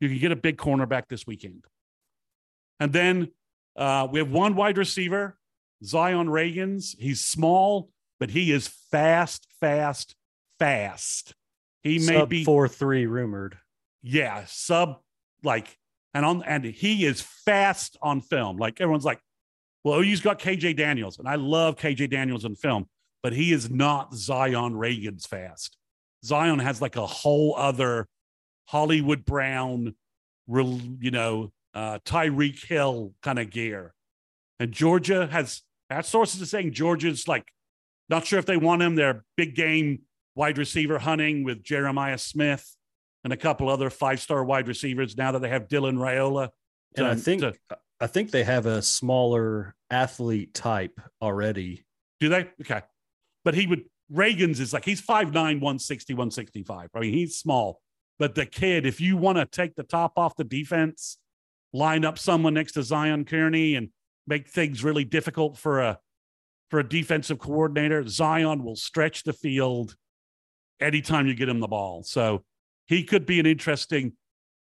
[0.00, 1.64] You can get a big cornerback this weekend.
[2.78, 3.28] And then
[3.76, 5.38] uh, we have one wide receiver,
[5.84, 6.94] Zion Ragins.
[6.98, 7.90] He's small,
[8.20, 10.14] but he is fast, fast,
[10.58, 11.34] fast.
[11.82, 13.58] He may Sub be four three rumored.
[14.02, 15.00] yeah, sub
[15.42, 15.76] like
[16.12, 18.58] and on and he is fast on film.
[18.58, 19.20] Like everyone's like,
[19.82, 22.86] well, OU's got KJ Daniels, and I love KJ Daniels in film,
[23.22, 25.76] but he is not Zion Ragins fast.
[26.22, 28.06] Zion has like a whole other
[28.66, 29.94] Hollywood Brown,
[30.46, 33.94] you know, uh, Tyreek Hill kind of gear.
[34.58, 37.50] And Georgia has our sources are saying Georgia's like
[38.10, 38.96] not sure if they want him.
[38.96, 40.00] They're big game
[40.34, 42.76] wide receiver hunting with Jeremiah Smith
[43.24, 46.50] and a couple other five star wide receivers now that they have Dylan Raiola.
[46.96, 47.54] And I think to-
[48.00, 51.84] I think they have a smaller athlete type already.
[52.18, 52.48] do they?
[52.62, 52.82] Okay.
[53.44, 56.88] But he would, Ragins is like, he's 5'9, 160, 165.
[56.94, 57.80] I mean, he's small.
[58.18, 61.18] But the kid, if you want to take the top off the defense,
[61.72, 63.90] line up someone next to Zion Kearney and
[64.26, 65.98] make things really difficult for a
[66.70, 69.96] for a defensive coordinator, Zion will stretch the field
[70.80, 72.02] anytime you get him the ball.
[72.02, 72.44] So
[72.86, 74.12] he could be an interesting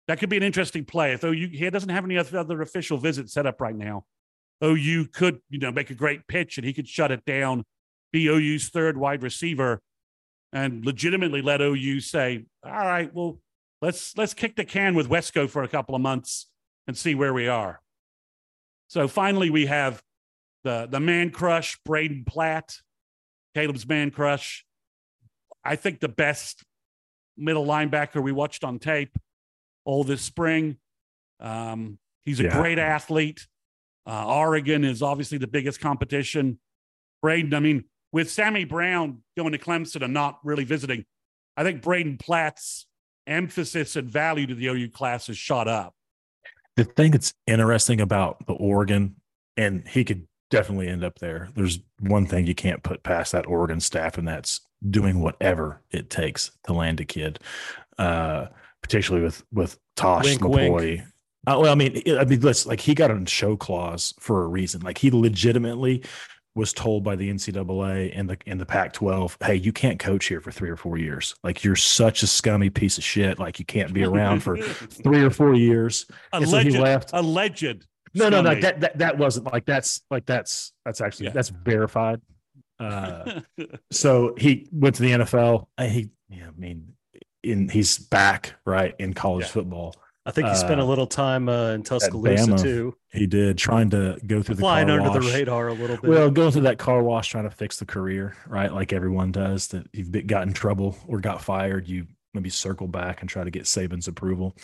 [0.09, 1.13] that could be an interesting play.
[1.13, 4.05] If OU he doesn't have any other official visits set up right now,
[4.65, 7.65] OU could you know make a great pitch and he could shut it down,
[8.11, 9.81] be OU's third wide receiver,
[10.53, 13.39] and legitimately let OU say, all right, well
[13.83, 16.47] let's let's kick the can with Wesco for a couple of months
[16.87, 17.81] and see where we are.
[18.89, 20.03] So finally, we have
[20.69, 22.77] the the man crush, Braden Platt,
[23.55, 24.67] Caleb's man crush.
[25.65, 26.63] I think the best
[27.37, 29.17] middle linebacker we watched on tape
[29.87, 30.77] all this spring.
[31.41, 32.61] Um, he's a Yeah.
[32.61, 33.47] great athlete.
[34.07, 36.59] Uh, Oregon is obviously the biggest competition.
[37.23, 41.05] Braden, I mean, with Sammy Brown going to Clemson and not really visiting,
[41.57, 42.87] I think Braden Platt's
[43.27, 45.95] emphasis and value to the OU class has shot up.
[46.77, 49.17] The thing that's interesting about the Oregon,
[49.57, 51.49] and he could definitely end up there.
[51.55, 56.11] There's one thing you can't put past that Oregon staff, and that's doing whatever it
[56.11, 57.39] takes to land a kid.
[57.99, 58.47] Uh,
[58.83, 61.01] particularly with with Tosh Wink, McCoy.
[61.47, 64.47] Uh, well, I mean, I mean, let's like he got a show clause for a
[64.47, 64.83] reason.
[64.83, 66.05] Like he legitimately
[66.55, 70.41] was told by the NCAA and the and the Pac-12, "Hey, you can't coach here
[70.41, 71.35] for three or four years.
[71.43, 73.39] Like you're such a scummy piece of shit.
[73.39, 77.11] Like you can't be around for three or four years." And so he alleged, left.
[77.13, 77.87] alleged.
[78.15, 78.55] No, no, no.
[78.55, 81.33] That, that that wasn't like that's like that's that's actually Yeah.
[81.33, 82.21] that's verified.
[82.81, 83.41] Uh,
[83.91, 85.67] so he went to the NFL.
[85.77, 86.93] and He, yeah, I mean,
[87.43, 89.51] in he's back right in college Yeah.
[89.53, 89.95] football.
[90.27, 92.63] I think he spent a Uh, little time uh, in Tuscaloosa Bama.
[92.63, 96.05] too, He did trying to go through the flying under the radar a little bit.
[96.11, 98.71] Well, going through that car wash, trying to fix the career, right?
[98.73, 99.69] Like everyone does.
[99.69, 103.43] That you've been, got in trouble or got fired, you maybe circle back and try
[103.43, 104.55] to get Saban's approval.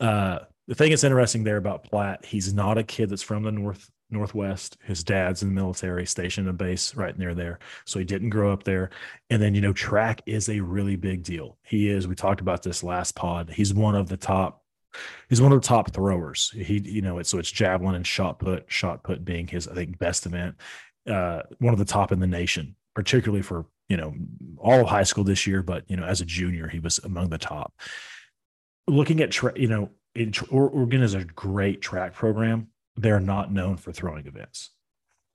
[0.00, 0.38] Uh,
[0.68, 3.90] the thing that's interesting there about Platt, he's not a kid that's from the north
[4.10, 4.76] northwest.
[4.84, 8.52] His dad's in the military, stationed a base right near there, so he didn't grow
[8.52, 8.90] up there.
[9.30, 11.58] And then you know, track is a really big deal.
[11.62, 12.06] He is.
[12.06, 13.50] We talked about this last pod.
[13.50, 14.62] He's one of the top
[15.28, 16.50] he's one of the top throwers.
[16.50, 19.74] He, you know, it's so it's javelin and shot put, shot put being his, I
[19.74, 20.56] think, best event.
[21.08, 24.14] Uh, one of the top in the nation, particularly for you know
[24.58, 27.30] all of high school this year, but you know as a junior he was among
[27.30, 27.74] the top.
[28.86, 32.68] Looking at tra- you know, in, Oregon is a great track program.
[32.96, 34.70] They're not known for throwing events.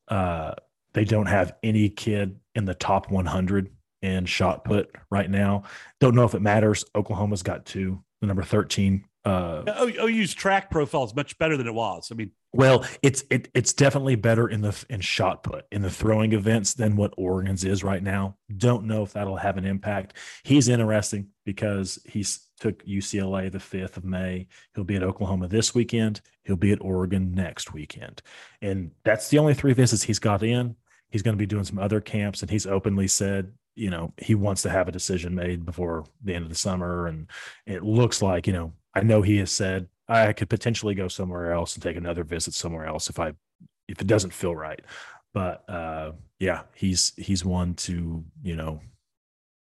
[0.07, 0.53] Uh,
[0.93, 3.69] they don't have any kid in the top 100
[4.01, 5.63] in shot put right now.
[5.99, 6.85] Don't know if it matters.
[6.95, 8.03] Oklahoma's got two.
[8.21, 12.09] The number 13 uh, OU's track profile is much better than it was.
[12.11, 15.89] I mean, well, it's it, it's definitely better in the in shot put in the
[15.89, 18.37] throwing events than what Oregon's is right now.
[18.55, 20.13] Don't know if that'll have an impact.
[20.43, 24.47] He's interesting because he's took UCLA the fifth of May.
[24.73, 26.21] He'll be at Oklahoma this weekend.
[26.43, 28.21] He'll be at Oregon next weekend,
[28.61, 30.75] and that's the only three visits he's got in.
[31.09, 34.35] He's going to be doing some other camps, and he's openly said, you know, he
[34.35, 37.07] wants to have a decision made before the end of the summer.
[37.07, 37.27] And
[37.65, 41.51] it looks like, you know, I know he has said I could potentially go somewhere
[41.53, 43.33] else and take another visit somewhere else if I
[43.87, 44.81] if it doesn't feel right.
[45.33, 48.81] But uh yeah, he's he's one to, you know,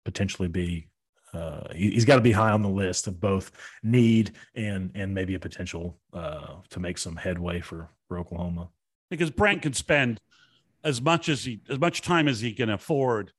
[0.05, 0.87] potentially be
[1.33, 3.51] uh he, he's got to be high on the list of both
[3.83, 8.69] need and and maybe a potential uh to make some headway for, for Oklahoma.
[9.09, 10.19] because Brent can spend
[10.83, 13.31] as much as he as much time as he can afford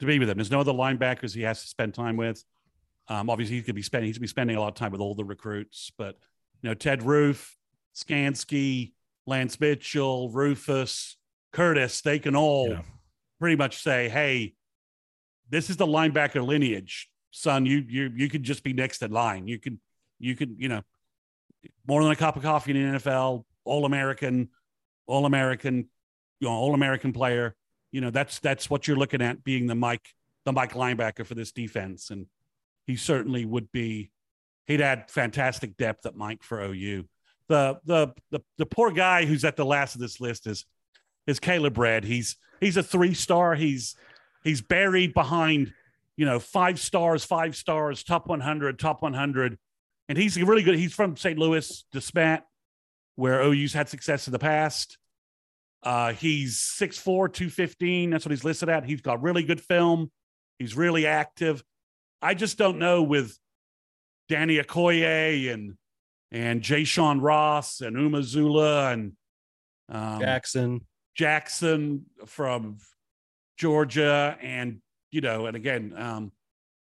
[0.00, 0.36] to be with him.
[0.36, 2.44] There's no other linebackers he has to spend time with.
[3.08, 5.00] Um, obviously, he could be spending he's gonna be spending a lot of time with
[5.00, 6.16] all the recruits, but
[6.62, 7.56] you know, Ted Roof,
[7.94, 8.92] Skansky,
[9.26, 11.16] Lance Mitchell, Rufus,
[11.52, 12.82] Curtis, they can all Yeah.
[13.40, 14.54] pretty much say, "Hey,
[15.48, 17.64] this is the linebacker lineage, son.
[17.66, 19.48] You you you could just be next in line.
[19.48, 19.78] You could
[20.18, 20.82] you could you know
[21.86, 24.50] more than a cup of coffee in the NFL, All American,
[25.06, 25.88] All American,
[26.40, 27.56] you know, All American player.
[27.92, 31.34] You know that's that's what you're looking at being the Mike the Mike linebacker for
[31.34, 32.26] this defense, and
[32.86, 34.10] he certainly would be.
[34.66, 37.06] He'd add fantastic depth at Mike for OU.
[37.48, 40.66] The the the the poor guy who's at the last of this list is
[41.26, 42.04] is Caleb Red.
[42.04, 43.54] He's he's a three star.
[43.54, 43.96] He's
[44.44, 45.72] he's buried behind
[46.16, 49.58] you know five stars, five stars, top 100, top 100,
[50.08, 50.76] and he's really good.
[50.76, 51.38] He's from St.
[51.38, 52.42] Louis, DeSmet,
[53.16, 54.98] where OU's had success in the past.
[55.82, 58.10] Uh, he's 6'4, 215.
[58.10, 58.84] That's what he's listed at.
[58.84, 60.10] He's got really good film.
[60.58, 61.62] He's really active.
[62.20, 63.38] I just don't know with
[64.28, 65.74] Danny Okoye and
[66.30, 69.12] and Jayshawn Ross and Umeozulu and
[69.88, 70.80] um, Jackson.
[71.14, 72.78] Jackson from
[73.56, 74.80] Georgia, and
[75.10, 76.32] you know, and again, um,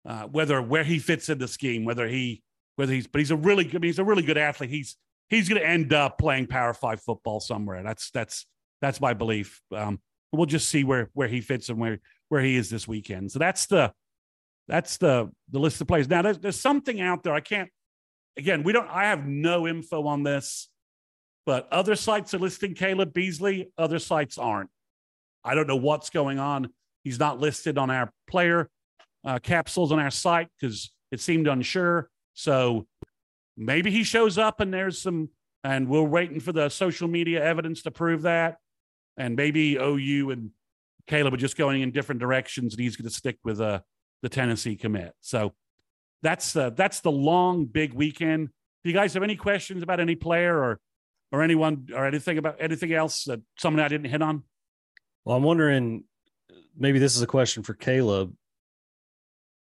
[0.06, 2.44] uh, whether where he fits in the scheme, whether he
[2.76, 4.70] whether he's, but he's a really good, he's a really good athlete.
[4.70, 4.98] He's
[5.30, 7.84] he's going to end up playing Power Five football somewhere.
[7.84, 8.46] That's that's
[8.82, 9.62] that's my belief.
[9.76, 10.00] Um,
[10.32, 12.00] we'll just see where where he fits and where
[12.30, 13.32] where he is this weekend.
[13.32, 13.94] So that's the
[14.68, 16.10] that's the the list of players.
[16.10, 17.34] Now there's there's something out there.
[17.34, 17.70] I can't.
[18.38, 18.90] Again, we don't.
[18.90, 20.70] I have no info on this,
[21.46, 23.72] but other sites are listing Caleb Beasley.
[23.78, 24.70] Other sites aren't.
[25.44, 26.70] I don't know what's going on.
[27.04, 28.70] He's not listed on our player
[29.26, 32.10] uh, capsules on our site because it seemed unsure.
[32.34, 32.86] So
[33.56, 35.30] maybe he shows up and there's some,
[35.64, 38.58] and we're waiting for the social media evidence to prove that.
[39.18, 40.52] And maybe OU and
[41.08, 43.80] Caleb are just going in different directions, and he's going to stick with uh,
[44.22, 45.14] the Tennessee commit.
[45.22, 45.54] So
[46.22, 48.50] that's uh, that's the long big weekend.
[48.84, 50.80] Do you guys have any questions about any player or
[51.32, 54.44] or anyone or anything about anything else that someone I didn't hit on?
[55.26, 56.04] Well, I'm wondering,
[56.78, 58.34] maybe this is a question for Caleb.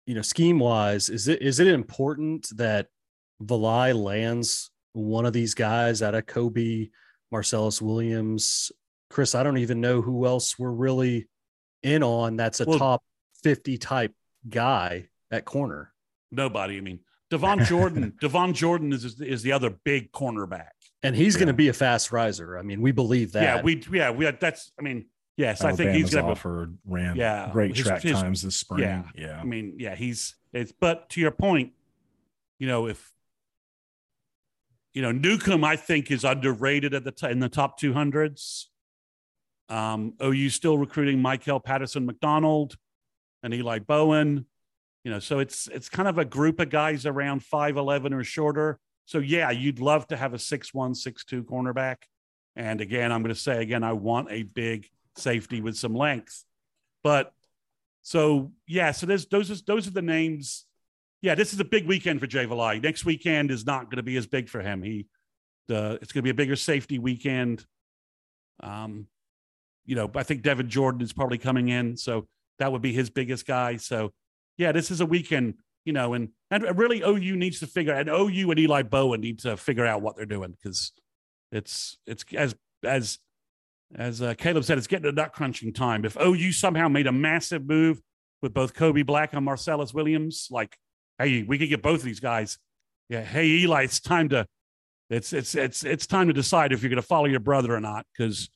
[0.07, 2.89] You know, scheme wise, is it is it important that
[3.43, 6.89] Valai lands one of these guys out of Kobe,
[7.31, 8.73] Marcellus Williams,
[9.13, 9.35] Chris?
[9.35, 11.29] I don't even know who else we're really
[11.83, 12.37] in on.
[12.37, 13.05] That's a Well- top
[13.43, 14.15] 50 type
[14.49, 15.93] guy at corner.
[16.31, 16.79] Nobody.
[16.79, 18.15] I mean, Devon Jordan.
[18.21, 20.71] Devon Jordan is is the other big cornerback.
[21.03, 22.57] And he's going to be a fast riser.
[22.57, 23.43] I mean, we believe that.
[23.43, 24.71] Yeah, we yeah we that's.
[24.79, 25.07] I mean,
[25.37, 26.31] yes, I think he's going to.
[26.33, 28.83] offered ran Yeah, great his- track his- times this spring.
[28.83, 29.03] yeah.
[29.17, 30.73] Yeah, I mean, yeah, he's it's.
[30.73, 31.73] But to your point,
[32.59, 33.13] you know, if
[34.95, 38.69] you know Newcomb, I think is underrated at the t- in the top two hundreds.
[39.69, 42.77] Um, OU still recruiting Michael Patterson McDonald
[43.43, 44.47] and Eli Bowen.
[45.05, 48.23] You know, so it's it's kind of a group of guys around five eleven or
[48.23, 48.79] shorter.
[49.05, 51.97] So yeah, you'd love to have a six one six two cornerback.
[52.55, 56.45] And again, I'm going to say again, I want a big safety with some length.
[57.03, 57.33] But
[58.03, 60.67] so yeah, so there's those are, those are the names.
[61.21, 62.83] Yeah, this is a big weekend for Jay Valai.
[62.83, 64.83] Next weekend is not going to be as big for him.
[64.83, 65.07] He
[65.69, 67.65] the it's going to be a bigger safety weekend.
[68.61, 69.07] Um,
[69.85, 72.27] you know, I think Devin Jordan is probably coming in, so
[72.59, 73.77] that would be his biggest guy.
[73.77, 74.13] So
[74.57, 75.55] yeah, this is a weekend,
[75.85, 79.41] you know, and and really OU needs to figure and OU and Eli Bowen need
[79.41, 80.93] to figure out what they're doing because
[81.51, 82.55] it's it's as
[82.85, 83.19] as
[83.95, 86.05] as uh, Caleb said, it's getting to nut crunching time.
[86.05, 88.01] If OU somehow made a massive move
[88.41, 90.77] with both Kobe Black and Marcellus Williams, like,
[91.19, 92.59] hey, we could get both of these guys.
[93.09, 94.47] Yeah, hey Eli, it's time to
[95.11, 97.81] it's it's it's it's time to decide if you're going to follow your brother or
[97.81, 98.49] not because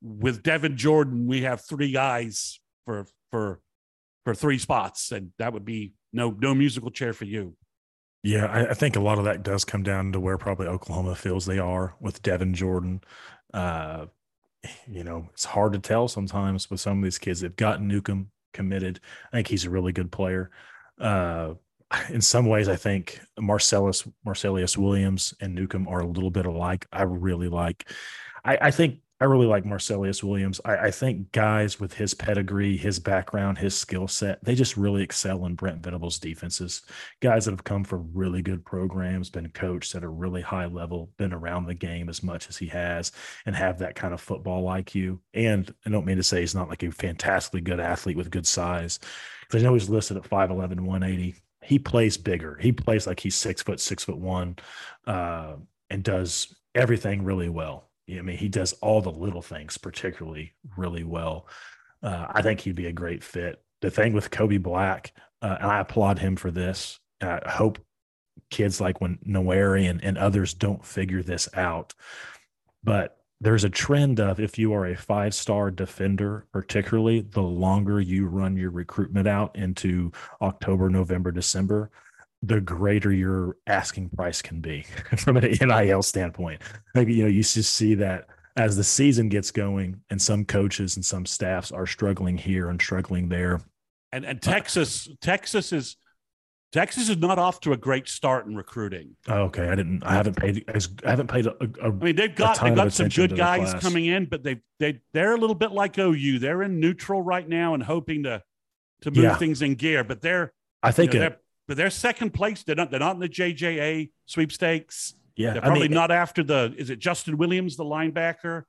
[0.00, 3.60] with Devin Jordan, we have three guys for for
[4.24, 7.56] for three spots, and that would be no no musical chair for you.
[8.22, 11.14] Yeah, I, I think a lot of that does come down to where probably Oklahoma
[11.14, 13.02] feels they are with Devin Jordan.
[13.54, 14.06] Uh,
[14.88, 17.40] you know, it's hard to tell sometimes with some of these kids.
[17.40, 19.00] They've gotten Newcomb committed.
[19.32, 20.50] I think he's a really good player.
[21.00, 21.54] Uh,
[22.08, 26.86] in some ways, I think Marcellus Marcellus Williams and Newcomb are a little bit alike.
[26.92, 27.88] I really like.
[28.44, 30.60] I, I think I really like Marcellus Williams.
[30.64, 35.02] I, I think guys with his pedigree, his background, his skill set, they just really
[35.02, 36.82] excel in Brent Venables' defenses
[37.22, 41.10] guys that have come from really good programs, been coached at a really high level,
[41.16, 43.12] been around the game as much as he has,
[43.46, 45.18] and have that kind of football IQ.
[45.32, 48.46] And I don't mean to say he's not like a fantastically good athlete with good
[48.46, 48.98] size,
[49.48, 51.36] because I know he's listed at 5'11, 180.
[51.62, 52.58] He plays bigger.
[52.60, 54.56] He plays like he's six foot, six foot one,
[55.06, 55.54] uh,
[55.88, 57.85] and does everything really well.
[58.08, 61.48] I mean, he does all the little things particularly really well.
[62.02, 63.62] Uh, I think he'd be a great fit.
[63.80, 65.12] The thing with Kobe Black,
[65.42, 66.98] uh, and I applaud him for this.
[67.20, 67.78] I hope
[68.50, 71.94] kids like when Nwaneri and, and others don't figure this out.
[72.84, 78.00] But there's a trend of if you are a five star defender, particularly the longer
[78.00, 81.90] you run your recruitment out into October, November, December,
[82.42, 84.84] the greater your asking price can be
[85.16, 86.60] from an NIL standpoint.
[86.94, 90.96] Like, you know, you just see that as the season gets going and some coaches
[90.96, 93.60] and some staffs are struggling here and struggling there.
[94.12, 95.96] And and Texas, Texas is
[96.72, 99.16] Texas is not off to a great start in recruiting.
[99.28, 100.02] Oh, okay, I didn't.
[100.04, 100.64] I haven't paid.
[101.04, 101.46] I haven't paid.
[101.46, 104.60] A, a, I mean, they've got they've got some good guys coming in, but they
[104.78, 106.38] they they're a little bit like OU.
[106.38, 108.42] They're in neutral right now and hoping to
[109.02, 109.36] to move yeah.
[109.36, 110.02] things in gear.
[110.04, 110.52] But they're
[110.82, 111.38] I think you know, they're,
[111.68, 112.62] but they're second place.
[112.62, 115.14] They're not they're not in the JJA sweepstakes.
[115.36, 116.74] Yeah, they're probably I mean, not after the.
[116.76, 118.64] Is it Justin Williams, the linebacker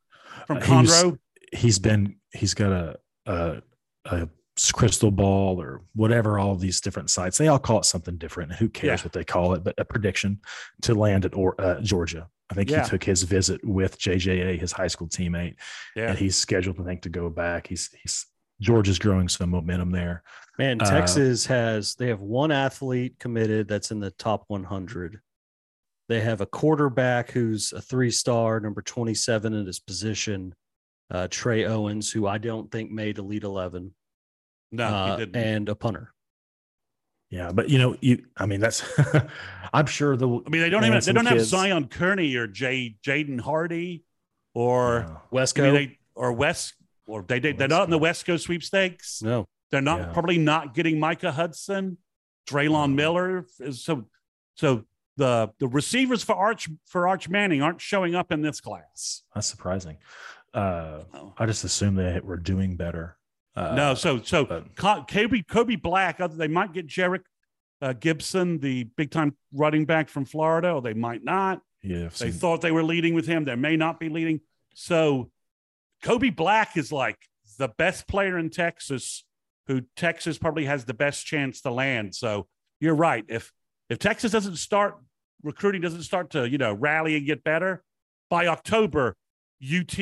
[0.45, 1.18] from uh, Conroe?
[1.53, 2.15] he's been.
[2.34, 3.61] He's got a a,
[4.06, 4.30] a
[4.74, 8.68] crystal ball or whatever all these different sites they all call it something different who
[8.68, 9.06] cares yeah.
[9.06, 10.40] what they call it but a prediction
[10.82, 12.84] to land at or, uh, georgia i think yeah.
[12.84, 15.56] he took his visit with jja his high school teammate
[15.95, 16.10] yeah.
[16.10, 18.26] and he's scheduled i think to go back he's he's
[18.62, 20.24] georgia's growing some momentum there
[20.58, 25.22] man uh, texas has they have one athlete committed that's in the top 100
[26.10, 30.54] they have a quarterback who's a three star number 27 in his position
[31.12, 33.94] uh, trey owens who i don't think made elite 11
[34.72, 36.14] no, uh, and a punter.
[37.30, 38.84] Yeah, but you know, you I mean that's
[39.74, 41.52] I'm sure the I mean they don't even they don't kids.
[41.52, 44.06] have Zion Kearney or Jay Jaden Hardy
[44.54, 45.22] or no.
[45.38, 46.74] Wesco I mean, they, or West
[47.08, 49.22] or they, they they're not in the West Coast sweepstakes.
[49.22, 49.48] No.
[49.72, 50.14] They're not yeah.
[50.14, 51.98] probably not getting Micah Hudson,
[52.48, 53.46] Drelon Miller.
[53.72, 54.08] So
[54.56, 54.84] so
[55.18, 59.24] the the receivers for Arch for Arch Manning aren't showing up in this class.
[59.34, 59.98] That's surprising.
[60.54, 61.34] Uh, oh.
[61.38, 63.18] I just assumed they were doing better.
[63.56, 66.20] Uh, no, so so but, Kobe Kobe Black.
[66.20, 67.24] They might get Jerrick
[67.82, 71.62] uh, Gibson, the big time running back from Florida, or they might not.
[71.82, 73.46] Yeah, they thought they were leading with him.
[73.46, 74.42] They may not be leading.
[74.74, 75.32] So
[76.03, 77.18] Kobe Black is like
[77.57, 79.26] the best player in Texas,
[79.68, 82.15] who Texas probably has the best chance to land.
[82.15, 82.48] So
[82.80, 83.26] you're right.
[83.28, 83.52] If
[83.90, 84.98] if Texas doesn't start
[85.44, 87.84] recruiting, doesn't start to you know rally and get better
[88.30, 89.15] by October,
[89.61, 89.98] UT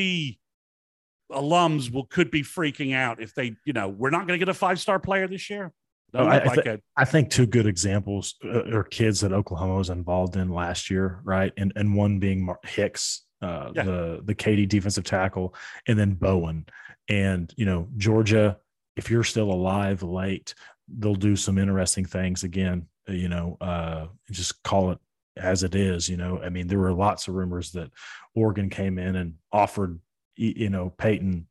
[1.32, 4.50] alums will could be freaking out if they, you know, we're not going to get
[4.50, 5.72] a five star player this year.
[6.14, 9.90] Oh, I, like th- I, think two good examples uh, are kids that Oklahoma was
[9.90, 11.52] involved in last year, right?
[11.58, 13.84] And and one being Mark Hicks, uh, yeah.
[13.84, 15.54] the the Katy defensive tackle,
[15.88, 16.66] and then Bowen.
[17.10, 18.58] And you know, Georgia,
[18.96, 20.54] if you're still alive late,
[20.88, 22.88] they'll do some interesting things again.
[23.08, 25.00] You know, uh, just call it
[25.38, 26.10] as it is.
[26.10, 27.92] You know, I mean, there were lots of rumors that
[28.36, 30.00] Oregon came in and offered
[30.38, 31.48] you know Peyton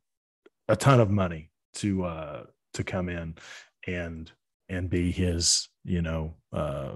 [0.67, 2.43] a ton of money to uh
[2.73, 3.35] to come in
[3.87, 4.31] and
[4.69, 6.93] and be his you know uh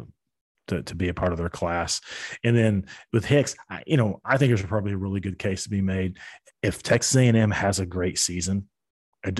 [0.69, 2.01] to, to be a part of their class.
[2.43, 5.63] And then with hicks I, you know i think there's probably a really good case
[5.63, 6.17] to be made.
[6.61, 8.67] If texas a&m has a great season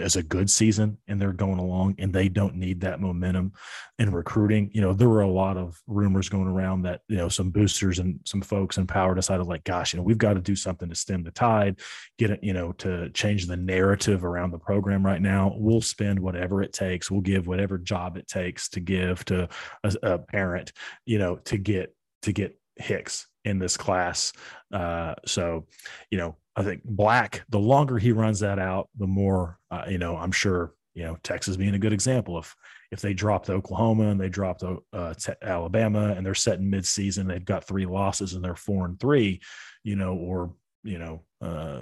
[0.02, 3.54] as a good season and they're going along and they don't need that momentum
[3.98, 4.70] in recruiting.
[4.74, 8.00] You know, there were a lot of rumors going around that, you know, some boosters
[8.00, 10.90] and some folks in power decided like, gosh, you know, we've got to do something
[10.90, 11.80] to stem the tide,
[12.18, 15.54] get it, you know, to change the narrative around the program right now.
[15.56, 17.10] We'll spend whatever it takes.
[17.10, 19.48] We'll give whatever job it takes to give to
[19.84, 20.74] a, a parent,
[21.06, 24.34] you know, to get, to get Hicks in this class.
[24.74, 25.66] Uh, so,
[26.10, 29.98] you know, I think Black, the longer he runs that out, the more, uh, you
[29.98, 32.38] know, I'm sure, you know, Texas being a good example.
[32.38, 32.56] If
[32.92, 37.46] if they dropped Oklahoma and they dropped uh, Alabama and they're set in midseason, they've
[37.46, 39.42] got three losses and they're four and three,
[39.84, 40.54] you know, or
[40.84, 41.82] you know, uh,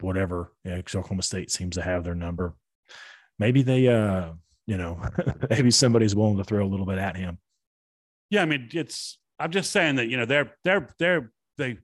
[0.00, 0.52] whatever.
[0.66, 2.54] Oklahoma State seems to have their number.
[3.38, 4.32] Maybe they, uh,
[4.66, 5.00] you know,
[5.50, 7.38] maybe somebody's willing to throw a little bit at him.
[8.30, 9.18] Yeah, I mean, it's.
[9.38, 11.78] I'm just saying that you know they're they're they're they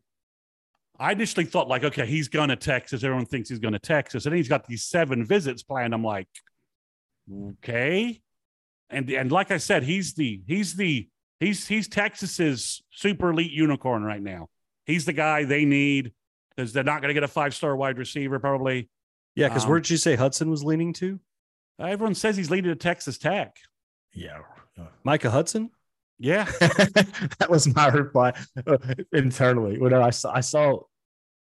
[0.98, 3.02] I initially thought like, okay, he's going to Texas.
[3.02, 5.92] Everyone thinks he's going to Texas, and then he's got these seven visits planned.
[5.92, 6.28] I'm like,
[7.58, 8.20] okay,
[8.90, 11.08] and and like I said, he's the he's the
[11.40, 14.48] he's he's Texas's super elite unicorn right now.
[14.86, 16.12] He's the guy they need
[16.54, 18.88] because they're not going to get a five star wide receiver probably.
[19.34, 21.18] Yeah, because um, where did you say Hudson was leaning to?
[21.80, 23.56] Everyone says he's leading to Texas Tech.
[24.12, 24.38] Yeah,
[25.02, 25.70] Micah Hudson.
[26.18, 28.32] Yeah, that was my reply
[28.66, 28.78] uh,
[29.12, 29.78] internally.
[29.78, 30.80] When I saw, I saw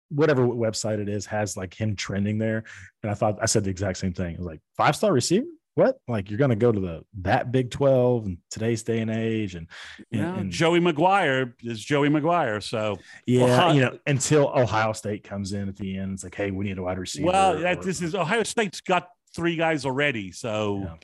[0.09, 2.65] whatever website it is has like him trending there,
[3.03, 4.35] and I thought I said the exact same thing.
[4.35, 5.47] I was like five star receiver.
[5.75, 5.99] What?
[6.09, 9.57] Like you're going to go to the that Big Twelve in today's day and age,
[9.57, 9.69] and,
[10.11, 12.63] and, yeah, and Joey McGuire is Joey McGuire.
[12.63, 12.97] So
[13.27, 16.51] yeah, well, you know, until Ohio State comes in at the end, it's like, hey,
[16.51, 17.27] we need a wide receiver.
[17.27, 20.99] Well, that, or, this is Ohio State's got three guys already, so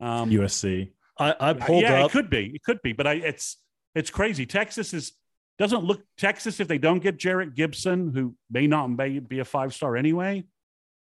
[0.00, 0.20] yeah.
[0.20, 0.92] um, USC.
[1.18, 2.10] I, I uh, pulled yeah, up.
[2.10, 3.56] it could be, it could be, but I, it's
[3.94, 4.44] it's crazy.
[4.46, 5.12] Texas is
[5.58, 9.44] doesn't look Texas if they don't get Jerrick Gibson, who may not may be a
[9.44, 10.44] five star anyway.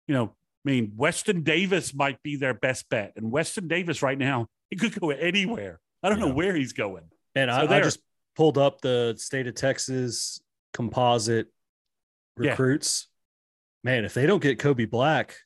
[0.06, 4.16] You know, I mean, Weston Davis might be their best bet, and Weston Davis right
[4.18, 5.80] now he could go anywhere.
[6.02, 6.26] I don't Yeah.
[6.28, 7.04] know where he's going.
[7.34, 8.00] And So I, I just
[8.36, 10.40] pulled up the state of Texas
[10.72, 11.48] composite
[12.40, 12.50] Yeah.
[12.50, 13.08] recruits.
[13.84, 15.36] Man, if they don't get Kobe Black,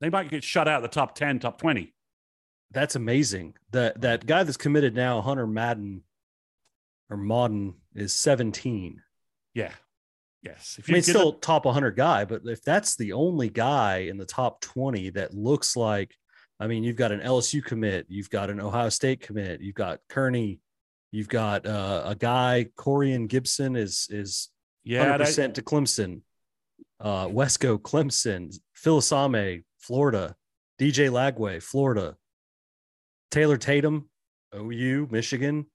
[0.00, 1.94] They might get shut out of the top ten, top twenty.
[2.72, 3.54] That's amazing.
[3.72, 6.02] That that guy that's committed now, Hunter Madden
[7.08, 9.02] or Madden, is 17.
[9.54, 9.72] Yeah,
[10.42, 10.76] yes.
[10.78, 14.24] If I mean, still top 100 guy, but if that's the only guy in the
[14.24, 16.14] top 20 that looks like,
[16.60, 20.00] I mean, you've got an LSU commit, you've got an Ohio State commit, you've got
[20.08, 20.60] Kearney,
[21.10, 24.50] you've got uh, a guy, Corian Gibson is is
[24.84, 26.22] yeah, hundred that- percent to Clemson.
[27.00, 30.36] Uh, Wesco, Clemson, Philisame, Florida,
[30.78, 32.16] DJ Lagway, Florida,
[33.30, 34.08] Taylor Tatum,
[34.54, 35.66] OU, Michigan.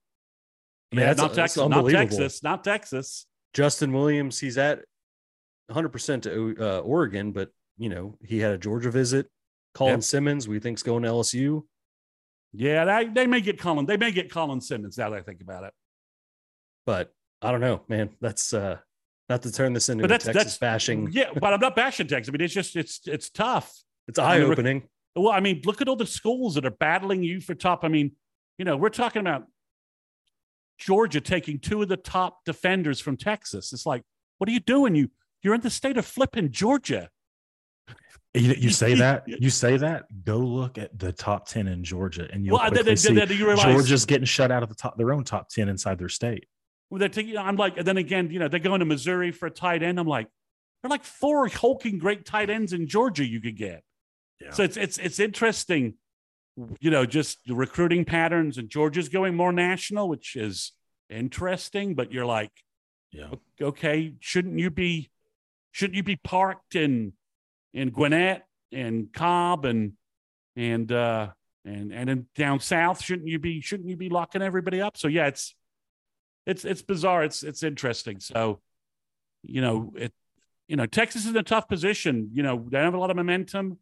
[0.92, 1.88] I mean, yeah, not Texas, not.
[1.90, 3.26] Texas, not Texas.
[3.54, 4.78] Justin Williams, he's at
[5.68, 9.28] 100 percent to uh, Oregon, but you know he had a Georgia visit.
[9.74, 10.02] Colin Yep.
[10.04, 11.62] Simmons, we think's going to LSU,
[12.54, 13.84] Yeah, they, they may get Colin.
[13.84, 14.96] They may get Colin Simmons.
[14.96, 15.74] Now that I think about it,
[16.86, 17.12] but
[17.42, 18.10] I don't know, man.
[18.22, 18.78] That's uh,
[19.28, 21.10] not to turn this into But that's- Texas that's- bashing.
[21.12, 22.30] yeah, but I'm not bashing Texas.
[22.30, 23.70] I mean, it's just it's it's tough.
[24.08, 24.84] It's eye opening.
[25.16, 27.84] Well, I mean, look at all the schools that are battling you for top.
[27.84, 28.12] I mean,
[28.58, 29.46] you know, we're talking about
[30.78, 33.72] Georgia taking two of the top defenders from Texas.
[33.72, 34.02] It's like,
[34.38, 34.94] what are you doing?
[34.94, 35.10] You
[35.42, 37.08] you're in the state of flipping Georgia.
[38.34, 40.04] You, you say that, you say that.
[40.24, 43.30] Go look at the top ten in Georgia, and you'll Well, quickly then, see then
[43.30, 46.10] you realize Georgia's getting shut out of the top, their own top ten inside their
[46.10, 46.44] state.
[46.90, 49.46] Well, they're taking, I'm like, and then again, you know, they're going to Missouri for
[49.46, 49.98] a tight end.
[49.98, 50.28] I'm like,
[50.82, 53.82] they're like four hulking great tight ends in Georgia you could get.
[54.40, 54.50] Yeah.
[54.50, 55.94] So it's it's it's interesting,
[56.80, 58.58] you know, just the recruiting patterns.
[58.58, 60.72] And Georgia's going more national, which is
[61.08, 61.94] interesting.
[61.94, 62.52] But you're like,
[63.12, 63.30] Yeah,
[63.60, 65.10] okay, shouldn't you be
[65.72, 67.12] shouldn't you be parked in
[67.72, 69.92] in Gwinnett and Cobb and
[70.54, 71.28] and uh
[71.64, 73.02] and and in down south?
[73.02, 74.96] Shouldn't you be shouldn't you be locking everybody up?
[74.96, 75.54] So yeah, it's
[76.46, 77.24] it's it's bizarre.
[77.24, 78.20] It's it's interesting.
[78.20, 78.60] So
[79.42, 80.12] you know it
[80.68, 82.30] you know Texas is in a tough position.
[82.32, 83.78] You know they don't have a lot of momentum.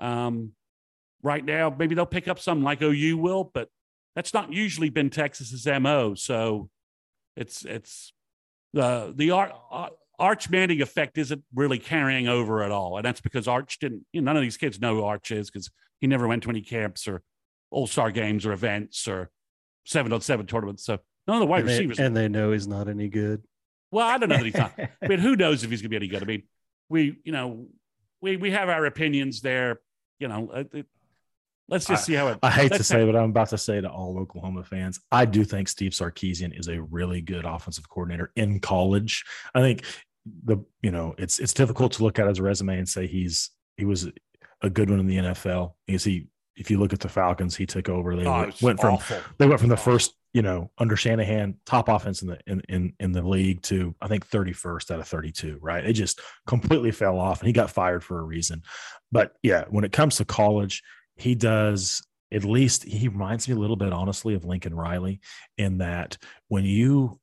[0.00, 0.52] Um,
[1.22, 3.68] right now maybe they'll pick up some like OU will, but
[4.14, 6.14] that's not usually been Texas's mo.
[6.14, 6.70] So
[7.36, 8.12] it's it's
[8.72, 13.20] the the Ar- Ar- Arch Manning effect isn't really carrying over at all, and that's
[13.20, 14.04] because Arch didn't.
[14.12, 15.70] You know, none of these kids know who Arch is because
[16.00, 17.22] he never went to any camps or
[17.70, 19.30] All Star games or events or
[19.84, 20.84] seven on seven tournaments.
[20.84, 21.98] So none of the wide and, they, receivers.
[22.00, 23.42] and they know he's not any good.
[23.92, 24.72] well, I don't know that he's not.
[24.78, 26.22] I mean, who knows if he's going to be any good?
[26.22, 26.42] I mean,
[26.88, 27.66] we you know
[28.20, 29.80] we we have our opinions there.
[30.18, 30.86] You know, it, it-
[31.68, 32.38] let's just see how it.
[32.42, 35.00] I hate to say what I'm about to say to all Oklahoma fans.
[35.12, 39.24] I do think Steve Sarkisian is a really good offensive coordinator in college.
[39.54, 39.84] I think
[40.44, 43.84] the you know it's it's difficult to look at his resume and say he's he
[43.84, 44.08] was
[44.62, 45.74] a good one in the NFL.
[45.86, 46.28] Is he?
[46.56, 48.16] If you look at the Falcons, he took over.
[48.16, 48.98] They Oh, went, went from
[49.38, 52.92] they went from the first you know under Shanahan top offense in the in in,
[53.00, 55.58] in the league to I think 31st out of 32.
[55.60, 55.84] Right?
[55.84, 58.62] It just completely fell off, and he got fired for a reason.
[59.10, 60.84] But yeah, when it comes to college,
[61.16, 65.18] he does at least he reminds me a little bit honestly of Lincoln Riley
[65.56, 66.16] in that
[66.46, 67.18] when you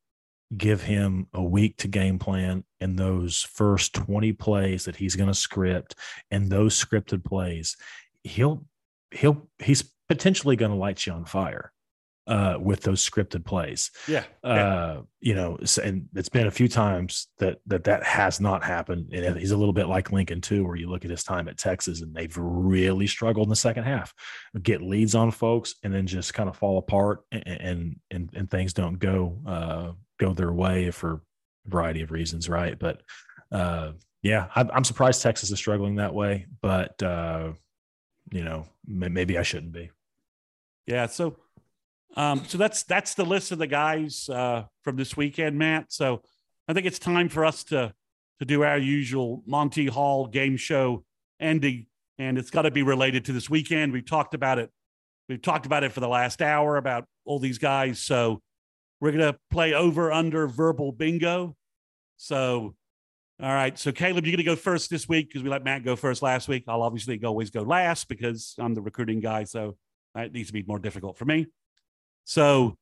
[0.57, 5.29] give him a week to game plan and those first 20 plays that he's going
[5.29, 5.95] to script
[6.31, 7.77] and those scripted plays
[8.23, 8.65] he'll
[9.11, 11.71] he'll he's potentially going to light you on fire
[12.27, 14.23] uh with those scripted plays Yeah.
[14.43, 19.11] uh you know and it's been a few times that that that has not happened
[19.13, 21.57] and he's a little bit like lincoln too where you look at his time at
[21.57, 24.11] texas and they've really struggled in the second half
[24.63, 28.73] get leads on folks and then just kind of fall apart and and and, things
[28.73, 33.01] don't go uh go their way for a variety of reasons right but
[33.51, 33.91] uh
[34.23, 37.51] yeah I'm, I'm surprised texas is struggling that way but uh
[38.31, 39.91] you know maybe i shouldn't be
[40.87, 41.05] Yeah.
[41.07, 41.35] So,
[42.15, 45.91] um, so that's that's the list of the guys uh, from this weekend, Matt.
[45.91, 46.21] So,
[46.67, 47.93] I think it's time for us to
[48.39, 51.03] to do our usual Monty Hall game show
[51.39, 51.87] ending,
[52.17, 53.91] and it's got to be related to this weekend.
[53.91, 54.71] We've talked about it.
[55.27, 57.99] We've talked about it for the last hour about all these guys.
[57.99, 58.41] So,
[59.01, 61.55] we're gonna play over under verbal bingo.
[62.17, 62.75] So.
[63.43, 65.97] All right, so Caleb, you're to go first this week because we let Matt go
[65.97, 66.63] first last week.
[66.69, 69.43] I'll obviously always go last because I'm the recruiting guy.
[69.43, 69.75] So
[70.15, 71.47] it needs to be more difficult for me.
[72.25, 72.77] So,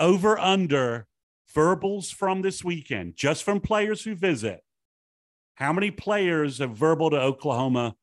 [0.00, 1.06] over under
[1.54, 4.60] verbals from this weekend, just from players who visit.
[5.54, 7.94] How many players have verbal to Oklahoma,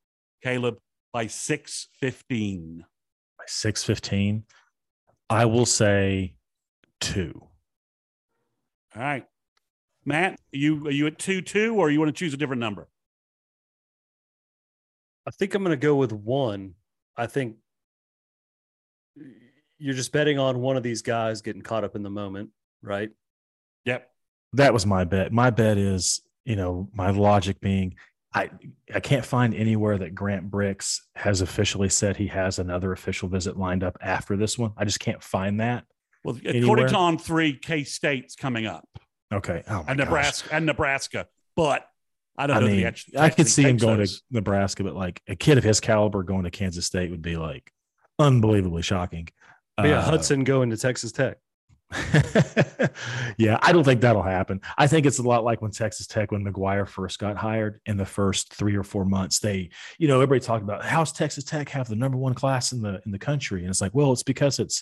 [0.41, 0.77] Caleb,
[1.11, 2.85] by 615?
[3.43, 4.43] by 615
[5.29, 6.33] i will say
[7.01, 7.41] two
[8.95, 9.25] All right.
[10.05, 12.59] Matt, are you are you at two two, or you want to choose a different
[12.59, 12.87] number?
[15.25, 16.75] I think I'm going to go with one.
[17.15, 17.55] I think
[19.83, 22.49] you're just betting on one of these guys getting caught up in the moment,
[22.81, 23.11] right?
[23.85, 24.09] Yep.
[24.53, 25.31] That was my bet.
[25.31, 27.95] My bet is, you know, my logic being
[28.33, 28.49] I
[28.93, 33.57] I can't find anywhere that Grant Brix has officially said he has another official visit
[33.57, 34.71] lined up after this one.
[34.77, 35.85] I just can't find that.
[36.23, 36.63] Well, Anywhere?
[36.63, 38.87] according to on three, K State's coming up,
[39.33, 39.63] Okay.
[39.67, 39.97] Oh my and gosh.
[39.97, 41.85] Nebraska, and Nebraska, but
[42.37, 42.65] I don't I know.
[42.65, 44.19] if mean, he actually, I could see him going those.
[44.19, 47.37] to Nebraska, but like a kid of his caliber going to Kansas State would be
[47.37, 47.71] like
[48.17, 49.27] unbelievably shocking.
[49.77, 51.37] But yeah, Uh, Hudson going to Texas Tech.
[53.37, 54.61] yeah, I don't think that'll happen.
[54.77, 57.97] I think it's a lot like when Texas Tech, when McGuire first got hired in
[57.97, 59.69] the first three or four months, they,
[59.99, 63.01] you know, everybody talked about how's Texas Tech have the number one class in the
[63.05, 64.81] in the country, and it's like, well, it's because it's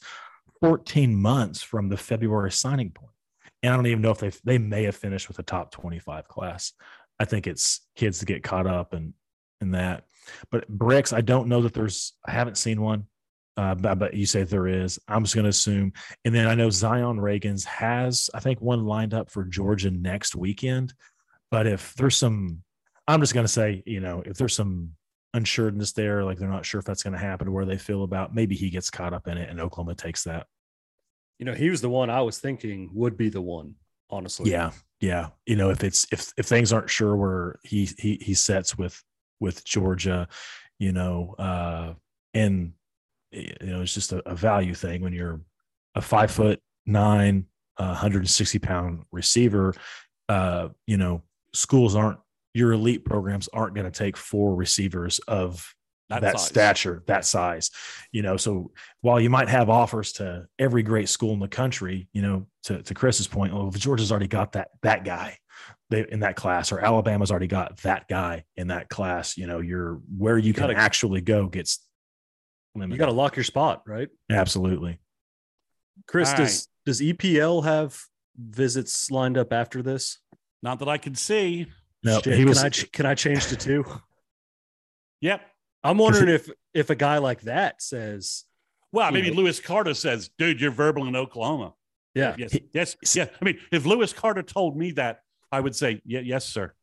[0.61, 3.11] 14 months from the February signing point,
[3.63, 6.27] and I don't even know if they they may have finished with a top 25
[6.27, 6.73] class.
[7.19, 9.13] I think it's kids to get caught up and
[9.59, 10.05] in that.
[10.49, 12.13] But Brix, I don't know that there's.
[12.25, 13.07] I haven't seen one.
[13.57, 13.75] Uh,
[14.13, 14.99] you say there is.
[15.07, 15.93] I'm just going to assume.
[16.25, 20.35] And then I know Zion Ragins has, I think, one lined up for Georgia next
[20.35, 20.93] weekend.
[21.51, 22.63] But if there's some,
[23.07, 24.91] I'm just going to say, you know, if there's some
[25.35, 28.03] unsureness there, like they're not sure if that's going to happen or where they feel
[28.03, 30.47] about, maybe he gets caught up in it and Oklahoma takes that.
[31.39, 33.75] You know, he was the one I was thinking would be the one,
[34.09, 34.51] honestly.
[34.51, 35.29] Yeah, yeah.
[35.45, 39.03] You know, if it's if if things aren't sure where he he he sets with
[39.39, 40.27] with Georgia,
[40.77, 41.93] you know, uh,
[42.35, 42.73] and
[43.31, 45.41] you know, it's just a, a value thing when you're
[45.95, 47.45] a five foot nine,
[47.77, 49.73] uh, 160 pound receiver.
[50.29, 52.19] Uh, you know, schools aren't
[52.53, 55.73] your elite programs aren't going to take four receivers of
[56.09, 57.71] That that, stature, that size.
[58.11, 58.71] You know, so
[59.01, 62.83] while you might have offers to every great school in the country, you know, to,
[62.83, 65.37] to Chris's point, well, if Georgia's already got that that guy
[65.89, 69.59] they, in that class, or Alabama's already got that guy in that class, you know,
[69.59, 71.79] you're where you, can gotta- actually go gets
[72.75, 74.09] You got to lock your spot, right?
[74.29, 74.99] absolutely.
[76.07, 77.97] Chris, All does does EPL have
[78.37, 80.19] visits lined up after this?
[80.63, 81.67] Not that I can see.
[82.03, 82.59] No, Shit, he was.
[82.59, 83.85] can I can I change to two?
[85.21, 85.41] Yep.
[85.83, 88.45] I'm wondering if if a guy like that says,
[88.91, 89.37] Well, maybe know.
[89.37, 91.73] Lewis Carter says, "Dude, you're verbal in Oklahoma."
[92.15, 93.27] yeah, Yes, He- yes, yeah.
[93.39, 95.21] I mean, if Lewis Carter told me that,
[95.51, 96.73] I would say, "Yeah, yes, sir."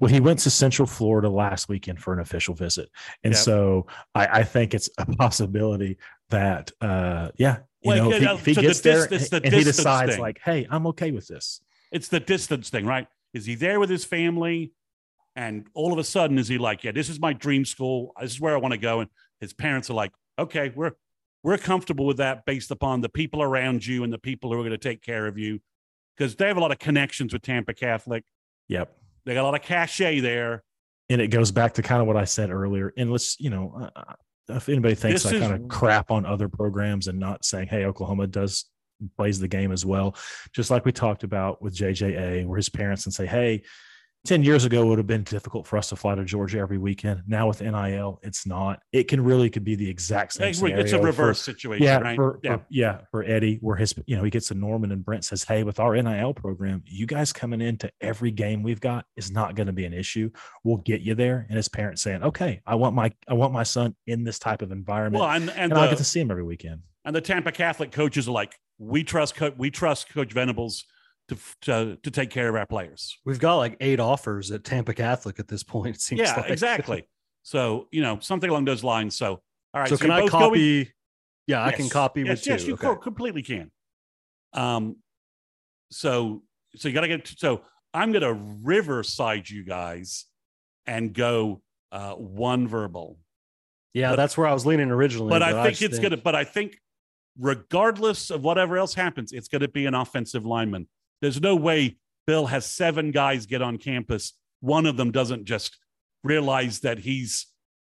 [0.00, 2.88] Well, he went to Central Florida last weekend for an official visit,
[3.22, 3.42] and Yep.
[3.42, 5.98] so I, I think it's a possibility
[6.30, 9.22] that, uh, yeah, you Well, know, if he, if he so the gets there dis-
[9.22, 10.20] it's the and he decides thing.
[10.20, 11.60] like, hey, I'm okay with this.
[11.92, 13.06] It's the distance thing, right?
[13.34, 14.72] Is he there with his family?
[15.36, 18.12] And all of a sudden, is he like, yeah, this is my dream school.
[18.20, 19.00] This is where I want to go.
[19.00, 20.92] And his parents are like, okay, we're
[21.42, 24.62] we're comfortable with that based upon the people around you and the people who are
[24.62, 25.60] going to take care of you.
[26.16, 28.24] Because they have a lot of connections with Tampa Catholic.
[28.68, 28.96] Yep.
[29.24, 30.62] They got a lot of cachet there.
[31.10, 32.92] And it goes back to kind of what I said earlier.
[32.96, 34.14] And let's, you know, uh,
[34.48, 37.84] if anybody thinks This I kind of crap on other programs and not saying, hey,
[37.84, 38.66] Oklahoma does
[39.16, 40.14] plays the game as well,
[40.52, 43.62] just like we talked about with JJA, where his parents and say, hey,
[44.24, 46.78] 10 years ago it would have been difficult for us to fly to Georgia every
[46.78, 47.22] weekend.
[47.26, 48.80] Now with NIL, it's not.
[48.90, 50.82] It can really could be the exact same It's scenario.
[50.82, 52.16] a for- reverse situation, yeah, right?
[52.16, 52.56] for, yeah.
[52.56, 55.44] for- yeah, for Eddie, where his, you know, he gets to Norman and Brent says,
[55.44, 59.56] Hey, with our NIL program, you guys coming into every game we've got is not
[59.56, 60.30] going to be an issue.
[60.64, 61.44] We'll get you there.
[61.50, 64.62] And his parents saying, Okay, I want my I want my son in this type
[64.62, 65.20] of environment.
[65.20, 66.80] Well, and and and I'll get to see him every weekend.
[67.04, 70.86] and the Tampa Catholic coaches are like, we trust Co- we trust Coach Venables
[71.28, 73.18] to to to take care of our players.
[73.24, 75.96] we've got like eight offers at Tampa Catholic at this point.
[75.96, 76.50] It seems Yeah, like.
[76.50, 77.08] exactly.
[77.46, 79.16] So you know something along those lines.
[79.18, 79.32] So
[79.74, 79.88] all right.
[79.88, 80.92] so can I both go with- copy?
[81.46, 82.68] Yeah, I can copy yes, with yes, two.
[82.68, 83.00] you Okay.
[83.02, 83.70] completely can.
[84.54, 84.96] Um,
[85.90, 86.42] so
[86.76, 87.60] so you got to get so
[87.92, 88.32] I'm going to
[88.62, 90.24] riverside you guys
[90.86, 91.60] and go
[91.92, 93.18] uh, one verbal,
[93.92, 95.28] Yeah, But- that's where I was leaning originally.
[95.28, 96.16] but I think it's going to.
[96.16, 96.78] But I think
[97.38, 100.88] regardless of whatever else happens, it's going to be an offensive lineman.
[101.24, 101.96] There's no way
[102.26, 104.34] Bill has seven guys get on campus.
[104.60, 105.78] One of them doesn't just
[106.22, 107.46] realize that he's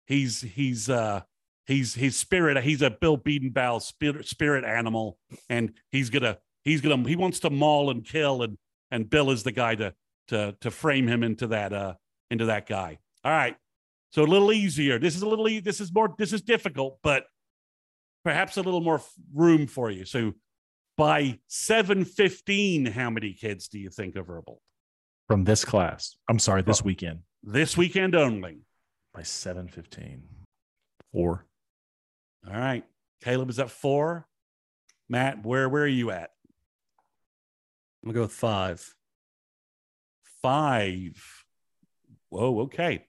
[0.05, 1.21] he's he's uh
[1.65, 5.17] he's his spirit he's a bill Bedenbaugh spirit spirit animal.
[5.49, 8.43] And he's gonna he's gonna he wants to maul and kill.
[8.43, 8.59] And
[8.91, 9.95] and bill is the guy to
[10.27, 11.95] to to frame him into that uh
[12.29, 12.99] into that guy.
[13.23, 13.55] All right.
[14.11, 14.99] So a little easier.
[14.99, 17.25] This is a little e- this is more this is difficult but
[18.23, 19.01] perhaps a little more
[19.33, 20.05] room for you.
[20.05, 20.33] So
[20.97, 24.61] by 715 how many kids do you think are verbal
[25.27, 26.15] From this class.
[26.29, 26.85] I'm sorry, this Oh.
[26.85, 28.61] weekend this weekend only
[29.13, 30.23] by 715.
[31.11, 31.45] Four.
[32.47, 32.83] all right
[33.21, 34.27] caleb is at four
[35.09, 36.31] matt where where are you at
[38.01, 38.95] I'm gonna go with five.
[40.41, 41.45] five.
[42.29, 43.05] Whoa, okay.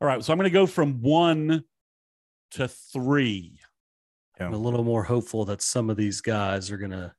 [0.00, 0.22] All right.
[0.22, 1.64] So I'm going to go from one
[2.52, 3.58] to three.
[4.38, 7.12] I'm a little more hopeful that some of these guys are going to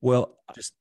[0.00, 0.72] Well, just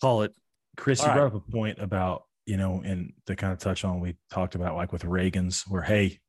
[0.00, 0.34] call it.
[0.76, 1.14] Chris, you right.
[1.16, 4.54] brought up a point about, you know, and to kind of touch on, we talked
[4.54, 6.20] about like with Ragins, where, hey,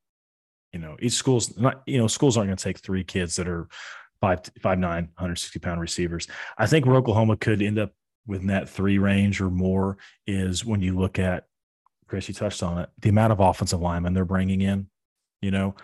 [0.73, 3.47] you know, each school's not, you know, schools aren't going to take three kids that
[3.47, 3.67] are
[4.21, 6.27] five, five, nine, 160 pound receivers.
[6.57, 7.91] I think where Oklahoma could end up
[8.27, 9.97] within that three range or more
[10.27, 11.45] is when you look at,
[12.07, 14.87] Chris, you touched on it, the amount of offensive linemen they're bringing in,
[15.41, 15.75] you know,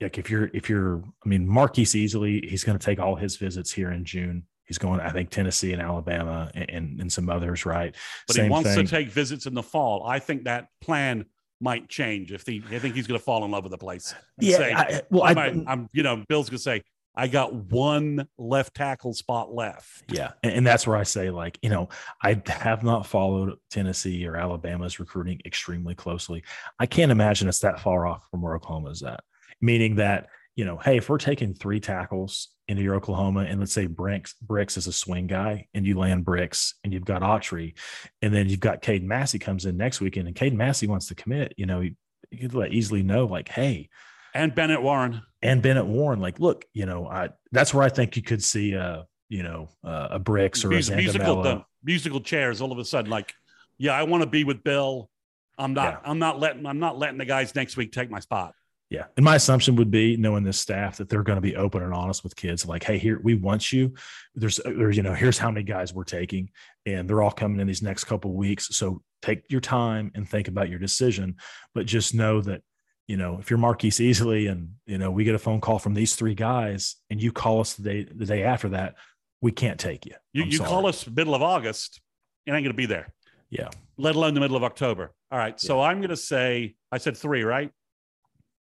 [0.00, 3.36] like if you're, if you're, I mean, Marquise Easley, he's going to take all his
[3.36, 4.44] visits here in June.
[4.66, 7.94] He's going, I think, Tennessee and Alabama and, and, and some others, right?
[8.26, 10.04] But he wants to take visits in the fall.
[10.04, 11.26] I think that plan
[11.60, 12.62] might change if he.
[12.70, 14.14] I think he's going to fall in love with the place.
[14.40, 16.82] Yeah, say, I, well, I, I, I'm, You know, Bill's going to say,
[17.18, 20.02] I got one left tackle spot left.
[20.08, 21.88] yeah, and, and that's where I say, like, you know,
[22.22, 26.44] I have not followed Tennessee or Alabama's recruiting extremely closely.
[26.78, 29.20] I can't imagine it's that far off from where Oklahoma is at.
[29.62, 33.72] Meaning that, you know, hey, if we're taking three tackles into your Oklahoma, and let's
[33.72, 37.74] say Brix Brix is a swing guy, and you land Brix, and you've got Autry,
[38.22, 41.14] and then you've got Caden Massey comes in next weekend, and Caden Massey wants to
[41.14, 41.94] commit, you know, you,
[42.40, 43.88] could let easily know, like, hey,
[44.34, 45.22] And Bennett Warren.
[45.42, 48.76] and Bennett Warren, like, look, you know, I that's where I think you could see
[48.76, 52.78] uh, you know, uh, a Brix or Mus- a musical the musical chairs all of
[52.78, 53.32] a sudden like
[53.78, 55.08] yeah i want to be with bill
[55.56, 56.10] i'm not Yeah.
[56.10, 58.54] i'm not letting i'm not letting the guys next week take my spot
[58.88, 59.06] Yeah.
[59.16, 61.92] And my assumption would be knowing this staff that they're going to be open and
[61.92, 63.94] honest with kids like, hey, here we want you.
[64.36, 66.50] There's there's, you know, here's how many guys we're taking,
[66.86, 68.68] and they're all coming in these next couple of weeks.
[68.76, 71.36] So take your time and think about your decision.
[71.74, 72.62] But just know that,
[73.08, 75.94] you know, if you're Marquise Easley and you know, we get a phone call from
[75.94, 78.94] these three guys and you call us the day the day after that,
[79.42, 80.14] we can't take you.
[80.32, 82.00] you, you call us middle of august
[82.46, 83.12] it ain't going to be there
[83.50, 83.68] Yeah.
[83.98, 87.16] let alone the middle of october all right so i'm going to say i said
[87.18, 87.70] three right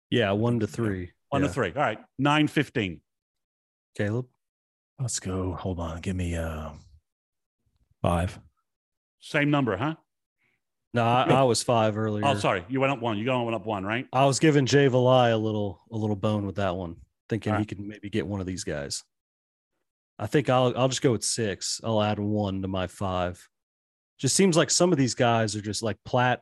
[0.09, 1.11] Yeah, one to three.
[1.29, 1.47] one Yeah.
[1.47, 3.01] to three all right 915
[3.97, 4.27] Caleb.
[4.99, 5.53] Let's go.
[5.53, 5.99] Hold on.
[6.01, 6.69] Give me uh
[8.01, 8.39] five.
[9.19, 9.95] same number huh
[10.93, 12.25] No, I, I was five earlier.
[12.25, 14.65] oh sorry you went up one you going went up one right I was giving
[14.65, 16.97] Jay Valai a little a little bone with that one,
[17.29, 19.03] thinking All he could maybe get one of these guys.
[20.19, 21.81] I think I'll I'll just go with six.
[21.83, 23.45] I'll add one to my five.
[24.17, 26.39] Just seems like some of these guys are just like Platt,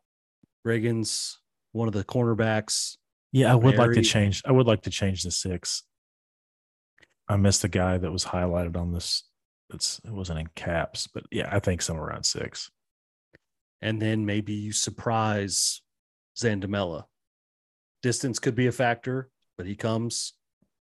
[0.68, 1.38] Ragins,
[1.72, 2.98] one of the cornerbacks.
[3.34, 4.42] Yeah, I would like to change.
[4.46, 5.84] I would like to change the six.
[7.28, 9.24] I missed the guy that was highlighted on this.
[9.74, 12.70] It's it wasn't in caps, but yeah, I think somewhere around six.
[13.82, 15.82] and then maybe you surprise
[16.38, 17.04] Zandamela.
[18.02, 20.34] Distance could be a factor, but he comes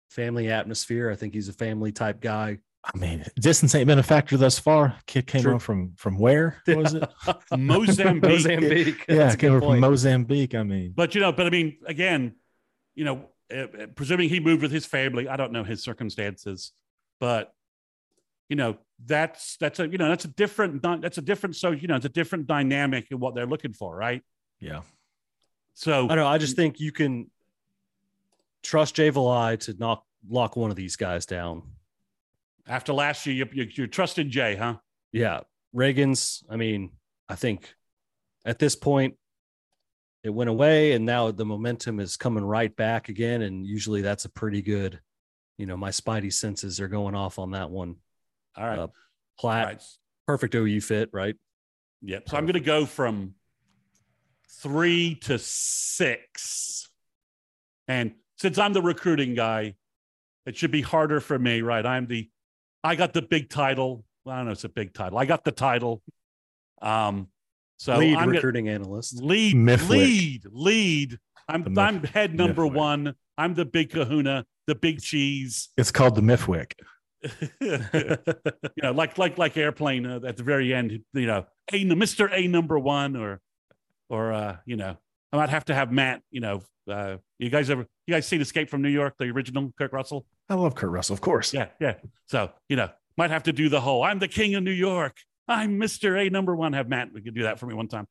[0.09, 1.09] family atmosphere.
[1.09, 2.59] I think he's a family type guy.
[2.83, 4.95] I mean, distance ain't been a factor thus far.
[5.05, 5.59] Kid came True.
[5.59, 7.07] from from where was it?
[7.57, 8.29] Mozambique.
[8.29, 9.05] Mozambique.
[9.07, 9.79] yeah, That's came from.
[9.79, 10.55] Mozambique.
[10.55, 12.35] I mean, But you know, but I mean, again,
[12.95, 16.71] you know, uh, uh, presuming he moved with his family, I don't know his circumstances,
[17.19, 17.53] but
[18.49, 21.87] you know, that's that's a you know that's a different that's a different so you
[21.87, 24.21] know it's a different dynamic in what they're looking for, right?
[24.59, 24.81] yeah,
[25.73, 26.27] So I don't know.
[26.27, 27.31] I just think you can
[28.61, 31.63] trust Jay Valai to knock lock one of these guys down.
[32.67, 34.75] after last year, you, you, you're trusting Jay, huh?
[35.11, 35.41] Yeah.
[35.75, 36.91] Ragins, I mean,
[37.27, 37.73] I think
[38.45, 39.15] at this point
[40.23, 43.41] it went away and now the momentum is coming right back again.
[43.41, 44.99] And usually that's a pretty good,
[45.57, 47.95] you know, my spidey senses are going off on that one.
[48.55, 48.87] All right, Uh,
[49.39, 49.83] Platt, right.
[50.27, 51.35] perfect OU fit, right?
[52.03, 52.29] Yep.
[52.29, 53.33] So I'm going to go from
[54.61, 56.87] three to six.
[57.87, 59.75] And since I'm the recruiting guy,
[60.45, 61.85] it should be harder for me, right?
[61.85, 62.29] I'm the,
[62.83, 64.05] I got the big title.
[64.25, 65.17] Well, I don't know, it's a big title.
[65.17, 66.01] I got the title.
[66.81, 67.27] Um,
[67.81, 69.23] so Lead I'm gonna, recruiting analyst.
[69.23, 69.89] lead, Mifflick.
[69.89, 71.19] lead, lead.
[71.49, 72.73] I'm, The I'm head number Mifflick.
[72.73, 73.15] one.
[73.39, 75.69] I'm the big kahuna, the big cheese.
[75.77, 76.73] it's called the Miffwick.
[77.59, 80.99] you know, like like like airplane uh, at the very end.
[81.13, 83.41] You know, a Mister A number one, or
[84.09, 84.95] or uh, you know,
[85.33, 86.21] I might have to have Matt.
[86.29, 89.73] You know, uh, you guys ever you guys seen Escape from New York, the original
[89.75, 90.27] Kurt Russell?
[90.49, 91.51] I love Kurt Russell, of course.
[91.51, 91.95] Yeah, yeah.
[92.27, 94.03] So you know, might have to do the whole.
[94.03, 95.17] I'm the king of New York.
[95.51, 96.73] I'm Mister A number one.
[96.73, 97.11] Have Matt?
[97.13, 98.07] We could do that for me one time.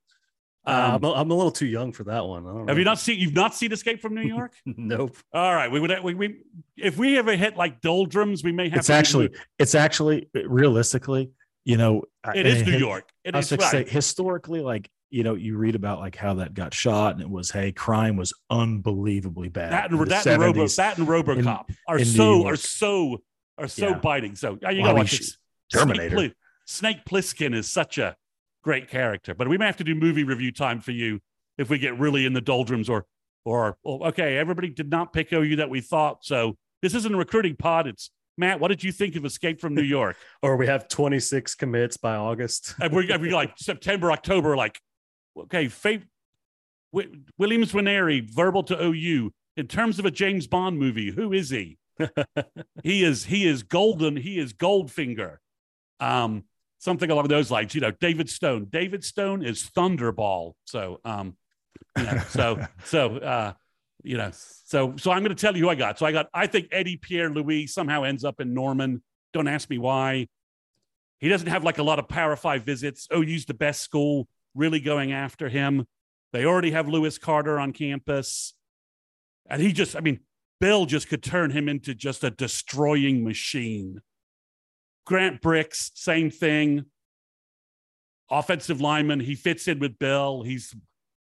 [0.66, 2.46] Uh, Um, I'm, a, I'm a little too young for that one.
[2.46, 3.18] I don't have you not seen?
[3.18, 4.52] You've not seen Escape from New York?
[4.66, 5.16] nope.
[5.32, 5.90] All right, we would.
[6.04, 6.42] We, we
[6.76, 8.78] if we ever hit like doldrums, we may have.
[8.80, 11.30] It's to do- actually, it's actually realistically,
[11.64, 12.04] you know,
[12.34, 13.08] It is New York.
[13.24, 13.70] It I was is right.
[13.70, 17.30] say historically, like you know, you read about like how that got shot, and it
[17.30, 19.72] was hey, crime was unbelievably bad.
[19.72, 23.18] that and that and Robo that and RoboCop are in so are so
[23.58, 23.98] are so Yeah.
[23.98, 24.36] biting.
[24.36, 25.36] So you Well, gotta I watch this.
[25.72, 26.16] Terminator.
[26.16, 26.34] Pli-
[26.70, 28.14] Snake Plissken is such a
[28.62, 29.34] great character.
[29.34, 31.18] But we may have to do movie review time for you
[31.59, 33.06] if we get really in the doldrums or
[33.44, 36.24] or oh, okay, everybody did not pick OU that we thought.
[36.24, 37.88] So this isn't a recruiting pod.
[37.88, 38.60] It's Matt.
[38.60, 40.16] What did you think of Escape from New York?
[40.42, 42.74] or we have 26 commits by August.
[42.80, 44.80] and we're, we're like September, October, like
[45.36, 46.06] okay, Faith,
[46.92, 49.32] Williams Nwaneri, verbal to OU.
[49.56, 51.78] In terms of a James Bond movie, who is he?
[52.84, 54.16] he is he is golden.
[54.16, 55.38] He is Goldfinger.
[55.98, 56.44] Um,
[56.81, 57.74] something along those lines.
[57.74, 58.66] You know, David Stone.
[58.70, 60.55] David Stone is Thunderball.
[60.65, 61.36] So, um,
[61.97, 63.52] you know, so so uh,
[64.02, 65.98] you know, so so I'm going to tell you who I got.
[65.98, 66.27] So I got.
[66.35, 69.02] I think Eddie Pierre Louis somehow ends up in Norman.
[69.32, 70.27] Don't ask me why.
[71.20, 73.07] He doesn't have like a lot of Power Five visits.
[73.15, 75.86] OU's the best school, really going after him.
[76.32, 78.55] They already have Lewis Carter on campus.
[79.48, 80.20] And he just, I mean,
[80.61, 84.01] Bill just could turn him into just a destroying machine.
[85.06, 86.86] Grant Brix, same thing.
[88.31, 90.43] Offensive lineman, he fits in with Bill.
[90.43, 90.74] He's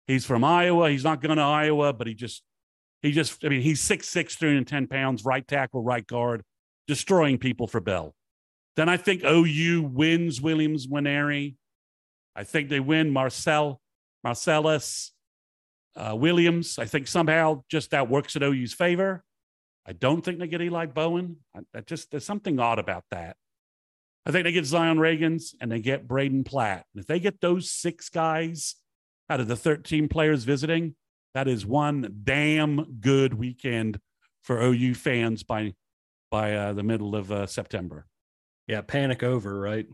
[0.06, 0.90] he's from Iowa.
[0.90, 2.42] He's not going to Iowa, but he just
[3.02, 6.42] he just I mean he's 6'6", 310 pounds, right tackle, right guard,
[6.86, 8.14] destroying people for Bill.
[8.76, 11.56] Then I think OU wins Williams Nwaneri.
[12.36, 13.80] I think they win Marcel
[14.22, 15.12] Marcellus
[15.96, 16.78] uh, Williams.
[16.78, 19.24] I think somehow just that works in OU's favor.
[19.86, 21.38] I don't think they get Eli Bowen.
[21.56, 23.36] I, I just there's something odd about that.
[24.26, 26.84] I think they get Zion Ragins and they get Braden Platt.
[26.94, 28.76] And if they get those six guys
[29.30, 30.94] out of the 13 players visiting,
[31.34, 34.00] that is one damn good weekend
[34.42, 35.74] for OU fans by
[36.30, 38.06] by uh, the middle of uh, September.
[38.66, 39.86] Yeah, panic over, right?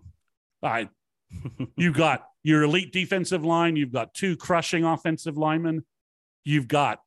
[0.62, 0.88] All right.
[1.76, 3.76] you've got your elite defensive line.
[3.76, 5.84] You've got two crushing offensive linemen.
[6.44, 7.00] You've got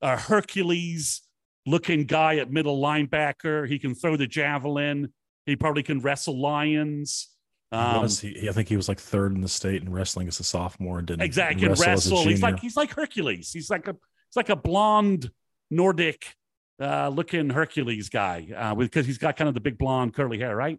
[0.00, 1.22] a Hercules
[1.66, 3.68] looking guy at middle linebacker.
[3.68, 5.12] He can throw the javelin.
[5.48, 7.28] He probably can wrestle lions.
[7.70, 10.40] Um, was, he, I think he was like third in the state in wrestling as
[10.40, 11.86] a sophomore and didn't exactly wrestle.
[11.86, 12.24] wrestle.
[12.24, 13.50] He's like he's like Hercules.
[13.52, 15.30] He's like a he's like a blonde
[15.70, 16.34] Nordic
[16.80, 20.56] uh, looking Hercules guy uh, because he's got kind of the big blonde curly hair,
[20.56, 20.78] right?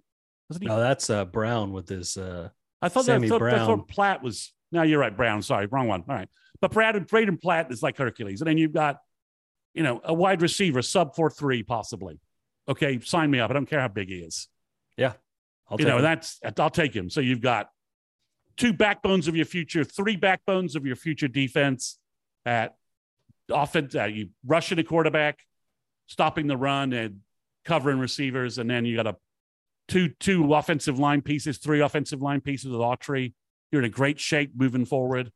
[0.49, 0.67] Wasn't he?
[0.67, 2.17] No, that's uh, Brown with his.
[2.17, 2.49] Uh,
[2.81, 3.67] I thought Sammy that, I thought, Brown.
[3.67, 4.53] thought Platt was.
[4.71, 5.15] No, you're right.
[5.15, 5.41] Brown.
[5.41, 6.03] Sorry, wrong one.
[6.09, 6.29] All right,
[6.61, 8.97] but Brad Braden Platt is like Hercules, and then you've got,
[9.73, 12.19] you know, a wide receiver sub four three possibly.
[12.67, 13.49] Okay, sign me up.
[13.49, 14.47] I don't care how big he is.
[14.99, 15.13] Yeah.
[15.69, 16.03] I'll you know, him.
[16.03, 17.09] that's I'll take him.
[17.09, 17.69] So you've got
[18.57, 21.97] two backbones of your future, three backbones of your future defense
[22.45, 22.76] at
[23.49, 23.95] offense.
[23.95, 25.39] Uh, you rushing a quarterback,
[26.07, 27.19] stopping the run, and
[27.65, 29.15] covering receivers, and then you got a
[29.88, 33.34] two two offensive line pieces, three offensive line pieces with Autry.
[33.71, 35.31] You're in a great shape moving forward.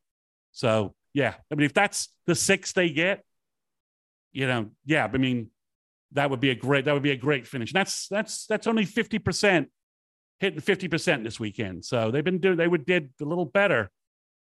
[0.52, 3.24] So yeah, I mean, if that's the six they get,
[4.32, 5.50] you know, yeah, I mean,
[6.12, 7.72] that would be a great that would be a great finish.
[7.72, 9.68] And that's that's that's only fifty percent
[10.40, 11.84] hitting fifty percent this weekend.
[11.84, 13.90] So they've been doing they would did a little better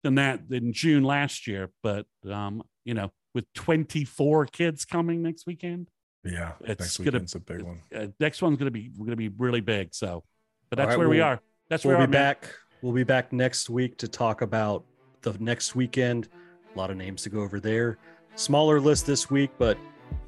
[0.02, 1.70] than that in June last year.
[1.82, 5.88] But um, you know, with twenty four kids coming next weekend,
[6.24, 7.80] yeah, it's next gonna, weekend's a big one.
[7.94, 9.94] Uh, next one's gonna be gonna be really big.
[9.94, 10.24] So,
[10.70, 11.40] but that's right, where we'll, we are.
[11.68, 12.54] That's where we'll be back.
[12.82, 14.84] We'll be back next week to talk about
[15.22, 16.28] the next weekend.
[16.74, 17.98] A lot of names to go over there.
[18.36, 19.78] Smaller list this week, but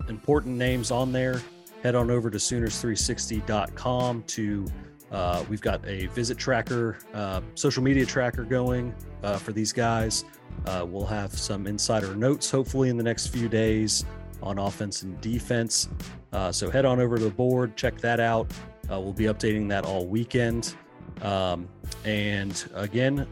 [0.09, 1.41] important names on there.
[1.83, 4.67] Head on over to Sooners360.com to
[5.11, 10.25] uh, we've got a visit tracker, uh, social media tracker going uh, for these guys.
[10.67, 14.05] Uh, we'll have some insider notes hopefully in the next few days
[14.43, 15.89] on offense and defense.
[16.33, 18.51] Uh, so head on over to the board, check that out.
[18.91, 20.75] Uh, we'll be updating that all weekend.
[21.23, 21.69] Um,
[22.05, 23.27] and again,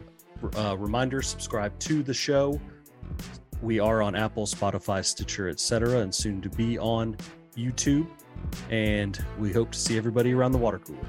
[0.53, 2.59] reminder subscribe to the show.
[3.61, 7.17] We are on Apple, Spotify, Stitcher, etc., and soon to be on
[7.55, 8.07] YouTube.
[8.69, 10.99] And we hope to see everybody around the water cooler.